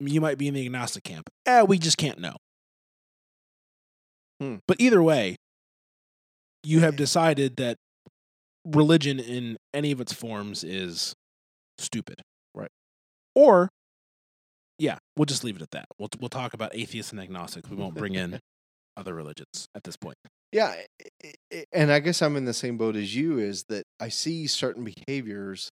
You 0.00 0.20
might 0.20 0.38
be 0.38 0.48
in 0.48 0.54
the 0.54 0.64
agnostic 0.64 1.04
camp. 1.04 1.28
Eh, 1.46 1.62
we 1.62 1.78
just 1.78 1.96
can't 1.98 2.18
know. 2.20 2.36
Hmm. 4.40 4.56
But 4.66 4.80
either 4.80 5.02
way, 5.02 5.36
you 6.62 6.80
have 6.80 6.96
decided 7.04 7.56
that 7.56 7.76
religion 8.64 9.18
in 9.18 9.56
any 9.74 9.90
of 9.92 10.00
its 10.00 10.12
forms 10.12 10.62
is 10.62 11.14
stupid. 11.78 12.22
Right. 12.54 12.70
Or 13.34 13.70
yeah, 14.78 14.98
we'll 15.16 15.26
just 15.26 15.42
leave 15.42 15.56
it 15.56 15.62
at 15.62 15.72
that. 15.72 15.86
We'll 15.98 16.08
we'll 16.20 16.28
talk 16.28 16.54
about 16.54 16.74
atheists 16.74 17.12
and 17.12 17.20
agnostics. 17.20 17.68
We 17.68 17.76
won't 17.76 17.94
bring 17.94 18.14
in 18.14 18.38
other 18.96 19.14
religions 19.14 19.66
at 19.74 19.84
this 19.84 19.96
point. 19.96 20.16
yeah, 20.52 20.74
and 21.72 21.90
I 21.92 21.98
guess 21.98 22.22
I'm 22.22 22.36
in 22.36 22.44
the 22.44 22.54
same 22.54 22.76
boat 22.76 22.94
as 22.96 23.14
you. 23.14 23.38
Is 23.38 23.64
that 23.68 23.84
I 23.98 24.08
see 24.08 24.46
certain 24.46 24.84
behaviors, 24.84 25.70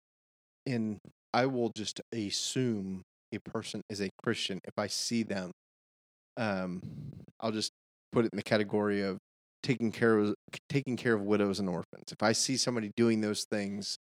and 0.66 0.98
I 1.34 1.46
will 1.46 1.72
just 1.76 2.02
assume 2.14 3.04
a 3.34 3.40
person 3.40 3.82
is 3.90 4.02
a 4.02 4.10
Christian 4.24 4.60
if 4.64 4.74
I 4.78 4.88
see 4.88 5.24
them. 5.24 5.52
Um, 6.38 6.82
I'll 7.40 7.52
just 7.52 7.72
put 8.12 8.26
it 8.26 8.32
in 8.34 8.38
the 8.38 8.44
category 8.44 9.02
of 9.02 9.18
taking 9.64 9.92
care 9.92 10.18
of 10.18 10.36
taking 10.70 10.96
care 10.96 11.14
of 11.14 11.22
widows 11.22 11.60
and 11.60 11.68
orphans. 11.68 12.12
If 12.12 12.22
I 12.22 12.32
see 12.32 12.58
somebody 12.58 12.92
doing 12.96 13.22
those 13.22 13.46
things, 13.50 13.98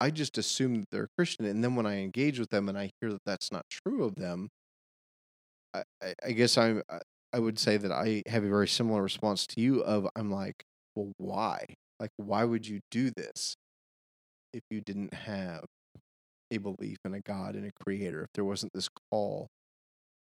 I 0.00 0.10
just 0.10 0.38
assume 0.38 0.80
that 0.80 0.86
they're 0.90 1.04
a 1.04 1.18
Christian, 1.18 1.44
and 1.46 1.62
then 1.62 1.76
when 1.76 1.86
I 1.86 1.98
engage 2.02 2.38
with 2.38 2.50
them 2.50 2.68
and 2.68 2.78
I 2.78 2.90
hear 3.00 3.10
that 3.10 3.22
that's 3.26 3.52
not 3.52 3.64
true 3.70 4.04
of 4.04 4.14
them, 4.16 4.48
I, 5.74 5.82
I, 6.02 6.14
I 6.24 6.32
guess 6.32 6.56
I'm 6.56 6.82
I, 6.90 6.98
I 7.32 7.38
would 7.40 7.58
say 7.58 7.76
that 7.76 7.92
I 7.92 8.22
have 8.28 8.44
a 8.44 8.48
very 8.48 8.68
similar 8.68 9.02
response 9.02 9.46
to 9.48 9.60
you. 9.60 9.80
Of 9.82 10.08
I'm 10.16 10.30
like, 10.30 10.64
well, 10.94 11.12
why? 11.18 11.66
Like, 12.00 12.10
why 12.16 12.44
would 12.44 12.66
you 12.66 12.80
do 12.90 13.10
this 13.10 13.56
if 14.52 14.62
you 14.70 14.80
didn't 14.80 15.14
have 15.14 15.64
a 16.56 16.60
belief 16.60 16.98
in 17.04 17.14
a 17.14 17.20
God 17.20 17.54
and 17.54 17.66
a 17.66 17.70
Creator? 17.84 18.22
If 18.22 18.28
there 18.34 18.44
wasn't 18.44 18.72
this 18.74 18.88
call 19.10 19.48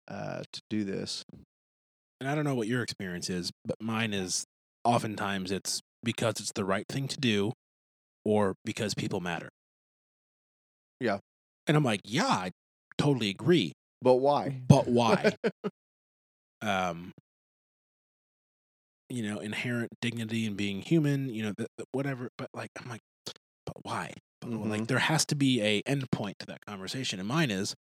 uh, 0.08 0.44
to 0.52 0.62
do 0.70 0.84
this, 0.84 1.24
And 2.20 2.30
I 2.30 2.36
don't 2.36 2.44
know 2.44 2.56
what 2.56 2.68
your 2.68 2.82
experience 2.84 3.30
is, 3.30 3.52
but 3.66 3.78
mine 3.82 4.14
is 4.14 4.46
oftentimes 4.84 5.52
it's 5.52 5.82
because 6.04 6.40
it's 6.40 6.52
the 6.54 6.66
right 6.66 6.86
thing 6.90 7.08
to 7.10 7.20
do 7.20 7.54
or 8.26 8.56
because 8.66 8.94
people 8.94 9.20
matter. 9.22 9.50
Yeah. 11.00 11.20
And 11.68 11.78
I'm 11.78 11.84
like, 11.84 12.02
yeah, 12.04 12.26
I 12.28 12.52
totally 12.98 13.30
agree. 13.30 13.74
but 14.02 14.16
why? 14.16 14.62
But 14.68 14.88
why? 14.88 15.34
um 16.62 17.12
you 19.10 19.24
know, 19.24 19.40
inherent 19.40 19.90
dignity 20.02 20.46
and 20.46 20.56
being 20.56 20.82
human, 20.82 21.30
you 21.34 21.42
know, 21.42 21.54
th- 21.58 21.70
th- 21.78 21.88
whatever, 21.94 22.30
but 22.38 22.48
like 22.54 22.70
I'm 22.82 22.90
like 22.90 23.02
but 23.66 23.76
why? 23.84 24.14
But, 24.42 24.52
Like 24.52 24.82
Mhm. 24.84 24.88
there 24.88 25.00
has 25.00 25.26
to 25.28 25.36
be 25.36 25.62
a 25.62 25.82
end 25.86 26.10
point 26.12 26.40
to 26.40 26.46
that 26.48 26.66
conversation 26.66 27.20
and 27.20 27.28
mine 27.28 27.52
is 27.52 27.76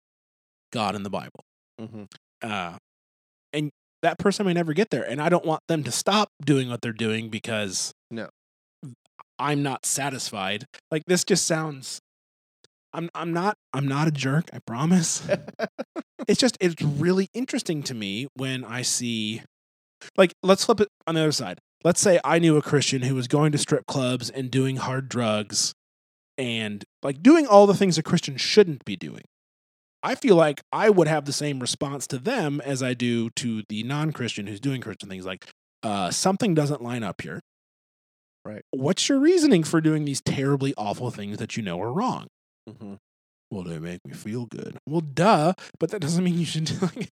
God 0.72 0.96
and 0.96 1.06
the 1.06 1.10
Bible. 1.10 1.44
hmm 1.80 2.04
uh, 2.42 2.78
and 3.54 3.72
that 4.04 4.18
person 4.20 4.46
may 4.46 4.54
never 4.54 4.74
get 4.74 4.90
there 4.92 5.02
and 5.04 5.20
i 5.22 5.28
don't 5.30 5.46
want 5.46 5.62
them 5.68 5.84
to 5.84 5.92
stop 5.92 6.30
doing 6.44 6.70
what 6.70 6.82
they're 6.82 6.92
doing 6.94 7.30
because 7.30 7.92
No. 8.12 8.30
i'm 9.40 9.64
not 9.64 9.86
satisfied 9.86 10.66
like 10.92 11.04
this 11.08 11.24
just 11.24 11.46
sounds 11.48 12.00
i'm 12.94 13.10
i'm 13.16 13.34
not 13.34 13.56
i'm 13.74 13.88
not 13.88 14.08
a 14.08 14.12
jerk 14.12 14.50
i 14.54 14.60
promise 14.68 15.22
it's 16.28 16.40
just 16.40 16.58
it's 16.60 16.82
really 16.82 17.28
interesting 17.34 17.82
to 17.84 17.94
me 17.96 18.28
when 18.36 18.64
i 18.64 18.82
see 18.84 19.42
like 20.16 20.34
let's 20.44 20.66
flip 20.66 20.80
it 20.82 20.90
on 21.08 21.16
the 21.16 21.22
other 21.22 21.32
side 21.32 21.60
let's 21.84 22.02
say 22.02 22.20
I 22.24 22.40
knew 22.40 22.58
a 22.58 22.62
Christian 22.62 23.04
who 23.04 23.14
was 23.16 23.28
going 23.28 23.52
to 23.52 23.58
strip 23.58 23.86
clubs 23.86 24.30
and 24.32 24.50
doing 24.52 24.78
hard 24.78 25.08
drugs 25.10 25.74
and 26.38 26.84
like 27.04 27.24
doing 27.24 27.48
all 27.48 27.68
the 27.68 27.74
things 27.74 27.98
a 27.98 28.04
Christian 28.04 28.38
shouldn't 28.38 28.86
be 28.86 28.96
doing. 28.96 29.24
I 30.04 30.16
feel 30.16 30.36
like 30.36 30.62
I 30.72 30.90
would 30.90 31.08
have 31.08 31.26
the 31.26 31.34
same 31.34 31.60
response 31.60 32.08
to 32.08 32.20
them 32.20 32.62
as 32.62 32.84
I 32.84 32.94
do 32.94 33.30
to 33.32 33.64
the 33.68 33.84
non 33.84 34.12
Christian 34.12 34.48
who's 34.48 34.60
doing 34.60 34.82
Christian 34.82 35.10
things 35.10 35.26
like, 35.26 35.48
uh, 35.84 36.12
something 36.12 36.54
doesn't 36.54 36.82
line 36.82 37.04
up 37.04 37.22
here. 37.22 37.42
Right. 38.46 38.62
What's 38.72 39.10
your 39.10 39.20
reasoning 39.20 39.64
for 39.64 39.82
doing 39.82 40.06
these 40.06 40.22
terribly 40.22 40.74
awful 40.78 41.12
things 41.12 41.38
that 41.38 41.58
you 41.58 41.64
know 41.64 41.82
are 41.82 41.92
wrong? 41.92 42.28
Mm-hmm. 42.70 42.96
Well, 43.52 43.64
they 43.64 43.80
make 43.80 44.06
me 44.06 44.14
feel 44.14 44.46
good. 44.46 44.78
Well, 44.88 45.02
duh, 45.02 45.54
but 45.80 45.92
that 45.92 46.00
doesn't 46.00 46.24
mean 46.24 46.38
you 46.38 46.46
should 46.46 46.66
do 46.80 46.90
it. 46.96 47.10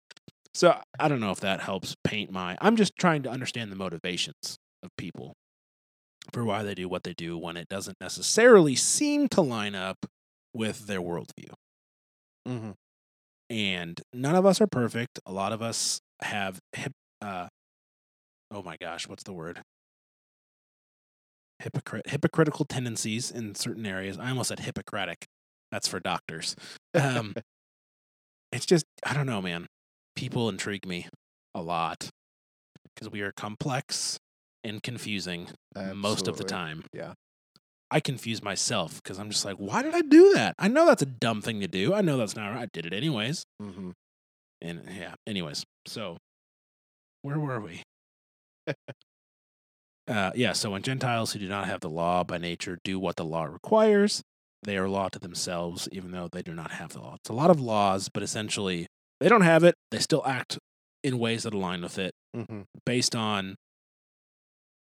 So 0.54 0.80
I 0.98 1.08
don't 1.10 1.20
know 1.20 1.32
if 1.32 1.42
that 1.42 1.60
helps 1.62 1.96
paint 2.04 2.32
my. 2.32 2.58
I'm 2.62 2.78
just 2.78 2.94
trying 2.98 3.24
to 3.24 3.30
understand 3.30 3.72
the 3.72 3.76
motivations 3.76 4.58
of 4.84 4.90
people 4.98 5.34
for 6.34 6.44
why 6.44 6.64
they 6.64 6.76
do 6.76 6.88
what 6.88 7.04
they 7.04 7.14
do 7.14 7.38
when 7.38 7.58
it 7.58 7.68
doesn't 7.68 7.98
necessarily 8.00 8.76
seem 8.76 9.28
to 9.30 9.42
line 9.42 9.76
up 9.76 10.06
with 10.54 10.88
their 10.88 11.02
worldview. 11.02 11.52
Mm-hmm. 12.48 12.72
And 13.50 14.02
none 14.14 14.36
of 14.36 14.46
us 14.46 14.60
are 14.62 14.68
perfect. 14.68 15.20
A 15.26 15.32
lot 15.32 15.52
of 15.52 15.62
us 15.62 16.00
have 16.22 16.60
hip. 16.74 16.94
Uh, 17.22 17.48
oh 18.52 18.64
my 18.64 18.78
gosh, 18.80 19.08
what's 19.08 19.24
the 19.24 19.34
word? 19.34 19.62
Hypocrite, 21.60 22.10
hypocritical 22.10 22.66
tendencies 22.66 23.32
in 23.32 23.56
certain 23.56 23.86
areas. 23.86 24.18
I 24.18 24.30
almost 24.30 24.50
said 24.50 24.60
Hippocratic. 24.60 25.26
That's 25.72 25.88
for 25.88 26.00
doctors. 26.00 26.56
Um, 26.94 27.34
it's 28.52 28.66
just 28.66 28.86
I 29.06 29.14
don't 29.14 29.26
know, 29.26 29.42
man. 29.42 29.68
People 30.16 30.50
intrigue 30.50 30.88
me 30.88 31.08
a 31.54 31.62
lot 31.62 32.10
because 32.94 33.10
we 33.12 33.22
are 33.22 33.32
complex 33.32 34.20
and 34.66 34.84
confusing 34.84 35.48
most 35.94 36.28
of 36.28 36.36
the 36.38 36.44
time. 36.44 36.84
Yeah. 36.94 37.14
I 37.92 38.00
confuse 38.00 38.44
myself 38.44 39.02
because 39.02 39.20
I'm 39.20 39.30
just 39.30 39.46
like, 39.46 39.56
why 39.58 39.82
did 39.84 39.94
I 39.94 40.02
do 40.02 40.34
that? 40.34 40.56
I 40.60 40.68
know 40.68 40.86
that's 40.88 41.04
a 41.04 41.06
dumb 41.06 41.42
thing 41.42 41.62
to 41.62 41.68
do. 41.68 41.94
I 41.94 42.02
know 42.02 42.18
that's 42.18 42.36
not 42.36 42.50
right. 42.50 42.64
I 42.64 42.68
did 42.74 42.86
it 42.86 42.94
anyways. 42.94 43.46
Mm-hmm. 43.62 43.92
And 44.62 44.82
yeah, 44.98 45.14
anyways. 45.28 45.64
So 45.86 46.18
where 47.22 47.40
were 47.40 47.62
we? 47.62 47.84
uh, 50.08 50.32
yeah, 50.36 50.54
so 50.54 50.72
when 50.72 50.82
Gentiles 50.82 51.34
who 51.34 51.40
do 51.40 51.48
not 51.48 51.68
have 51.68 51.82
the 51.82 51.90
law 51.90 52.24
by 52.24 52.38
nature 52.38 52.80
do 52.84 53.00
what 53.00 53.16
the 53.16 53.26
law 53.26 53.44
requires, 53.46 54.22
they 54.64 54.78
are 54.78 54.90
law 54.90 55.10
to 55.10 55.20
themselves, 55.20 55.88
even 55.92 56.12
though 56.12 56.28
they 56.32 56.42
do 56.42 56.54
not 56.54 56.72
have 56.72 56.94
the 56.94 57.00
law. 57.00 57.16
It's 57.22 57.30
a 57.30 57.34
lot 57.34 57.50
of 57.52 57.60
laws, 57.62 58.10
but 58.14 58.24
essentially 58.24 58.88
they 59.20 59.30
don't 59.30 59.42
have 59.42 59.64
it. 59.64 59.76
They 59.92 60.00
still 60.00 60.24
act 60.26 60.58
in 61.04 61.20
ways 61.20 61.44
that 61.44 61.54
align 61.54 61.82
with 61.82 61.98
it 62.00 62.12
Mm-hmm. 62.36 62.64
based 62.86 63.16
on 63.16 63.56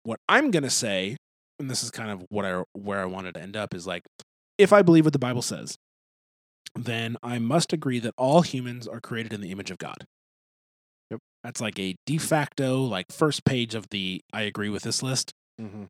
what 0.05 0.19
I'm 0.29 0.51
gonna 0.51 0.69
say, 0.69 1.17
and 1.59 1.69
this 1.69 1.83
is 1.83 1.91
kind 1.91 2.11
of 2.11 2.25
what 2.29 2.45
I 2.45 2.63
where 2.73 3.01
I 3.01 3.05
wanted 3.05 3.33
to 3.33 3.41
end 3.41 3.57
up 3.57 3.73
is 3.73 3.85
like, 3.85 4.03
if 4.57 4.71
I 4.71 4.81
believe 4.81 5.05
what 5.05 5.13
the 5.13 5.19
Bible 5.19 5.41
says, 5.41 5.75
then 6.75 7.17
I 7.23 7.39
must 7.39 7.73
agree 7.73 7.99
that 7.99 8.13
all 8.17 8.41
humans 8.41 8.87
are 8.87 8.99
created 8.99 9.33
in 9.33 9.41
the 9.41 9.51
image 9.51 9.71
of 9.71 9.77
God. 9.77 10.05
Yep. 11.11 11.19
That's 11.43 11.61
like 11.61 11.79
a 11.79 11.95
de 12.05 12.17
facto, 12.17 12.81
like 12.81 13.11
first 13.11 13.45
page 13.45 13.75
of 13.75 13.87
the 13.89 14.21
I 14.31 14.43
agree 14.43 14.69
with 14.69 14.83
this 14.83 15.01
list. 15.01 15.31
Mm-hmm. 15.59 15.85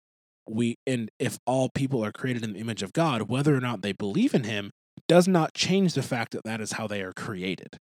We 0.48 0.76
and 0.86 1.10
if 1.20 1.38
all 1.46 1.70
people 1.70 2.04
are 2.06 2.12
created 2.12 2.44
in 2.44 2.54
the 2.54 2.60
image 2.60 2.84
of 2.84 2.94
God, 2.94 3.24
whether 3.24 3.56
or 3.56 3.62
not 3.62 3.82
they 3.82 3.94
believe 3.94 4.34
in 4.34 4.44
Him 4.44 4.72
does 5.08 5.28
not 5.28 5.54
change 5.54 5.94
the 5.94 6.04
fact 6.04 6.32
that 6.32 6.44
that 6.46 6.62
is 6.62 6.74
how 6.74 6.88
they 6.88 7.02
are 7.02 7.14
created. 7.14 7.78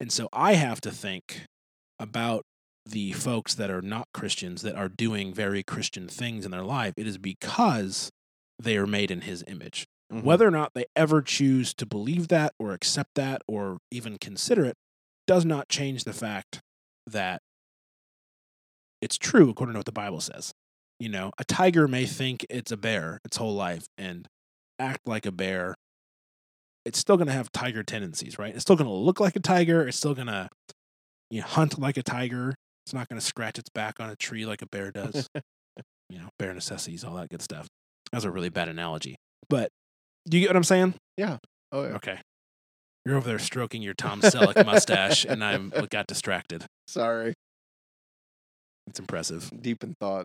And 0.00 0.12
so 0.12 0.28
I 0.32 0.54
have 0.54 0.80
to 0.82 0.90
think 0.90 1.42
about 1.98 2.42
the 2.90 3.12
folks 3.12 3.54
that 3.54 3.70
are 3.70 3.82
not 3.82 4.08
Christians 4.12 4.62
that 4.62 4.74
are 4.74 4.88
doing 4.88 5.32
very 5.32 5.62
Christian 5.62 6.08
things 6.08 6.44
in 6.44 6.50
their 6.50 6.64
life. 6.64 6.94
It 6.96 7.06
is 7.06 7.18
because 7.18 8.10
they 8.58 8.76
are 8.76 8.86
made 8.86 9.10
in 9.10 9.22
His 9.22 9.44
image. 9.46 9.86
Mm-hmm. 10.12 10.24
Whether 10.24 10.46
or 10.46 10.50
not 10.50 10.72
they 10.74 10.86
ever 10.96 11.20
choose 11.20 11.74
to 11.74 11.86
believe 11.86 12.28
that 12.28 12.54
or 12.58 12.72
accept 12.72 13.10
that 13.16 13.42
or 13.46 13.78
even 13.90 14.16
consider 14.18 14.64
it 14.64 14.76
does 15.26 15.44
not 15.44 15.68
change 15.68 16.04
the 16.04 16.14
fact 16.14 16.60
that 17.06 17.42
it's 19.00 19.18
true 19.18 19.50
according 19.50 19.74
to 19.74 19.78
what 19.78 19.86
the 19.86 19.92
Bible 19.92 20.20
says. 20.20 20.52
You 20.98 21.10
know, 21.10 21.30
a 21.38 21.44
tiger 21.44 21.86
may 21.86 22.06
think 22.06 22.44
it's 22.50 22.72
a 22.72 22.76
bear 22.76 23.20
its 23.24 23.36
whole 23.36 23.54
life 23.54 23.86
and 23.96 24.26
act 24.78 25.06
like 25.06 25.26
a 25.26 25.32
bear. 25.32 25.74
It's 26.84 26.98
still 26.98 27.16
going 27.16 27.28
to 27.28 27.34
have 27.34 27.52
tiger 27.52 27.82
tendencies, 27.82 28.38
right? 28.38 28.54
It's 28.54 28.62
still 28.62 28.76
going 28.76 28.88
to 28.88 28.94
look 28.94 29.20
like 29.20 29.36
a 29.36 29.40
tiger. 29.40 29.86
It's 29.86 29.98
still 29.98 30.14
going 30.14 30.26
to 30.26 30.48
you 31.30 31.40
know, 31.40 31.46
hunt 31.46 31.78
like 31.78 31.96
a 31.96 32.02
tiger. 32.02 32.54
It's 32.88 32.94
not 32.94 33.06
going 33.10 33.20
to 33.20 33.26
scratch 33.26 33.58
its 33.58 33.68
back 33.68 34.00
on 34.00 34.08
a 34.08 34.16
tree 34.16 34.46
like 34.46 34.62
a 34.62 34.66
bear 34.66 34.90
does. 34.90 35.28
you 36.08 36.18
know, 36.18 36.30
bear 36.38 36.54
necessities, 36.54 37.04
all 37.04 37.16
that 37.16 37.28
good 37.28 37.42
stuff. 37.42 37.68
That 38.10 38.16
was 38.16 38.24
a 38.24 38.30
really 38.30 38.48
bad 38.48 38.70
analogy. 38.70 39.16
But 39.50 39.68
do 40.26 40.38
you 40.38 40.40
get 40.40 40.48
what 40.48 40.56
I'm 40.56 40.64
saying? 40.64 40.94
Yeah. 41.18 41.36
Oh 41.70 41.82
yeah. 41.82 41.96
Okay. 41.96 42.18
You're 43.04 43.16
over 43.16 43.28
there 43.28 43.38
stroking 43.38 43.82
your 43.82 43.92
Tom 43.92 44.22
Selleck 44.22 44.64
mustache, 44.64 45.26
and 45.26 45.44
I 45.44 45.58
got 45.90 46.06
distracted. 46.06 46.64
Sorry. 46.86 47.34
It's 48.86 48.98
impressive. 48.98 49.50
Deep 49.60 49.84
in 49.84 49.92
thought. 50.00 50.24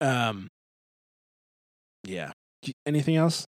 Um, 0.00 0.48
yeah. 2.04 2.32
Anything 2.86 3.16
else? 3.16 3.44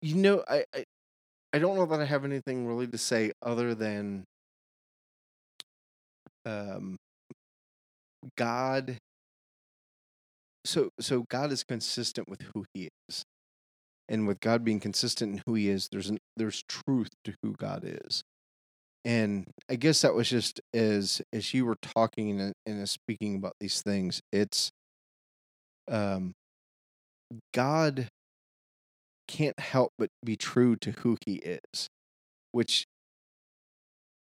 You 0.00 0.14
know, 0.14 0.42
I, 0.48 0.64
I 0.74 0.84
I 1.52 1.58
don't 1.58 1.76
know 1.76 1.84
that 1.84 2.00
I 2.00 2.06
have 2.06 2.24
anything 2.24 2.66
really 2.66 2.86
to 2.86 2.96
say 2.96 3.32
other 3.42 3.74
than 3.74 4.24
um 6.50 6.96
God 8.36 8.98
so 10.64 10.90
so 11.00 11.24
God 11.28 11.52
is 11.52 11.64
consistent 11.64 12.28
with 12.28 12.42
who 12.54 12.64
he 12.74 12.88
is. 13.08 13.24
And 14.08 14.26
with 14.26 14.40
God 14.40 14.64
being 14.64 14.80
consistent 14.80 15.34
in 15.34 15.42
who 15.46 15.54
he 15.54 15.68
is, 15.68 15.88
there's 15.92 16.10
an, 16.10 16.18
there's 16.36 16.64
truth 16.68 17.10
to 17.24 17.34
who 17.42 17.52
God 17.52 17.84
is. 17.84 18.22
And 19.04 19.46
I 19.70 19.76
guess 19.76 20.02
that 20.02 20.14
was 20.14 20.28
just 20.28 20.60
as 20.74 21.22
as 21.32 21.54
you 21.54 21.64
were 21.64 21.76
talking 21.80 22.40
and, 22.40 22.52
and 22.66 22.88
speaking 22.88 23.36
about 23.36 23.54
these 23.60 23.82
things, 23.82 24.20
it's 24.32 24.70
um 25.88 26.32
God 27.54 28.08
can't 29.28 29.58
help 29.60 29.92
but 29.96 30.08
be 30.24 30.36
true 30.36 30.74
to 30.76 30.90
who 30.90 31.16
he 31.24 31.36
is, 31.36 31.88
which 32.50 32.84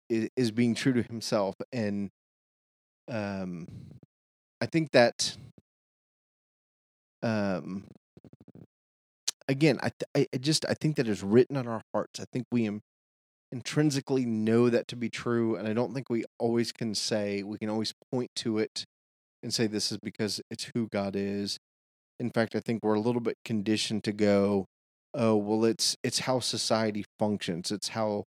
is, 0.09 0.30
is 0.36 0.51
being 0.51 0.75
true 0.75 0.93
to 0.93 1.01
himself. 1.01 1.55
And 1.71 2.09
um, 3.10 3.68
I 4.62 4.66
think 4.66 4.91
that, 4.91 5.36
um, 7.24 7.86
again, 9.47 9.80
I, 9.82 9.91
th- 10.16 10.28
I 10.34 10.38
just 10.38 10.66
I 10.70 10.74
think 10.74 10.95
that 10.97 11.08
is 11.08 11.24
written 11.24 11.58
on 11.58 11.68
our 11.68 11.82
hearts. 11.93 12.20
I 12.20 12.26
think 12.32 12.45
we 12.51 12.70
intrinsically 13.51 14.26
know 14.26 14.70
that 14.70 14.88
to 14.89 14.95
be 14.95 15.10
true, 15.10 15.55
and 15.55 15.68
I 15.68 15.74
don't 15.74 15.93
think 15.93 16.10
we 16.10 16.26
always 16.39 16.72
can 16.72 16.95
say 16.95 17.43
we 17.43 17.58
can 17.58 17.70
always 17.70 17.93
point 18.12 18.32
to 18.38 18.58
it 18.60 18.86
and 19.43 19.53
say 19.53 19.68
this 19.68 19.91
is 19.91 19.99
because 19.99 20.41
it's 20.49 20.72
who 20.76 20.88
God 20.88 21.16
is. 21.16 21.58
In 22.20 22.32
fact, 22.32 22.55
I 22.55 22.60
think 22.62 22.84
we're 22.84 22.95
a 22.95 22.99
little 22.99 23.22
bit 23.22 23.38
conditioned 23.45 24.03
to 24.05 24.14
go, 24.14 24.66
oh 25.14 25.36
well 25.36 25.66
it's 25.66 25.95
it's 26.03 26.20
how 26.22 26.39
society 26.39 27.05
functions 27.20 27.72
it's 27.72 27.89
how 27.89 28.24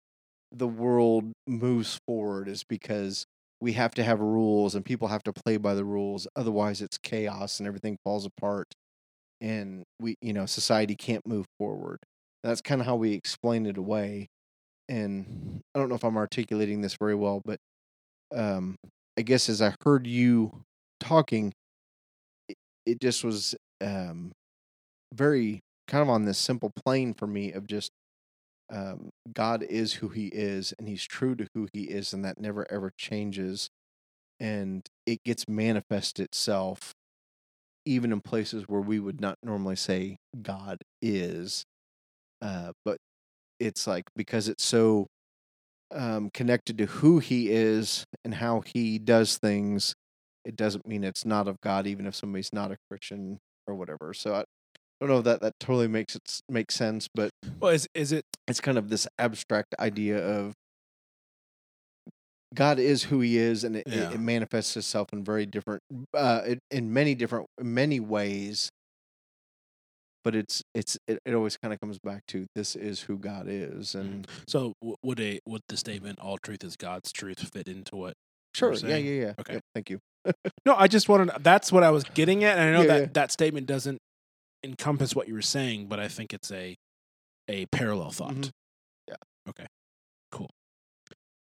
the 0.53 0.67
world 0.69 1.33
moves 1.47 2.01
forward 2.07 2.49
is 2.49 2.65
because 2.65 3.27
we 3.61 3.73
have 3.75 3.95
to 3.95 4.05
have 4.05 4.21
rules 4.21 4.75
and 4.75 4.85
people 4.85 5.09
have 5.09 5.23
to 5.25 5.33
play 5.33 5.57
by 5.57 5.75
the 5.75 5.85
rules 5.85 6.27
otherwise 6.37 6.81
it's 6.83 6.99
chaos 6.99 7.61
and 7.61 7.67
everything 7.67 7.97
falls 8.05 8.27
apart 8.27 8.69
and 9.41 9.85
we 10.01 10.17
you 10.23 10.33
know 10.33 10.47
society 10.47 10.97
can't 10.97 11.27
move 11.27 11.47
forward. 11.59 11.99
That's 12.45 12.61
kind 12.63 12.81
of 12.81 12.87
how 12.87 12.97
we 12.97 13.13
explain 13.15 13.67
it 13.67 13.79
away 13.79 14.29
and 14.89 15.61
i 15.75 15.79
don't 15.79 15.89
know 15.89 15.95
if 15.97 16.05
i'm 16.05 16.17
articulating 16.19 16.81
this 16.83 16.97
very 17.01 17.15
well 17.15 17.43
but 17.45 17.59
um 18.35 18.77
i 19.19 19.23
guess 19.23 19.49
as 19.49 19.63
i 19.63 19.75
heard 19.85 20.07
you 20.07 20.63
talking 21.01 21.53
it, 22.49 22.57
it 22.87 23.01
just 23.01 23.25
was 23.25 23.55
um 23.81 24.33
very 25.15 25.61
kind 25.89 26.03
of 26.03 26.09
on 26.09 26.25
this 26.25 26.39
simple 26.39 26.71
plane 26.85 27.15
for 27.15 27.27
me 27.27 27.53
of 27.53 27.67
just 27.67 27.91
um, 28.71 29.11
God 29.33 29.63
is 29.63 29.95
who 29.95 30.09
He 30.09 30.27
is, 30.27 30.73
and 30.79 30.89
He's 30.89 31.05
true 31.05 31.35
to 31.35 31.49
who 31.55 31.69
He 31.73 31.85
is, 31.85 32.13
and 32.13 32.25
that 32.25 32.41
never 32.41 32.71
ever 32.71 32.93
changes, 32.97 33.69
and 34.39 34.87
it 35.07 35.23
gets 35.25 35.49
manifest 35.49 36.21
itself, 36.21 36.93
even 37.85 38.13
in 38.13 38.21
places 38.21 38.65
where 38.67 38.81
we 38.81 39.01
would 39.01 39.21
not 39.21 39.37
normally 39.43 39.77
say 39.77 40.19
God 40.41 40.79
is, 41.03 41.65
uh, 42.43 42.73
but 42.85 42.99
it's 43.59 43.87
like 43.87 44.05
because 44.17 44.49
it's 44.49 44.65
so 44.65 45.07
um, 45.93 46.31
connected 46.33 46.79
to 46.79 46.87
who 46.87 47.19
He 47.19 47.51
is 47.51 48.05
and 48.25 48.35
how 48.35 48.63
He 48.65 48.99
does 48.99 49.39
things, 49.39 49.95
it 50.45 50.57
doesn't 50.57 50.87
mean 50.87 51.05
it's 51.05 51.25
not 51.25 51.49
of 51.49 51.61
God, 51.61 51.87
even 51.87 52.07
if 52.07 52.15
somebody's 52.15 52.53
not 52.53 52.71
a 52.71 52.77
Christian 52.89 53.39
or 53.67 53.75
whatever. 53.75 54.15
So 54.15 54.35
I, 54.35 54.45
I 55.01 55.07
don't 55.07 55.11
know 55.15 55.19
if 55.19 55.25
that 55.25 55.41
that 55.41 55.55
totally 55.61 55.89
makes 55.89 56.15
it 56.15 56.23
s- 56.29 56.43
make 56.49 56.71
sense, 56.71 57.09
but 57.15 57.31
Well, 57.61 57.73
is 57.73 57.89
is 57.95 58.13
it 58.13 58.25
it's 58.47 58.61
kind 58.61 58.77
of 58.79 58.89
this 58.91 59.07
abstract 59.19 59.75
idea 59.79 60.19
of 60.19 60.55
God 62.55 62.79
is 62.79 63.05
who 63.05 63.21
He 63.21 63.39
is, 63.39 63.63
and 63.65 63.77
it, 63.77 63.87
it- 63.87 63.95
Yeah. 63.95 64.13
it 64.13 64.21
manifests 64.21 64.77
itself 64.77 65.13
in 65.13 65.23
very 65.25 65.47
different, 65.47 65.83
uh, 66.15 66.43
in- 66.47 66.59
in 66.71 66.93
many 66.93 67.15
different, 67.15 67.47
many 67.61 68.01
ways. 68.01 68.71
But 70.23 70.35
it's 70.35 70.63
it's 70.75 70.99
it, 71.07 71.19
it 71.25 71.33
always 71.35 71.57
kind 71.57 71.73
of 71.73 71.81
comes 71.81 71.99
back 71.99 72.27
to 72.27 72.45
this 72.55 72.77
is 72.77 73.03
who 73.03 73.17
God 73.17 73.47
is, 73.49 73.95
and 73.95 74.27
So 74.47 74.75
would 75.03 75.19
a 75.19 75.41
would 75.47 75.63
the 75.69 75.79
statement 75.79 76.19
"all 76.21 76.37
truth 76.37 76.63
is 76.63 76.77
God's 76.77 77.11
truth" 77.11 77.39
fit 77.51 77.67
into 77.69 77.97
what? 77.97 78.15
sure, 78.55 78.75
yeah, 78.75 78.97
yeah, 78.97 79.21
yeah. 79.23 79.33
Okay. 79.41 79.55
Yep, 79.55 79.63
thank 79.75 79.89
you. 79.89 80.01
No, 80.67 80.75
I 80.77 80.89
just 80.89 81.09
wanted. 81.09 81.31
That's 81.43 81.73
what 81.73 81.83
I 81.83 81.91
was 81.91 82.05
getting 82.05 82.45
at, 82.45 82.59
and 82.59 82.69
I 82.69 82.73
know 82.79 82.83
Yeah, 82.83 82.89
that 82.89 83.01
yeah. 83.01 83.07
that 83.15 83.33
statement 83.33 83.67
doesn't 83.67 83.99
encompass 84.65 85.15
what 85.15 85.29
you 85.29 85.35
were 85.35 85.43
saying, 85.43 85.87
but 85.87 86.01
I 86.01 86.09
think 86.09 86.33
it's 86.33 86.51
a 86.51 86.77
a 87.49 87.67
parallel 87.67 88.11
thought. 88.11 88.35
Mhm. 88.35 88.51
Yeah. 89.09 89.17
Okay. 89.49 89.67
Cool. 90.33 90.51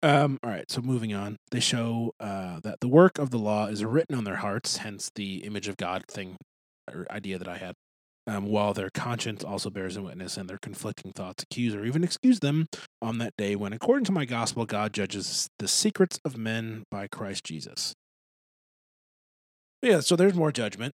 Um. 0.02 0.38
All 0.42 0.50
right. 0.50 0.70
So 0.70 0.80
moving 0.82 1.14
on, 1.14 1.36
they 1.50 1.60
show 1.60 2.12
uh, 2.20 2.60
that 2.60 2.80
the 2.80 2.88
work 2.88 3.18
of 3.18 3.30
the 3.30 3.38
law 3.38 3.66
is 3.66 3.84
written 3.84 4.16
on 4.16 4.24
their 4.24 4.36
hearts, 4.36 4.78
hence 4.78 5.10
the 5.14 5.36
image 5.44 5.68
of 5.68 5.76
God 5.76 6.04
thing 6.08 6.36
or 6.92 7.06
idea 7.10 7.38
that 7.38 7.48
I 7.48 7.56
had. 7.58 7.74
Um, 8.28 8.46
while 8.46 8.74
their 8.74 8.90
conscience 8.92 9.44
also 9.44 9.70
bears 9.70 9.96
a 9.96 10.02
witness, 10.02 10.36
and 10.36 10.50
their 10.50 10.58
conflicting 10.60 11.12
thoughts 11.12 11.44
accuse 11.44 11.74
or 11.76 11.84
even 11.84 12.02
excuse 12.02 12.40
them 12.40 12.66
on 13.00 13.18
that 13.18 13.32
day 13.38 13.54
when, 13.54 13.72
according 13.72 14.04
to 14.06 14.12
my 14.12 14.24
gospel, 14.24 14.66
God 14.66 14.92
judges 14.92 15.48
the 15.60 15.68
secrets 15.68 16.18
of 16.24 16.36
men 16.36 16.82
by 16.90 17.06
Christ 17.06 17.44
Jesus. 17.44 17.94
Yeah, 19.80 20.00
so 20.00 20.16
there's 20.16 20.34
more 20.34 20.50
judgment. 20.50 20.94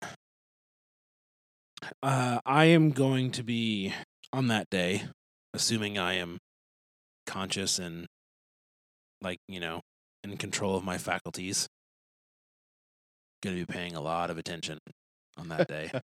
Uh, 2.03 2.41
I 2.45 2.67
am 2.67 2.91
going 2.91 3.31
to 3.33 3.43
be 3.43 3.93
on 4.33 4.49
that 4.49 4.69
day, 4.71 5.05
assuming 5.55 5.99
I 5.99 6.15
am 6.15 6.39
conscious 7.27 7.79
and, 7.79 8.07
like, 9.21 9.39
you 9.49 9.61
know, 9.61 9.81
in 10.23 10.37
control 10.37 10.77
of 10.77 10.85
my 10.85 10.99
faculties. 10.99 11.67
Going 13.43 13.57
to 13.57 13.67
be 13.67 13.73
paying 13.73 13.95
a 13.95 14.01
lot 14.01 14.31
of 14.31 14.39
attention 14.39 14.79
on 15.37 15.49
that 15.49 15.69
day. 15.69 15.91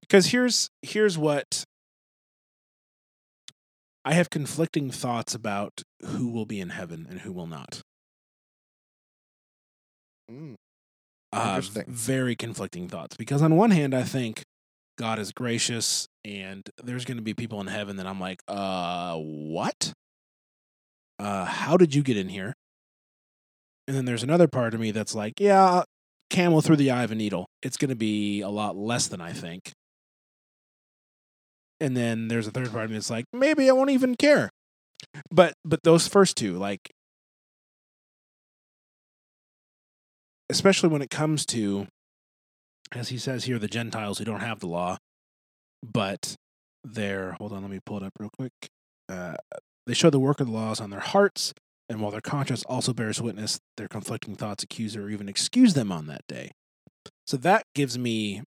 Because 0.00 0.26
here's 0.26 0.68
here's 0.82 1.18
what 1.18 1.64
I 4.04 4.12
have 4.14 4.30
conflicting 4.30 4.90
thoughts 4.90 5.34
about 5.34 5.82
who 6.04 6.28
will 6.28 6.46
be 6.46 6.60
in 6.60 6.68
heaven 6.70 7.06
and 7.08 7.20
who 7.20 7.32
will 7.32 7.46
not. 7.48 7.80
Mm, 10.30 10.54
uh, 11.32 11.54
Interesting. 11.56 11.84
very 11.88 12.36
conflicting 12.36 12.88
thoughts 12.88 13.16
because 13.16 13.42
on 13.42 13.56
one 13.56 13.70
hand 13.70 13.94
i 13.94 14.02
think 14.02 14.42
god 14.98 15.18
is 15.18 15.32
gracious 15.32 16.08
and 16.24 16.68
there's 16.82 17.04
going 17.04 17.16
to 17.16 17.22
be 17.22 17.34
people 17.34 17.60
in 17.60 17.66
heaven 17.66 17.96
that 17.96 18.06
i'm 18.06 18.20
like 18.20 18.40
uh 18.48 19.16
what? 19.16 19.92
Uh 21.18 21.44
how 21.44 21.76
did 21.76 21.94
you 21.94 22.02
get 22.02 22.16
in 22.16 22.28
here? 22.28 22.54
And 23.86 23.96
then 23.96 24.04
there's 24.04 24.22
another 24.22 24.48
part 24.48 24.74
of 24.74 24.80
me 24.80 24.90
that's 24.90 25.14
like 25.14 25.40
yeah 25.40 25.82
camel 26.30 26.60
through 26.62 26.76
the 26.76 26.90
eye 26.90 27.02
of 27.04 27.12
a 27.12 27.14
needle. 27.14 27.46
It's 27.62 27.76
going 27.76 27.90
to 27.90 27.96
be 27.96 28.40
a 28.40 28.48
lot 28.48 28.76
less 28.76 29.08
than 29.08 29.20
i 29.20 29.32
think. 29.32 29.72
And 31.80 31.96
then 31.96 32.28
there's 32.28 32.46
a 32.46 32.50
third 32.50 32.70
part 32.70 32.84
of 32.84 32.90
me 32.90 32.96
that's 32.96 33.10
like 33.10 33.26
maybe 33.32 33.68
i 33.68 33.72
won't 33.72 33.90
even 33.90 34.14
care. 34.14 34.50
But 35.30 35.54
but 35.64 35.82
those 35.82 36.08
first 36.08 36.36
two 36.36 36.58
like 36.58 36.90
especially 40.52 40.90
when 40.90 41.02
it 41.02 41.10
comes 41.10 41.46
to, 41.46 41.86
as 42.92 43.08
he 43.08 43.18
says 43.18 43.44
here, 43.44 43.58
the 43.58 43.68
Gentiles 43.68 44.18
who 44.18 44.24
don't 44.24 44.40
have 44.40 44.60
the 44.60 44.66
law, 44.66 44.98
but 45.82 46.36
they're, 46.84 47.32
hold 47.32 47.52
on, 47.52 47.62
let 47.62 47.70
me 47.70 47.80
pull 47.84 47.98
it 47.98 48.02
up 48.02 48.12
real 48.18 48.30
quick. 48.36 48.52
Uh, 49.08 49.36
they 49.86 49.94
show 49.94 50.10
the 50.10 50.20
work 50.20 50.40
of 50.40 50.46
the 50.46 50.52
laws 50.52 50.80
on 50.80 50.90
their 50.90 51.00
hearts, 51.00 51.52
and 51.88 52.00
while 52.00 52.10
their 52.10 52.20
conscience 52.20 52.64
also 52.64 52.92
bears 52.92 53.20
witness, 53.20 53.58
their 53.76 53.88
conflicting 53.88 54.34
thoughts 54.34 54.62
accuse 54.62 54.96
or 54.96 55.08
even 55.08 55.28
excuse 55.28 55.74
them 55.74 55.90
on 55.90 56.06
that 56.06 56.22
day. 56.28 56.50
So 57.26 57.36
that 57.38 57.64
gives 57.74 57.98
me 57.98 58.42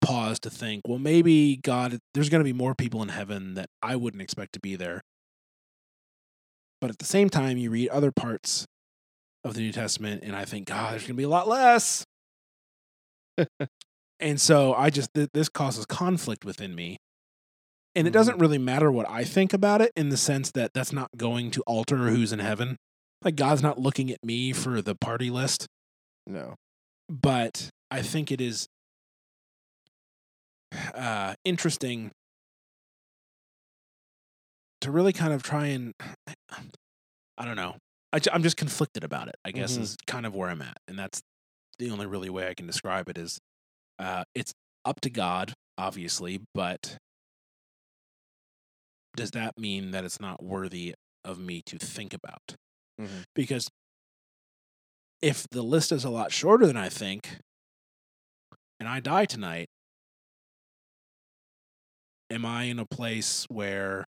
pause 0.00 0.38
to 0.40 0.50
think, 0.50 0.82
well, 0.86 0.98
maybe 0.98 1.56
God, 1.56 1.98
there's 2.12 2.28
going 2.28 2.40
to 2.40 2.44
be 2.44 2.52
more 2.52 2.74
people 2.74 3.02
in 3.02 3.08
heaven 3.08 3.54
that 3.54 3.68
I 3.82 3.96
wouldn't 3.96 4.22
expect 4.22 4.52
to 4.54 4.60
be 4.60 4.76
there. 4.76 5.02
But 6.80 6.90
at 6.90 6.98
the 6.98 7.06
same 7.06 7.30
time, 7.30 7.56
you 7.56 7.70
read 7.70 7.88
other 7.88 8.12
parts 8.12 8.66
of 9.42 9.54
the 9.54 9.60
New 9.60 9.72
Testament, 9.72 10.22
and 10.22 10.36
I 10.36 10.44
think, 10.44 10.68
God, 10.68 10.92
there's 10.92 11.02
going 11.02 11.14
to 11.14 11.14
be 11.14 11.24
a 11.24 11.28
lot 11.28 11.48
less. 11.48 12.04
And 14.20 14.40
so 14.40 14.74
I 14.74 14.90
just, 14.90 15.10
th- 15.14 15.30
this 15.34 15.48
causes 15.48 15.86
conflict 15.86 16.44
within 16.44 16.74
me. 16.74 16.98
And 17.96 18.08
it 18.08 18.10
doesn't 18.12 18.38
really 18.38 18.58
matter 18.58 18.90
what 18.90 19.08
I 19.08 19.22
think 19.22 19.52
about 19.52 19.80
it 19.80 19.92
in 19.94 20.08
the 20.08 20.16
sense 20.16 20.50
that 20.52 20.72
that's 20.74 20.92
not 20.92 21.08
going 21.16 21.52
to 21.52 21.62
alter 21.66 22.08
who's 22.08 22.32
in 22.32 22.40
heaven. 22.40 22.76
Like, 23.22 23.36
God's 23.36 23.62
not 23.62 23.78
looking 23.78 24.10
at 24.10 24.18
me 24.24 24.52
for 24.52 24.82
the 24.82 24.94
party 24.96 25.30
list, 25.30 25.66
no. 26.26 26.56
but 27.08 27.70
I 27.92 28.02
think 28.02 28.32
it 28.32 28.40
is 28.40 28.66
uh, 30.94 31.34
interesting 31.44 32.10
to 34.80 34.90
really 34.90 35.12
kind 35.12 35.32
of 35.32 35.42
try 35.42 35.66
and, 35.68 35.92
I 37.38 37.44
don't 37.44 37.56
know. 37.56 37.76
I, 38.12 38.18
am 38.32 38.42
just 38.42 38.56
conflicted 38.56 39.04
about 39.04 39.28
it. 39.28 39.34
I 39.44 39.50
guess 39.50 39.78
Mhm. 39.78 39.82
is 39.82 39.96
kind 40.06 40.26
of 40.26 40.34
where 40.34 40.48
I'm 40.50 40.62
at, 40.62 40.76
and 40.88 40.98
that's 40.98 41.20
the 41.78 41.90
only 41.90 42.06
really 42.06 42.30
way 42.30 42.48
I 42.48 42.54
can 42.54 42.66
describe 42.66 43.08
it. 43.08 43.18
Is 43.18 43.38
uh, 43.98 44.24
it's 44.34 44.52
up 44.84 45.00
to 45.02 45.10
God, 45.10 45.54
obviously, 45.78 46.40
but 46.54 46.96
does 49.16 49.30
that 49.32 49.58
mean 49.58 49.92
that 49.92 50.04
it's 50.04 50.20
not 50.20 50.42
worthy 50.42 50.94
of 51.24 51.38
me 51.38 51.62
to 51.66 51.78
think 51.78 52.12
about? 52.12 52.56
Mhm. 53.00 53.24
Because 53.34 53.68
if 55.22 55.48
the 55.50 55.62
list 55.62 55.92
is 55.92 56.04
a 56.04 56.10
lot 56.10 56.32
shorter 56.32 56.66
than 56.66 56.76
I 56.76 56.88
think, 56.88 57.38
and 58.78 58.88
I 58.88 59.00
die 59.00 59.24
tonight, 59.24 59.68
am 62.30 62.44
I 62.44 62.64
in 62.64 62.78
a 62.78 62.86
place 62.86 63.44
where 63.48 64.04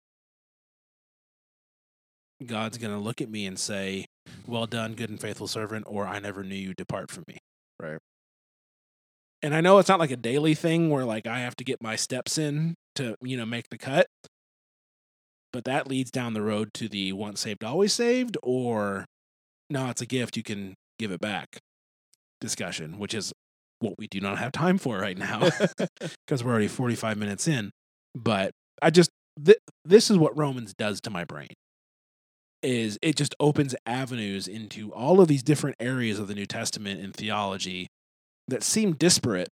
God's 2.46 2.78
going 2.78 2.94
to 2.94 3.00
look 3.00 3.22
at 3.22 3.30
me 3.30 3.46
and 3.46 3.60
say, 3.60 4.06
Well 4.48 4.66
done, 4.66 4.96
good 4.96 5.10
and 5.10 5.20
faithful 5.20 5.48
servant, 5.48 5.86
or 5.88 6.08
I 6.08 6.20
never 6.20 6.44
knew 6.44 6.56
you, 6.56 6.74
depart 6.74 7.12
from 7.12 7.26
me? 7.28 7.38
Right. 7.80 8.00
And 9.42 9.54
I 9.54 9.62
know 9.62 9.78
it's 9.78 9.90
not 9.90 10.00
like 10.00 10.12
a 10.12 10.18
daily 10.18 10.56
thing 10.56 10.90
where 10.90 11.06
like 11.06 11.28
I 11.28 11.40
have 11.40 11.56
to 11.58 11.64
get 11.64 11.82
my 11.82 11.96
steps 11.96 12.38
in 12.38 12.76
to, 12.96 13.16
you 13.22 13.36
know, 13.36 13.46
make 13.46 13.70
the 13.70 13.78
cut. 13.78 14.08
But 15.52 15.66
that 15.66 15.88
leads 15.88 16.10
down 16.10 16.34
the 16.34 16.42
road 16.42 16.74
to 16.76 16.88
the 16.88 17.14
once 17.14 17.42
saved, 17.42 17.64
always 17.64 17.94
saved, 17.94 18.38
or 18.42 19.06
no, 19.70 19.90
it's 19.90 20.02
a 20.02 20.06
gift, 20.06 20.36
you 20.38 20.44
can 20.44 20.74
give 20.98 21.12
it 21.12 21.20
back 21.20 21.60
discussion, 22.42 22.98
which 22.98 23.14
is 23.14 23.32
what 23.80 23.94
we 23.98 24.08
do 24.08 24.20
not 24.20 24.38
have 24.40 24.52
time 24.52 24.78
for 24.78 24.98
right 24.98 25.18
now 25.18 25.40
because 26.26 26.44
we're 26.44 26.52
already 26.52 26.68
45 26.68 27.18
minutes 27.18 27.48
in. 27.48 27.72
But 28.16 28.52
I 28.82 28.90
just, 28.90 29.10
th- 29.44 29.60
this 29.86 30.10
is 30.10 30.18
what 30.18 30.38
Romans 30.38 30.74
does 30.74 31.02
to 31.02 31.10
my 31.10 31.26
brain 31.26 31.50
is 32.64 32.98
it 33.02 33.16
just 33.16 33.36
opens 33.40 33.76
avenues 33.86 34.48
into 34.48 34.92
all 34.94 35.20
of 35.22 35.28
these 35.28 35.44
different 35.44 35.76
areas 35.80 36.18
of 36.20 36.28
the 36.28 36.34
New 36.36 36.46
Testament 36.46 37.02
and 37.02 37.14
theology 37.14 37.88
that 38.48 38.64
seem 38.64 38.94
disparate. 38.94 39.50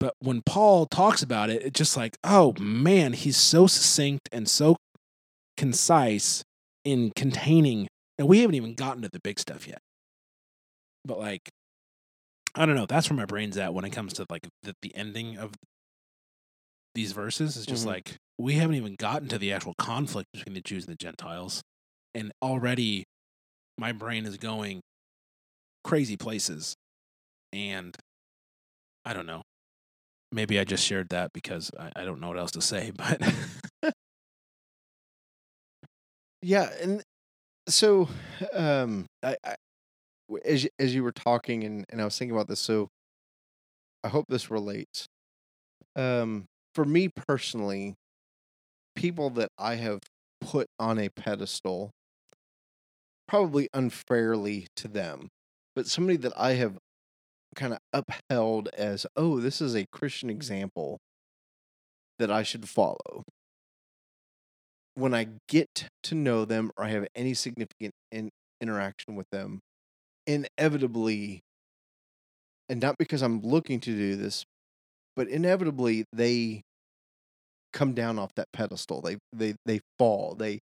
But 0.00 0.14
when 0.20 0.42
Paul 0.44 0.86
talks 0.86 1.22
about 1.22 1.50
it, 1.50 1.62
it's 1.62 1.78
just 1.78 1.96
like, 1.96 2.16
oh 2.24 2.54
man, 2.58 3.12
he's 3.12 3.36
so 3.36 3.66
succinct 3.66 4.28
and 4.32 4.48
so 4.48 4.76
concise 5.56 6.42
in 6.84 7.12
containing, 7.16 7.88
and 8.18 8.28
we 8.28 8.40
haven't 8.40 8.54
even 8.56 8.74
gotten 8.74 9.02
to 9.02 9.08
the 9.10 9.20
big 9.22 9.38
stuff 9.38 9.66
yet. 9.66 9.78
But 11.04 11.18
like, 11.18 11.48
I 12.54 12.66
don't 12.66 12.76
know. 12.76 12.86
That's 12.86 13.08
where 13.10 13.16
my 13.16 13.24
brain's 13.24 13.56
at 13.56 13.74
when 13.74 13.84
it 13.84 13.90
comes 13.90 14.12
to 14.14 14.26
like 14.30 14.46
the, 14.62 14.74
the 14.82 14.94
ending 14.94 15.38
of 15.38 15.52
these 16.94 17.12
verses. 17.12 17.56
It's 17.56 17.66
just 17.66 17.84
Mhm. 17.84 17.88
like 17.88 18.16
we 18.38 18.54
haven't 18.54 18.76
even 18.76 18.96
gotten 18.96 19.28
to 19.28 19.38
the 19.38 19.52
actual 19.52 19.74
conflict 19.78 20.28
between 20.32 20.54
the 20.54 20.60
Jews 20.60 20.84
and 20.86 20.92
the 20.92 20.96
Gentiles, 21.02 21.62
and 22.14 22.32
already 22.42 23.04
my 23.78 23.92
brain 23.92 24.26
is 24.26 24.36
going 24.36 24.80
crazy 25.82 26.16
places, 26.16 26.74
and 27.52 27.96
I 29.04 29.12
don't 29.12 29.26
know. 29.26 29.42
Maybe 30.32 30.58
I 30.58 30.64
just 30.64 30.84
shared 30.84 31.10
that 31.10 31.32
because 31.32 31.70
I, 31.78 31.92
I 31.96 32.04
don't 32.04 32.20
know 32.20 32.28
what 32.28 32.38
else 32.38 32.52
to 32.52 32.60
say, 32.62 32.92
but 32.96 33.22
Yeah, 36.42 36.70
and 36.80 37.02
so 37.68 38.08
um, 38.52 39.06
I, 39.22 39.36
I 39.44 39.56
as 40.44 40.66
as 40.78 40.94
you 40.94 41.02
were 41.02 41.12
talking, 41.12 41.64
and 41.64 41.84
and 41.90 42.00
I 42.00 42.04
was 42.04 42.18
thinking 42.18 42.36
about 42.36 42.48
this. 42.48 42.60
So 42.60 42.88
I 44.02 44.08
hope 44.08 44.26
this 44.28 44.50
relates. 44.50 45.06
Um, 45.96 46.46
for 46.74 46.84
me 46.84 47.08
personally, 47.08 47.94
people 48.94 49.30
that 49.30 49.50
I 49.58 49.76
have 49.76 50.00
put 50.40 50.68
on 50.78 50.98
a 50.98 51.08
pedestal, 51.08 51.90
probably 53.26 53.68
unfairly 53.72 54.68
to 54.76 54.88
them, 54.88 55.28
but 55.74 55.86
somebody 55.86 56.16
that 56.18 56.32
I 56.36 56.52
have 56.52 56.78
kind 57.54 57.72
of 57.72 57.78
upheld 57.92 58.68
as, 58.76 59.06
oh, 59.16 59.40
this 59.40 59.60
is 59.60 59.74
a 59.74 59.86
Christian 59.92 60.30
example 60.30 60.98
that 62.18 62.30
I 62.30 62.42
should 62.42 62.68
follow 62.68 63.24
when 64.94 65.14
I 65.14 65.28
get 65.48 65.88
to 66.04 66.14
know 66.14 66.44
them 66.44 66.70
or 66.76 66.84
I 66.84 66.90
have 66.90 67.06
any 67.14 67.34
significant 67.34 67.92
in, 68.10 68.30
interaction 68.60 69.16
with 69.16 69.26
them, 69.30 69.60
inevitably, 70.26 71.42
and 72.68 72.80
not 72.80 72.96
because 72.98 73.22
I'm 73.22 73.40
looking 73.40 73.80
to 73.80 73.90
do 73.90 74.16
this, 74.16 74.44
but 75.16 75.28
inevitably 75.28 76.04
they 76.12 76.62
come 77.72 77.92
down 77.92 78.18
off 78.18 78.30
that 78.36 78.48
pedestal. 78.52 79.02
They 79.02 79.18
they 79.32 79.56
they 79.66 79.80
fall. 79.98 80.34
They 80.34 80.60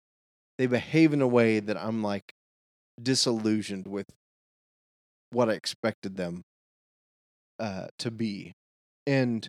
they 0.57 0.65
behave 0.65 1.13
in 1.13 1.21
a 1.21 1.27
way 1.27 1.59
that 1.59 1.77
I'm 1.77 2.01
like 2.01 2.33
disillusioned 3.01 3.87
with 3.87 4.07
what 5.31 5.49
I 5.49 5.53
expected 5.53 6.17
them 6.17 6.41
uh, 7.59 7.87
to 7.99 8.11
be, 8.11 8.53
and 9.05 9.47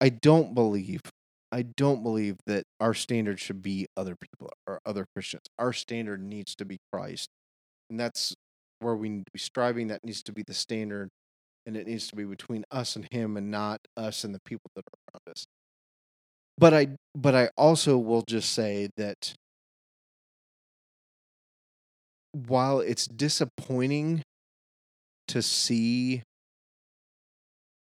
I 0.00 0.08
don't 0.08 0.54
believe 0.54 1.00
I 1.54 1.62
don't 1.62 2.02
believe 2.02 2.36
that 2.46 2.64
our 2.80 2.94
standard 2.94 3.38
should 3.38 3.62
be 3.62 3.86
other 3.96 4.16
people 4.16 4.50
or 4.66 4.80
other 4.84 5.06
Christians. 5.14 5.44
Our 5.56 5.72
standard 5.72 6.20
needs 6.20 6.56
to 6.56 6.64
be 6.64 6.78
Christ, 6.92 7.28
and 7.88 7.98
that's 8.00 8.34
where 8.80 8.96
we 8.96 9.08
need 9.08 9.26
to 9.26 9.32
be 9.32 9.38
striving. 9.38 9.86
That 9.86 10.02
needs 10.02 10.22
to 10.24 10.32
be 10.32 10.42
the 10.44 10.52
standard, 10.52 11.10
and 11.64 11.76
it 11.76 11.86
needs 11.86 12.08
to 12.08 12.16
be 12.16 12.24
between 12.24 12.64
us 12.72 12.96
and 12.96 13.06
Him, 13.12 13.36
and 13.36 13.52
not 13.52 13.78
us 13.96 14.24
and 14.24 14.34
the 14.34 14.40
people 14.44 14.68
that 14.74 14.82
are 14.82 14.98
around 15.14 15.32
us. 15.32 15.46
But 16.58 16.74
I, 16.74 16.88
but 17.14 17.36
I 17.36 17.50
also 17.56 17.98
will 17.98 18.24
just 18.28 18.52
say 18.52 18.88
that 18.96 19.34
while 22.34 22.80
it's 22.80 23.06
disappointing 23.06 24.22
to 25.28 25.40
see 25.40 26.22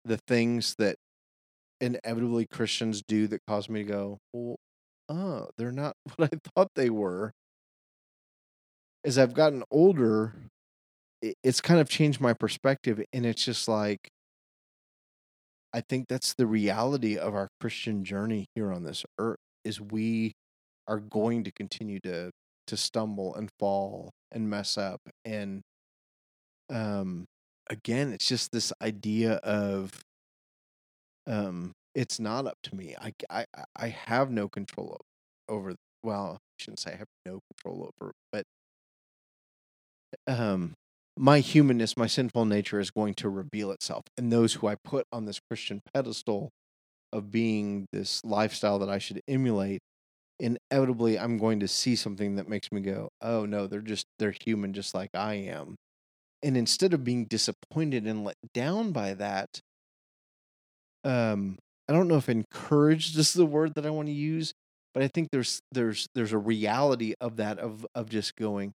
the 0.04 0.18
things 0.28 0.74
that 0.78 0.96
inevitably 1.80 2.46
Christians 2.46 3.02
do 3.06 3.26
that 3.28 3.40
cause 3.48 3.68
me 3.68 3.82
to 3.82 3.88
go, 3.88 4.18
well, 4.32 4.56
oh, 5.08 5.48
they're 5.56 5.72
not 5.72 5.94
what 6.16 6.32
I 6.32 6.38
thought 6.54 6.68
they 6.76 6.90
were. 6.90 7.32
As 9.04 9.18
I've 9.18 9.34
gotten 9.34 9.64
older, 9.70 10.34
it's 11.42 11.60
kind 11.60 11.80
of 11.80 11.88
changed 11.88 12.20
my 12.20 12.34
perspective. 12.34 13.02
And 13.12 13.26
it's 13.26 13.44
just 13.44 13.66
like, 13.66 14.10
I 15.72 15.80
think 15.80 16.06
that's 16.08 16.34
the 16.34 16.46
reality 16.46 17.16
of 17.16 17.34
our 17.34 17.48
Christian 17.58 18.04
journey 18.04 18.46
here 18.54 18.70
on 18.72 18.84
this 18.84 19.04
earth 19.18 19.38
is 19.64 19.80
we 19.80 20.32
are 20.86 20.98
going 20.98 21.44
to 21.44 21.52
continue 21.52 21.98
to 22.00 22.30
to 22.66 22.76
stumble 22.76 23.34
and 23.34 23.50
fall 23.58 24.12
and 24.30 24.48
mess 24.48 24.78
up 24.78 25.00
and 25.24 25.62
um 26.70 27.24
again 27.68 28.12
it's 28.12 28.28
just 28.28 28.50
this 28.52 28.72
idea 28.82 29.34
of 29.34 30.02
um 31.26 31.72
it's 31.94 32.18
not 32.18 32.46
up 32.46 32.56
to 32.62 32.74
me. 32.74 32.94
I 32.98 33.12
i, 33.30 33.44
I 33.76 33.88
have 33.88 34.30
no 34.30 34.48
control 34.48 34.98
over 35.48 35.74
well 36.02 36.38
i 36.40 36.62
shouldn't 36.62 36.80
say 36.80 36.92
i 36.92 36.96
have 36.96 37.08
no 37.26 37.40
control 37.50 37.90
over 38.00 38.12
but 38.32 38.44
um 40.26 40.74
my 41.16 41.40
humanness 41.40 41.96
my 41.96 42.06
sinful 42.06 42.44
nature 42.44 42.80
is 42.80 42.90
going 42.90 43.14
to 43.14 43.28
reveal 43.28 43.70
itself 43.70 44.04
and 44.16 44.32
those 44.32 44.54
who 44.54 44.66
i 44.66 44.74
put 44.74 45.06
on 45.12 45.26
this 45.26 45.40
christian 45.50 45.80
pedestal 45.92 46.50
of 47.12 47.30
being 47.30 47.86
this 47.92 48.24
lifestyle 48.24 48.78
that 48.78 48.88
i 48.88 48.98
should 48.98 49.20
emulate 49.28 49.80
inevitably 50.42 51.18
i'm 51.18 51.38
going 51.38 51.60
to 51.60 51.68
see 51.68 51.94
something 51.94 52.34
that 52.34 52.48
makes 52.48 52.72
me 52.72 52.80
go 52.80 53.08
oh 53.22 53.46
no 53.46 53.66
they're 53.68 53.80
just 53.80 54.06
they're 54.18 54.34
human 54.44 54.72
just 54.72 54.94
like 54.94 55.10
i 55.14 55.34
am. 55.34 55.76
And 56.44 56.56
instead 56.56 56.92
of 56.92 57.04
being 57.04 57.26
disappointed 57.26 58.04
and 58.04 58.24
let 58.24 58.34
down 58.52 58.90
by 58.90 59.14
that 59.14 59.60
um 61.04 61.58
i 61.88 61.92
don't 61.92 62.08
know 62.08 62.16
if 62.16 62.28
encouraged 62.28 63.16
is 63.16 63.32
the 63.32 63.46
word 63.46 63.74
that 63.74 63.86
i 63.86 63.90
want 63.90 64.08
to 64.08 64.12
use 64.12 64.52
but 64.92 65.04
i 65.04 65.08
think 65.08 65.28
there's 65.30 65.60
there's 65.70 66.08
there's 66.16 66.32
a 66.32 66.38
reality 66.38 67.14
of 67.20 67.36
that 67.36 67.60
of 67.60 67.86
of 67.94 68.08
just 68.08 68.34
going 68.34 68.72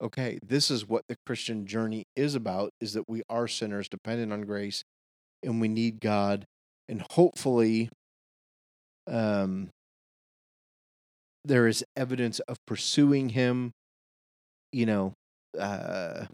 okay 0.00 0.38
this 0.42 0.70
is 0.70 0.88
what 0.88 1.04
the 1.08 1.16
christian 1.26 1.66
journey 1.66 2.04
is 2.16 2.34
about 2.34 2.70
is 2.80 2.94
that 2.94 3.04
we 3.06 3.22
are 3.28 3.46
sinners 3.46 3.88
dependent 3.88 4.32
on 4.32 4.42
grace 4.42 4.82
and 5.42 5.60
we 5.60 5.68
need 5.68 6.00
god 6.00 6.46
and 6.88 7.04
hopefully 7.10 7.90
um 9.06 9.68
there 11.44 11.66
is 11.66 11.84
evidence 11.96 12.40
of 12.40 12.58
pursuing 12.66 13.30
him 13.30 13.72
you 14.72 14.86
know 14.86 15.12
uh 15.58 16.26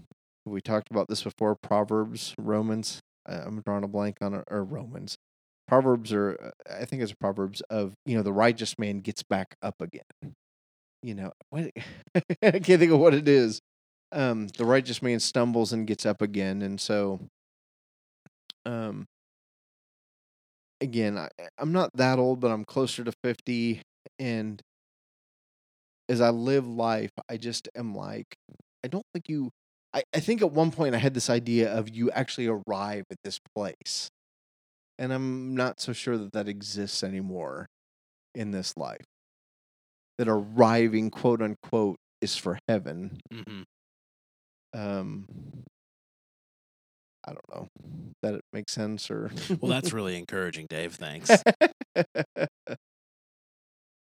we 0.44 0.60
talked 0.60 0.90
about 0.90 1.08
this 1.08 1.22
before 1.22 1.56
proverbs 1.56 2.34
romans 2.38 3.00
i'm 3.26 3.60
drawing 3.62 3.84
a 3.84 3.88
blank 3.88 4.16
on 4.20 4.42
or 4.48 4.64
romans. 4.64 5.16
Proverbs 5.68 6.12
are 6.12 6.52
i 6.70 6.84
think 6.84 7.02
it's 7.02 7.12
proverbs 7.12 7.60
of 7.70 7.94
you 8.04 8.16
know 8.16 8.22
the 8.22 8.32
righteous 8.32 8.78
man 8.78 9.00
gets 9.00 9.22
back 9.24 9.56
up 9.62 9.74
again. 9.80 10.34
You 11.02 11.14
know 11.14 11.32
what 11.50 11.70
i 12.42 12.50
can't 12.60 12.80
think 12.80 12.92
of 12.92 12.98
what 13.00 13.14
it 13.14 13.28
is. 13.28 13.60
Um 14.12 14.48
the 14.48 14.64
righteous 14.64 15.02
man 15.02 15.20
stumbles 15.20 15.72
and 15.72 15.86
gets 15.86 16.06
up 16.06 16.22
again 16.22 16.62
and 16.62 16.80
so 16.80 17.20
um 18.64 19.06
again 20.80 21.16
I, 21.16 21.28
i'm 21.58 21.72
not 21.72 21.90
that 21.96 22.18
old 22.18 22.40
but 22.40 22.50
i'm 22.50 22.64
closer 22.64 23.02
to 23.04 23.12
50 23.22 23.80
and 24.18 24.60
as 26.08 26.20
I 26.20 26.30
live 26.30 26.66
life, 26.66 27.10
I 27.28 27.36
just 27.36 27.68
am 27.76 27.94
like, 27.94 28.36
I 28.84 28.88
don't 28.88 29.04
think 29.12 29.28
you. 29.28 29.50
I, 29.92 30.02
I 30.14 30.20
think 30.20 30.42
at 30.42 30.52
one 30.52 30.70
point 30.70 30.94
I 30.94 30.98
had 30.98 31.14
this 31.14 31.30
idea 31.30 31.72
of 31.72 31.88
you 31.88 32.10
actually 32.10 32.46
arrive 32.46 33.04
at 33.10 33.18
this 33.24 33.40
place. 33.54 34.10
And 34.98 35.12
I'm 35.12 35.54
not 35.54 35.80
so 35.80 35.92
sure 35.92 36.16
that 36.16 36.32
that 36.32 36.48
exists 36.48 37.02
anymore 37.02 37.66
in 38.34 38.50
this 38.50 38.76
life. 38.76 39.04
That 40.18 40.28
arriving, 40.28 41.10
quote 41.10 41.42
unquote, 41.42 41.96
is 42.20 42.36
for 42.36 42.58
heaven. 42.68 43.20
Mm-hmm. 43.32 43.62
Um, 44.78 45.26
I 47.26 47.32
don't 47.32 47.48
know. 47.54 47.68
That 48.22 48.34
it 48.34 48.44
makes 48.52 48.72
sense 48.72 49.10
or 49.10 49.30
Well, 49.60 49.70
that's 49.70 49.92
really 49.94 50.16
encouraging, 50.16 50.66
Dave. 50.68 50.94
Thanks. 50.94 51.30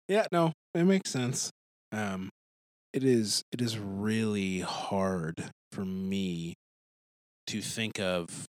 yeah, 0.08 0.26
no, 0.32 0.54
it 0.74 0.84
makes 0.86 1.12
sense. 1.12 1.52
Um, 1.92 2.30
it 2.94 3.04
is 3.04 3.44
it 3.52 3.62
is 3.62 3.78
really 3.80 4.62
hard 4.62 5.52
for 5.72 5.86
me 5.86 6.56
to 7.48 7.62
think 7.62 8.00
of 8.00 8.46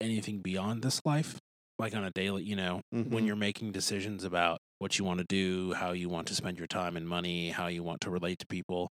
anything 0.00 0.40
beyond 0.40 0.82
this 0.82 1.00
life, 1.04 1.38
like 1.78 1.94
on 1.94 2.04
a 2.04 2.10
daily. 2.10 2.44
You 2.44 2.56
know, 2.56 2.82
when 2.90 3.24
Mhm. 3.24 3.26
you're 3.26 3.36
making 3.36 3.72
decisions 3.72 4.24
about 4.24 4.58
what 4.78 4.98
you 4.98 5.04
want 5.04 5.18
to 5.18 5.26
do, 5.28 5.72
how 5.74 5.92
you 5.92 6.08
want 6.08 6.28
to 6.28 6.34
spend 6.34 6.58
your 6.58 6.66
time 6.68 6.96
and 6.96 7.08
money, 7.08 7.50
how 7.50 7.66
you 7.66 7.82
want 7.82 8.00
to 8.02 8.10
relate 8.10 8.38
to 8.40 8.46
people, 8.46 8.90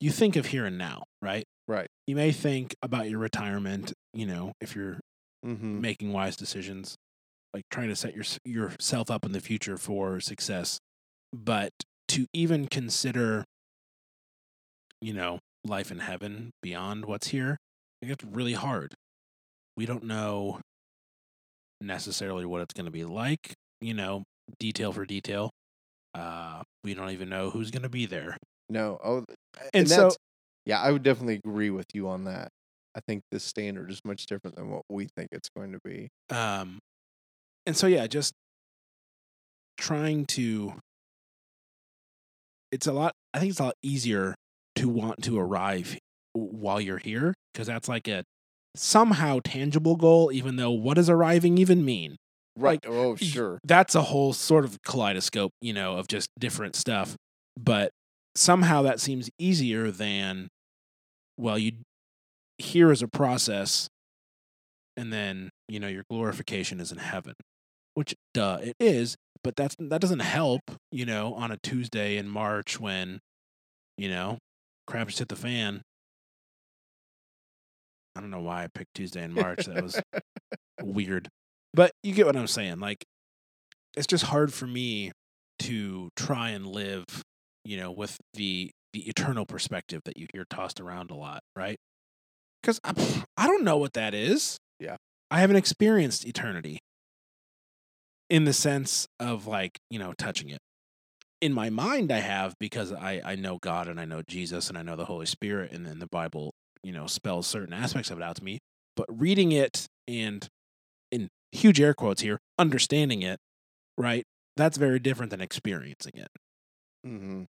you 0.00 0.10
think 0.10 0.36
of 0.36 0.46
here 0.46 0.66
and 0.66 0.78
now, 0.78 1.04
right? 1.20 1.44
right. 1.68 1.88
You 2.06 2.16
may 2.16 2.32
think 2.32 2.74
about 2.82 3.10
your 3.10 3.18
retirement. 3.18 3.92
You 4.12 4.26
know, 4.26 4.52
if 4.60 4.74
you're 4.74 5.00
Mm-hmm. 5.44 5.80
making 5.80 6.12
wise 6.12 6.36
decisions, 6.36 6.96
like 7.54 7.64
trying 7.70 7.88
to 7.88 7.96
set 7.96 8.14
your, 8.14 8.24
yourself 8.44 9.10
up 9.10 9.24
in 9.24 9.32
the 9.32 9.40
future 9.40 9.76
for 9.78 10.20
success. 10.20 10.78
But 11.32 11.72
to 12.08 12.26
even 12.32 12.66
consider, 12.68 13.44
you 15.00 15.12
know, 15.12 15.40
life 15.64 15.90
in 15.90 15.98
heaven 15.98 16.50
beyond 16.62 17.04
what's 17.04 17.28
here, 17.28 17.56
I 18.02 18.06
think 18.06 18.12
it's 18.12 18.24
really 18.24 18.54
hard. 18.54 18.94
We 19.76 19.86
don't 19.86 20.04
know 20.04 20.60
necessarily 21.80 22.46
what 22.46 22.62
it's 22.62 22.72
going 22.72 22.86
to 22.86 22.90
be 22.90 23.04
like, 23.04 23.54
you 23.80 23.94
know, 23.94 24.24
detail 24.58 24.92
for 24.92 25.04
detail. 25.04 25.50
Uh, 26.14 26.62
we 26.82 26.94
don't 26.94 27.10
even 27.10 27.28
know 27.28 27.50
who's 27.50 27.70
going 27.70 27.82
to 27.82 27.88
be 27.88 28.06
there. 28.06 28.36
No. 28.70 28.98
Oh, 29.04 29.24
And, 29.74 29.88
so, 29.88 30.10
yeah, 30.64 30.80
I 30.80 30.90
would 30.90 31.02
definitely 31.02 31.40
agree 31.44 31.70
with 31.70 31.86
you 31.92 32.08
on 32.08 32.24
that. 32.24 32.48
I 32.94 33.00
think 33.06 33.22
the 33.30 33.38
standard 33.38 33.90
is 33.90 34.00
much 34.04 34.24
different 34.26 34.56
than 34.56 34.70
what 34.70 34.82
we 34.88 35.08
think 35.14 35.28
it's 35.32 35.50
going 35.54 35.72
to 35.72 35.78
be. 35.84 36.08
um, 36.30 36.78
and 37.66 37.76
so, 37.76 37.88
yeah, 37.88 38.06
just 38.06 38.32
trying 39.76 40.24
to 40.26 40.74
it's 42.72 42.86
a 42.86 42.92
lot 42.92 43.12
i 43.34 43.38
think 43.38 43.50
it's 43.50 43.60
a 43.60 43.64
lot 43.64 43.74
easier 43.82 44.34
to 44.74 44.88
want 44.88 45.22
to 45.22 45.38
arrive 45.38 45.98
while 46.34 46.80
you're 46.80 46.98
here 46.98 47.34
because 47.52 47.66
that's 47.66 47.88
like 47.88 48.08
a 48.08 48.24
somehow 48.76 49.40
tangible 49.42 49.96
goal 49.96 50.30
even 50.32 50.56
though 50.56 50.70
what 50.70 50.94
does 50.94 51.08
arriving 51.08 51.58
even 51.58 51.84
mean 51.84 52.16
Right. 52.58 52.82
Like, 52.82 52.90
oh, 52.90 53.16
sure. 53.16 53.58
that's 53.64 53.94
a 53.94 54.00
whole 54.00 54.32
sort 54.32 54.64
of 54.64 54.78
kaleidoscope 54.82 55.52
you 55.60 55.72
know 55.72 55.96
of 55.98 56.08
just 56.08 56.28
different 56.38 56.74
stuff 56.74 57.16
but 57.58 57.90
somehow 58.34 58.82
that 58.82 59.00
seems 59.00 59.28
easier 59.38 59.90
than 59.90 60.48
well 61.36 61.58
you 61.58 61.72
here 62.58 62.90
is 62.90 63.02
a 63.02 63.08
process 63.08 63.88
and 64.96 65.12
then 65.12 65.50
you 65.68 65.78
know 65.80 65.88
your 65.88 66.04
glorification 66.10 66.80
is 66.80 66.90
in 66.92 66.98
heaven 66.98 67.34
which 67.94 68.14
duh 68.32 68.58
it 68.62 68.74
is 68.80 69.16
but 69.46 69.54
that's 69.54 69.76
that 69.78 70.00
doesn't 70.00 70.18
help 70.18 70.60
you 70.90 71.06
know 71.06 71.32
on 71.34 71.52
a 71.52 71.56
tuesday 71.58 72.16
in 72.16 72.28
march 72.28 72.80
when 72.80 73.20
you 73.96 74.08
know 74.08 74.38
crap 74.88 75.06
just 75.06 75.20
hit 75.20 75.28
the 75.28 75.36
fan 75.36 75.82
i 78.16 78.20
don't 78.20 78.30
know 78.30 78.40
why 78.40 78.64
i 78.64 78.66
picked 78.66 78.92
tuesday 78.92 79.22
in 79.22 79.32
march 79.32 79.66
that 79.66 79.84
was 79.84 80.00
weird 80.82 81.28
but 81.72 81.92
you 82.02 82.12
get 82.12 82.26
what 82.26 82.34
i'm 82.34 82.48
saying 82.48 82.80
like 82.80 83.04
it's 83.96 84.08
just 84.08 84.24
hard 84.24 84.52
for 84.52 84.66
me 84.66 85.12
to 85.60 86.08
try 86.16 86.50
and 86.50 86.66
live 86.66 87.04
you 87.64 87.76
know 87.76 87.92
with 87.92 88.16
the 88.34 88.72
the 88.96 89.08
eternal 89.10 89.44
perspective 89.44 90.00
that 90.06 90.16
you 90.16 90.26
hear 90.32 90.46
tossed 90.48 90.80
around 90.80 91.10
a 91.10 91.14
lot, 91.14 91.42
right? 91.54 91.76
Because 92.62 92.80
I, 92.82 92.94
I 93.36 93.46
don't 93.46 93.62
know 93.62 93.76
what 93.76 93.92
that 93.92 94.14
is. 94.14 94.56
Yeah. 94.80 94.96
I 95.30 95.40
haven't 95.40 95.56
experienced 95.56 96.24
eternity 96.24 96.78
in 98.28 98.44
the 98.44 98.52
sense 98.52 99.06
of 99.20 99.46
like, 99.46 99.80
you 99.90 99.98
know, 99.98 100.12
touching 100.12 100.50
it. 100.50 100.58
In 101.40 101.52
my 101.52 101.70
mind, 101.70 102.10
I 102.10 102.18
have 102.18 102.54
because 102.58 102.92
I, 102.92 103.20
I 103.24 103.36
know 103.36 103.58
God 103.60 103.88
and 103.88 104.00
I 104.00 104.04
know 104.04 104.22
Jesus 104.26 104.68
and 104.68 104.78
I 104.78 104.82
know 104.82 104.96
the 104.96 105.04
Holy 105.04 105.26
Spirit, 105.26 105.70
and 105.72 105.86
then 105.86 105.98
the 105.98 106.06
Bible, 106.06 106.54
you 106.82 106.92
know, 106.92 107.06
spells 107.06 107.46
certain 107.46 107.74
aspects 107.74 108.10
of 108.10 108.18
it 108.18 108.24
out 108.24 108.36
to 108.36 108.44
me. 108.44 108.58
But 108.96 109.06
reading 109.08 109.52
it 109.52 109.86
and, 110.08 110.48
in 111.12 111.28
huge 111.52 111.80
air 111.80 111.92
quotes 111.94 112.22
here, 112.22 112.40
understanding 112.58 113.22
it, 113.22 113.38
right? 113.98 114.24
That's 114.56 114.78
very 114.78 114.98
different 114.98 115.30
than 115.30 115.42
experiencing 115.42 116.12
it. 116.14 116.28
Mm-hmm. 117.06 117.42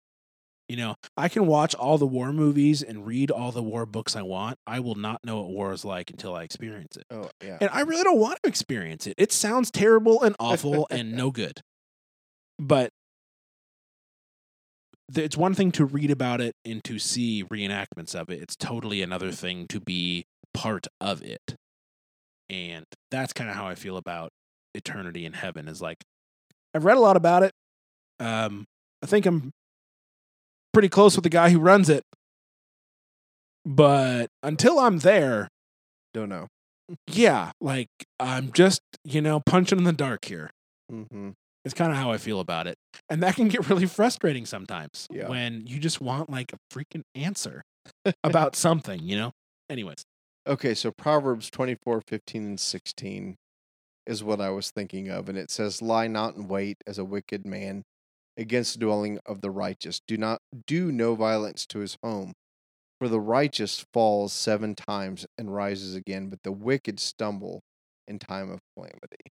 You 0.69 0.75
know, 0.75 0.95
I 1.15 1.29
can 1.29 1.47
watch 1.47 1.73
all 1.75 1.97
the 1.97 2.05
war 2.05 2.33
movies 2.33 2.83
and 2.83 3.05
read 3.05 3.31
all 3.31 3.53
the 3.53 3.63
war 3.63 3.85
books 3.85 4.17
I 4.17 4.21
want. 4.21 4.59
I 4.67 4.81
will 4.81 4.95
not 4.95 5.23
know 5.23 5.39
what 5.39 5.49
war 5.49 5.71
is 5.71 5.85
like 5.85 6.11
until 6.11 6.35
I 6.35 6.43
experience 6.43 6.97
it. 6.97 7.05
Oh 7.09 7.29
yeah. 7.41 7.57
And 7.61 7.69
I 7.71 7.81
really 7.81 8.03
don't 8.03 8.19
want 8.19 8.39
to 8.43 8.49
experience 8.49 9.07
it. 9.07 9.15
It 9.17 9.31
sounds 9.31 9.71
terrible 9.71 10.21
and 10.23 10.35
awful 10.39 10.85
and 10.91 11.13
no 11.13 11.31
good. 11.31 11.61
But 12.59 12.91
it's 15.15 15.37
one 15.37 15.53
thing 15.53 15.71
to 15.73 15.85
read 15.85 16.11
about 16.11 16.41
it 16.41 16.53
and 16.65 16.83
to 16.83 16.99
see 16.99 17.45
reenactments 17.45 18.13
of 18.13 18.29
it. 18.29 18.41
It's 18.41 18.57
totally 18.57 19.01
another 19.01 19.31
thing 19.31 19.67
to 19.67 19.79
be 19.79 20.25
part 20.53 20.87
of 20.99 21.21
it. 21.21 21.55
And 22.49 22.85
that's 23.09 23.31
kind 23.31 23.49
of 23.49 23.55
how 23.55 23.67
I 23.67 23.75
feel 23.75 23.95
about 23.95 24.31
eternity 24.73 25.25
in 25.25 25.33
heaven 25.33 25.67
is 25.67 25.81
like 25.81 26.03
I've 26.73 26.85
read 26.85 26.97
a 26.97 27.01
lot 27.01 27.15
about 27.15 27.43
it. 27.43 27.53
Um 28.19 28.65
I 29.01 29.05
think 29.05 29.25
I'm 29.25 29.53
pretty 30.77 30.89
close 30.89 31.15
with 31.15 31.23
the 31.23 31.29
guy 31.29 31.49
who 31.49 31.57
runs 31.59 31.89
it. 31.89 32.03
But 33.65 34.27
until 34.43 34.77
I'm 34.77 34.99
there, 34.99 35.47
Don't 36.13 36.29
know. 36.29 36.49
yeah, 37.07 37.51
like 37.59 37.87
I'm 38.19 38.51
just, 38.51 38.81
you 39.03 39.19
know, 39.21 39.39
punching 39.43 39.79
in 39.79 39.85
the 39.85 39.91
dark 39.91 40.25
here. 40.25 40.51
Mm-hmm. 40.91 41.31
It's 41.65 41.73
kind 41.73 41.91
of 41.91 41.97
how 41.97 42.11
I 42.11 42.17
feel 42.19 42.39
about 42.39 42.67
it. 42.67 42.75
And 43.09 43.23
that 43.23 43.35
can 43.35 43.47
get 43.47 43.67
really 43.69 43.85
frustrating 43.97 44.45
sometimes 44.45 45.07
Yeah. 45.11 45.27
when 45.29 45.65
you 45.65 45.79
just 45.79 45.99
want 45.99 46.29
like 46.29 46.53
a 46.53 46.57
freaking 46.71 47.01
answer 47.15 47.63
about 48.23 48.55
something, 48.67 49.01
you 49.01 49.17
know? 49.17 49.31
Anyways, 49.71 50.03
Okay, 50.47 50.75
so 50.75 50.91
Proverbs 50.91 51.49
24, 51.49 52.01
15, 52.07 52.45
and 52.45 52.59
16 52.59 53.35
is 54.05 54.23
what 54.23 54.39
I 54.39 54.51
was 54.51 54.69
thinking 54.69 55.09
of. 55.09 55.27
And 55.27 55.39
it 55.39 55.49
says, 55.49 55.81
Lie 55.81 56.07
not 56.07 56.35
in 56.35 56.47
wait 56.47 56.77
as 56.85 56.99
a 56.99 57.03
wicked 57.03 57.45
man 57.47 57.81
against 58.37 58.73
the 58.73 58.79
dwelling 58.79 59.19
of 59.25 59.41
the 59.41 59.51
righteous. 59.51 60.01
Do 60.07 60.17
not 60.17 60.39
do 60.67 60.91
no 60.91 61.15
violence 61.15 61.65
to 61.67 61.79
his 61.79 61.97
home. 62.03 62.33
For 62.99 63.07
the 63.07 63.19
righteous 63.19 63.85
falls 63.93 64.33
seven 64.33 64.73
times 64.75 65.25
and 65.37 65.53
rises 65.53 65.95
again, 65.95 66.29
but 66.29 66.39
the 66.43 66.51
wicked 66.51 66.99
stumble 66.99 67.61
in 68.07 68.17
time 68.19 68.49
of 68.49 68.59
calamity. 68.75 69.31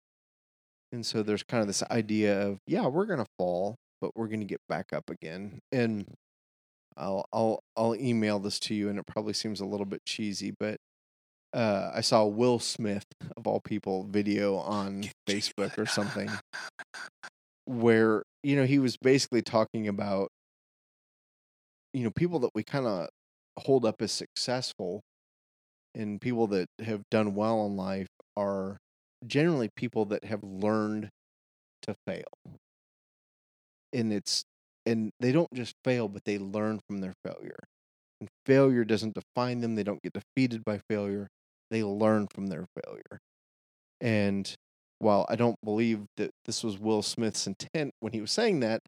And 0.91 1.05
so 1.05 1.23
there's 1.23 1.43
kind 1.43 1.61
of 1.61 1.67
this 1.67 1.83
idea 1.91 2.47
of, 2.47 2.57
yeah, 2.67 2.87
we're 2.87 3.05
gonna 3.05 3.27
fall, 3.37 3.75
but 4.01 4.11
we're 4.15 4.27
gonna 4.27 4.45
get 4.45 4.61
back 4.67 4.93
up 4.93 5.09
again. 5.09 5.59
And 5.71 6.05
I'll 6.97 7.25
I'll 7.31 7.59
I'll 7.77 7.95
email 7.95 8.39
this 8.39 8.59
to 8.61 8.75
you, 8.75 8.89
and 8.89 8.99
it 8.99 9.05
probably 9.07 9.33
seems 9.33 9.61
a 9.61 9.65
little 9.65 9.85
bit 9.85 10.01
cheesy, 10.05 10.53
but 10.59 10.77
uh, 11.53 11.91
I 11.93 12.01
saw 12.01 12.25
Will 12.25 12.59
Smith 12.59 13.05
of 13.37 13.47
all 13.47 13.59
people 13.59 14.05
video 14.05 14.57
on 14.57 15.05
Facebook 15.27 15.77
or 15.77 15.85
something 15.85 16.29
where 17.65 18.23
you 18.43 18.55
know 18.55 18.65
he 18.65 18.79
was 18.79 18.97
basically 18.97 19.41
talking 19.41 19.87
about 19.87 20.29
you 21.93 22.03
know 22.03 22.11
people 22.11 22.39
that 22.39 22.51
we 22.55 22.63
kind 22.63 22.85
of 22.85 23.09
hold 23.57 23.85
up 23.85 24.01
as 24.01 24.11
successful 24.11 25.01
and 25.93 26.21
people 26.21 26.47
that 26.47 26.67
have 26.83 27.01
done 27.09 27.35
well 27.35 27.65
in 27.65 27.75
life 27.75 28.07
are 28.37 28.77
generally 29.27 29.69
people 29.75 30.05
that 30.05 30.23
have 30.23 30.43
learned 30.43 31.09
to 31.83 31.95
fail. 32.07 32.25
And 33.93 34.13
it's 34.13 34.43
and 34.85 35.11
they 35.19 35.31
don't 35.31 35.53
just 35.53 35.75
fail 35.83 36.07
but 36.07 36.23
they 36.25 36.37
learn 36.37 36.79
from 36.87 36.99
their 36.99 37.13
failure. 37.25 37.59
And 38.19 38.29
failure 38.45 38.85
doesn't 38.85 39.15
define 39.15 39.61
them. 39.61 39.75
They 39.75 39.83
don't 39.83 40.01
get 40.01 40.13
defeated 40.13 40.63
by 40.65 40.79
failure. 40.89 41.27
They 41.69 41.83
learn 41.83 42.27
from 42.33 42.47
their 42.47 42.65
failure. 42.83 43.19
And 43.99 44.53
while 45.01 45.25
I 45.29 45.35
don't 45.35 45.57
believe 45.63 46.05
that 46.17 46.31
this 46.45 46.63
was 46.63 46.77
Will 46.77 47.01
Smith's 47.01 47.47
intent 47.47 47.93
when 47.99 48.13
he 48.13 48.21
was 48.21 48.31
saying 48.31 48.59
that, 48.61 48.81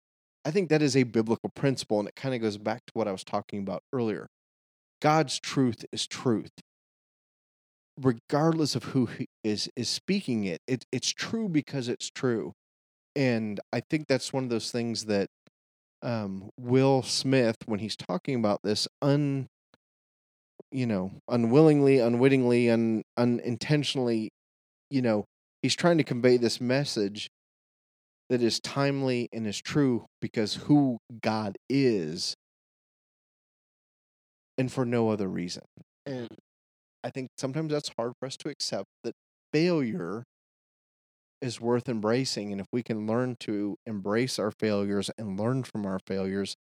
I 0.46 0.52
think 0.52 0.70
that 0.70 0.82
is 0.82 0.96
a 0.96 1.04
biblical 1.04 1.50
principle. 1.56 2.00
And 2.00 2.08
it 2.08 2.16
kind 2.16 2.36
of 2.36 2.42
goes 2.42 2.58
back 2.58 2.86
to 2.86 2.92
what 2.94 3.08
I 3.08 3.12
was 3.12 3.24
talking 3.24 3.60
about 3.60 3.82
earlier. 3.92 4.28
God's 5.02 5.40
truth 5.40 5.86
is 5.92 6.06
truth. 6.06 6.52
Regardless 8.00 8.76
of 8.76 8.86
who 8.86 9.10
is 9.44 9.70
is 9.76 9.90
speaking 9.90 10.46
it, 10.46 10.60
it 10.68 10.86
it's 10.92 11.10
true 11.12 11.48
because 11.48 11.88
it's 11.88 12.10
true. 12.10 12.54
And 13.16 13.60
I 13.72 13.82
think 13.82 14.08
that's 14.08 14.34
one 14.34 14.44
of 14.44 14.50
those 14.50 14.72
things 14.72 15.06
that 15.06 15.28
um, 16.02 16.50
Will 16.60 17.04
Smith, 17.04 17.58
when 17.66 17.80
he's 17.80 17.96
talking 17.96 18.36
about 18.36 18.60
this, 18.64 18.88
un 19.02 19.48
you 20.72 20.88
know, 20.88 21.12
unwillingly, 21.30 22.00
unwittingly, 22.00 22.70
un, 22.70 23.04
unintentionally, 23.16 24.32
you 24.90 25.02
know, 25.04 25.26
he's 25.64 25.76
trying 25.76 25.98
to 25.98 26.04
convey 26.04 26.38
this 26.38 26.62
message 26.62 27.32
that 28.30 28.44
is 28.44 28.60
timely 28.60 29.30
and 29.34 29.48
is 29.48 29.60
true 29.60 30.06
because 30.22 30.56
who 30.56 31.00
God 31.22 31.56
is 31.70 32.36
and 34.58 34.72
for 34.72 34.86
no 34.86 35.10
other 35.10 35.28
reason. 35.28 35.64
And 36.06 36.30
I 37.04 37.10
think 37.10 37.30
sometimes 37.38 37.72
that's 37.72 37.92
hard 37.98 38.14
for 38.20 38.28
us 38.28 38.38
to 38.38 38.50
accept 38.50 38.86
that 39.04 39.16
failure 39.52 40.26
is 41.42 41.60
worth 41.60 41.90
embracing. 41.90 42.52
And 42.52 42.62
if 42.62 42.68
we 42.72 42.84
can 42.84 43.08
learn 43.08 43.36
to 43.42 43.78
embrace 43.86 44.40
our 44.40 44.52
failures 44.52 45.10
and 45.18 45.40
learn 45.40 45.64
from 45.64 45.86
our 45.86 46.00
failures, 46.06 46.56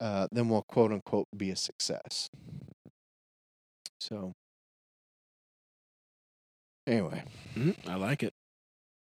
uh, 0.00 0.28
then 0.30 0.48
we'll 0.48 0.64
quote 0.68 0.92
unquote 0.92 1.26
be 1.36 1.50
a 1.50 1.56
success. 1.56 2.28
So, 4.00 4.32
anyway. 6.86 7.24
mhm, 7.54 7.76
I 7.88 7.94
like 7.96 8.22
it. 8.22 8.32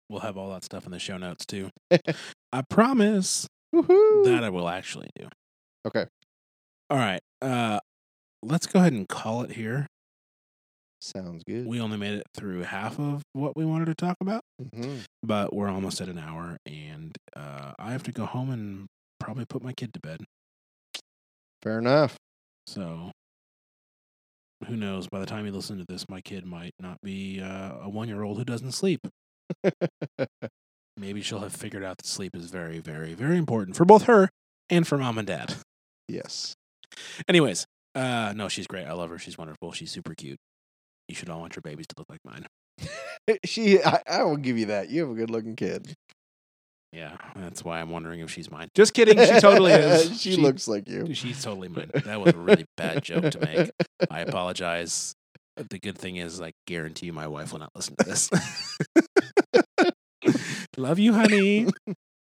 We'll 0.09 0.21
have 0.21 0.37
all 0.37 0.51
that 0.51 0.65
stuff 0.65 0.87
in 0.87 0.93
the 0.93 0.99
show 0.99 1.17
notes 1.19 1.45
too. 1.47 1.71
I 2.53 2.63
promise 2.63 3.47
Woohoo! 3.75 4.25
that 4.25 4.45
I 4.45 4.51
will 4.51 4.69
actually 4.69 5.11
do. 5.19 5.29
Okay. 5.87 6.07
All 6.91 6.99
right. 6.99 7.21
Uh 7.43 7.81
let's 8.43 8.67
go 8.67 8.79
ahead 8.81 8.93
and 8.93 9.09
call 9.09 9.43
it 9.43 9.53
here. 9.53 9.87
Sounds 11.01 11.43
good. 11.45 11.67
We 11.67 11.81
only 11.81 11.97
made 11.99 12.15
it 12.15 12.27
through 12.35 12.63
half 12.63 12.99
of 12.99 13.23
what 13.33 13.57
we 13.57 13.65
wanted 13.65 13.87
to 13.87 13.95
talk 13.95 14.17
about, 14.21 14.43
hmm 14.75 14.99
but 15.23 15.53
we're 15.55 15.69
almost 15.69 16.01
at 16.01 16.09
an 16.09 16.19
hour 16.19 16.57
and 16.67 17.17
uh 17.35 17.73
I 17.79 17.91
have 17.93 18.03
to 18.05 18.13
go 18.13 18.27
home 18.27 18.51
and 18.51 18.87
probably 19.19 19.45
put 19.45 19.63
my 19.63 19.73
kid 19.73 19.93
to 19.95 20.01
bed. 20.01 20.21
Fair 21.63 21.79
enough. 21.79 22.17
So 22.67 23.11
who 24.67 24.77
knows? 24.77 25.09
By 25.09 25.21
the 25.21 25.27
time 25.27 25.47
you 25.47 25.53
listen 25.53 25.79
to 25.79 25.85
this, 25.89 26.09
my 26.09 26.21
kid 26.21 26.47
might 26.47 26.73
not 26.81 26.99
be 27.03 27.41
uh, 27.41 27.73
a 27.83 27.89
one 27.89 28.09
year 28.09 28.23
old 28.23 28.39
who 28.39 28.45
doesn't 28.45 28.73
sleep. 28.73 29.07
Maybe 30.97 31.21
she'll 31.21 31.41
have 31.41 31.55
figured 31.55 31.85
out 31.85 31.99
that 31.99 32.07
sleep 32.07 32.35
is 32.35 32.51
very, 32.51 32.79
very, 32.79 33.15
very 33.15 33.37
important 33.37 33.77
for 33.77 33.85
both 33.85 34.05
her 34.05 34.31
and 34.71 34.87
for 34.87 34.97
mom 34.97 35.19
and 35.19 35.27
dad. 35.27 35.55
yes. 36.09 36.55
Anyways, 37.29 37.67
uh, 37.95 38.33
no, 38.35 38.49
she's 38.49 38.67
great. 38.67 38.87
I 38.87 38.93
love 38.93 39.11
her. 39.11 39.19
She's 39.19 39.37
wonderful. 39.37 39.73
She's 39.73 39.91
super 39.91 40.15
cute. 40.15 40.39
You 41.09 41.15
should 41.15 41.29
all 41.29 41.41
want 41.41 41.55
your 41.55 41.63
babies 41.63 41.87
to 41.89 41.95
look 41.99 42.09
like 42.09 42.21
mine. 42.25 42.47
She, 43.45 43.83
I, 43.83 44.03
I 44.09 44.23
will 44.23 44.37
give 44.37 44.57
you 44.57 44.67
that. 44.67 44.89
You 44.89 45.01
have 45.01 45.11
a 45.11 45.15
good 45.15 45.31
looking 45.31 45.57
kid. 45.57 45.95
Yeah, 46.93 47.17
that's 47.35 47.65
why 47.65 47.81
I'm 47.81 47.91
wondering 47.91 48.21
if 48.21 48.31
she's 48.31 48.51
mine. 48.51 48.69
Just 48.75 48.95
kidding. 48.95 49.19
She 49.19 49.41
totally 49.41 49.73
is. 49.73 50.21
she, 50.21 50.37
looks 50.37 50.67
like 50.67 50.89
you. 50.89 51.13
She's 51.15 51.43
totally 51.43 51.69
mine. 51.69 51.91
That 51.93 52.21
was 52.21 52.35
a 52.35 52.39
really 52.39 52.65
bad 52.77 53.03
joke 53.03 53.31
to 53.31 53.41
make. 53.41 53.71
I 54.11 54.21
apologize. 54.21 55.15
The 55.57 55.79
good 55.79 55.99
thing 55.99 56.17
is, 56.17 56.41
I 56.41 56.53
guarantee 56.67 57.07
you, 57.07 57.13
my 57.13 57.27
wife 57.27 57.53
will 57.53 57.61
not 57.61 57.73
listen 57.75 57.97
to 57.99 58.05
this. 58.05 58.31
Love 60.77 60.99
you, 60.99 61.15
honey. 61.15 61.69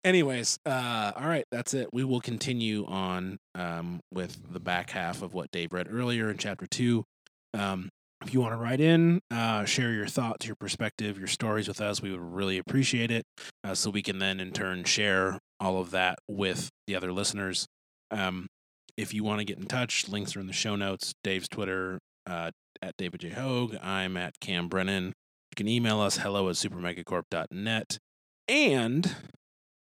Anyways, 0.03 0.59
uh, 0.65 1.13
all 1.15 1.29
right, 1.29 1.45
that's 1.51 1.75
it. 1.75 1.89
We 1.93 2.05
will 2.05 2.21
continue 2.21 2.87
on 2.87 3.39
um, 3.55 4.01
with 4.13 4.39
the 4.51 4.61
back 4.61 4.91
half 4.91 5.21
of 5.21 5.35
what 5.35 5.51
Dave 5.51 5.73
read 5.73 5.89
earlier 5.91 6.31
in 6.31 6.39
chapter 6.39 6.67
two. 6.67 7.05
Um, 7.53 7.91
if 8.23 8.35
you 8.35 8.41
want 8.41 8.53
to 8.53 8.59
write 8.59 8.81
in, 8.81 9.21
uh, 9.31 9.65
share 9.65 9.93
your 9.93 10.07
thoughts, 10.07 10.47
your 10.47 10.57
perspective, 10.57 11.19
your 11.19 11.27
stories 11.27 11.69
with 11.69 11.81
us, 11.81 12.03
we 12.03 12.11
would 12.11 12.21
really 12.21 12.59
appreciate 12.59 13.11
it. 13.11 13.25
Uh, 13.65 13.75
so 13.75 13.91
we 13.91 14.03
can 14.03 14.19
then, 14.19 14.41
in 14.41 14.53
turn, 14.53 14.85
share 14.85 15.39
all 15.59 15.81
of 15.81 15.91
that 15.91 16.19
with 16.29 16.71
the 16.87 16.95
other 16.95 17.13
listeners. 17.13 17.67
Um, 18.11 18.47
if 18.97 19.15
you 19.15 19.25
want 19.25 19.39
to 19.39 19.45
get 19.45 19.59
in 19.59 19.67
touch, 19.67 20.09
links 20.09 20.37
are 20.37 20.41
in 20.41 20.47
the 20.47 20.53
show 20.53 20.77
notes. 20.77 21.15
Dave's 21.25 21.49
Twitter 21.49 21.99
uh, 22.27 22.51
at 22.83 22.97
David 22.99 23.21
J. 23.21 23.31
Hogue. 23.31 23.77
I'm 23.83 24.17
at 24.17 24.39
Cam 24.41 24.69
Brennan. 24.69 25.07
You 25.07 25.57
can 25.57 25.69
email 25.69 26.01
us 26.01 26.19
hello 26.19 26.49
at 26.49 26.57
supermegacorp.net. 26.57 27.99
And 28.49 29.17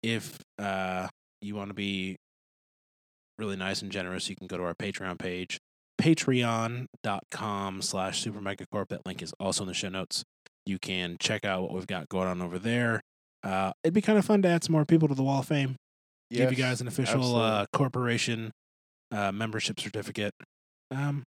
if 0.01 0.39
uh, 0.57 1.07
you 1.41 1.55
want 1.55 1.69
to 1.69 1.73
be 1.73 2.17
really 3.37 3.55
nice 3.55 3.81
and 3.81 3.91
generous, 3.91 4.29
you 4.29 4.35
can 4.35 4.47
go 4.47 4.57
to 4.57 4.63
our 4.63 4.73
Patreon 4.73 5.19
page, 5.19 5.59
patreon.com 5.99 7.81
slash 7.81 8.23
supermegacorp. 8.23 8.89
That 8.89 9.05
link 9.05 9.21
is 9.21 9.33
also 9.39 9.63
in 9.63 9.67
the 9.67 9.73
show 9.73 9.89
notes. 9.89 10.23
You 10.65 10.79
can 10.79 11.17
check 11.19 11.43
out 11.45 11.63
what 11.63 11.73
we've 11.73 11.87
got 11.87 12.09
going 12.09 12.27
on 12.27 12.41
over 12.41 12.57
there. 12.57 13.01
Uh, 13.43 13.73
it'd 13.83 13.93
be 13.93 14.01
kind 14.01 14.17
of 14.17 14.25
fun 14.25 14.41
to 14.43 14.47
add 14.47 14.63
some 14.63 14.71
more 14.73 14.85
people 14.85 15.07
to 15.09 15.15
the 15.15 15.23
Wall 15.23 15.39
of 15.39 15.47
Fame. 15.47 15.75
Give 16.31 16.49
you 16.51 16.57
guys 16.57 16.81
an 16.81 16.87
official 16.87 17.35
uh, 17.35 17.65
corporation 17.73 18.51
uh, 19.11 19.31
membership 19.31 19.79
certificate. 19.79 20.33
Um, 20.89 21.23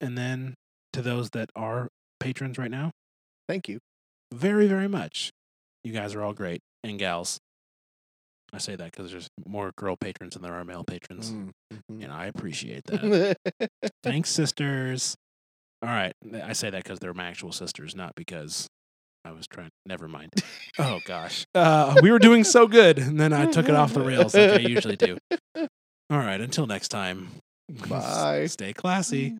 and 0.00 0.16
then 0.16 0.54
to 0.92 1.02
those 1.02 1.30
that 1.30 1.50
are 1.54 1.88
patrons 2.20 2.56
right 2.56 2.70
now, 2.70 2.92
Thank 3.48 3.68
you. 3.68 3.80
very, 4.32 4.66
very 4.66 4.88
much. 4.88 5.30
You 5.84 5.92
guys 5.92 6.14
are 6.14 6.22
all 6.22 6.32
great 6.32 6.60
and 6.82 6.98
gals. 6.98 7.38
I 8.52 8.58
say 8.58 8.76
that 8.76 8.92
because 8.92 9.10
there's 9.10 9.28
more 9.46 9.72
girl 9.76 9.96
patrons 9.96 10.34
than 10.34 10.42
there 10.42 10.54
are 10.54 10.64
male 10.64 10.84
patrons, 10.84 11.32
Mm, 11.32 11.50
mhm. 11.72 12.04
and 12.04 12.12
I 12.12 12.26
appreciate 12.26 12.84
that. 12.86 13.36
Thanks, 14.02 14.30
sisters. 14.30 15.16
All 15.82 15.88
right, 15.90 16.12
I 16.42 16.52
say 16.54 16.70
that 16.70 16.82
because 16.82 16.98
they're 17.00 17.12
my 17.14 17.26
actual 17.26 17.52
sisters, 17.52 17.94
not 17.94 18.14
because 18.14 18.66
I 19.24 19.32
was 19.32 19.46
trying. 19.46 19.70
Never 19.84 20.08
mind. 20.08 20.30
Oh 20.78 21.00
gosh, 21.04 21.44
uh, 21.54 21.96
we 22.02 22.10
were 22.10 22.18
doing 22.18 22.44
so 22.44 22.66
good, 22.66 22.98
and 22.98 23.18
then 23.20 23.32
I 23.32 23.50
took 23.50 23.68
it 23.68 23.74
off 23.74 23.92
the 23.92 24.00
rails 24.00 24.34
like 24.34 24.50
I 24.52 24.58
usually 24.58 24.96
do. 24.96 25.18
All 25.56 26.18
right, 26.18 26.40
until 26.40 26.66
next 26.66 26.88
time. 26.88 27.28
Bye. 27.88 28.46
Stay 28.46 28.72
classy. 28.72 29.36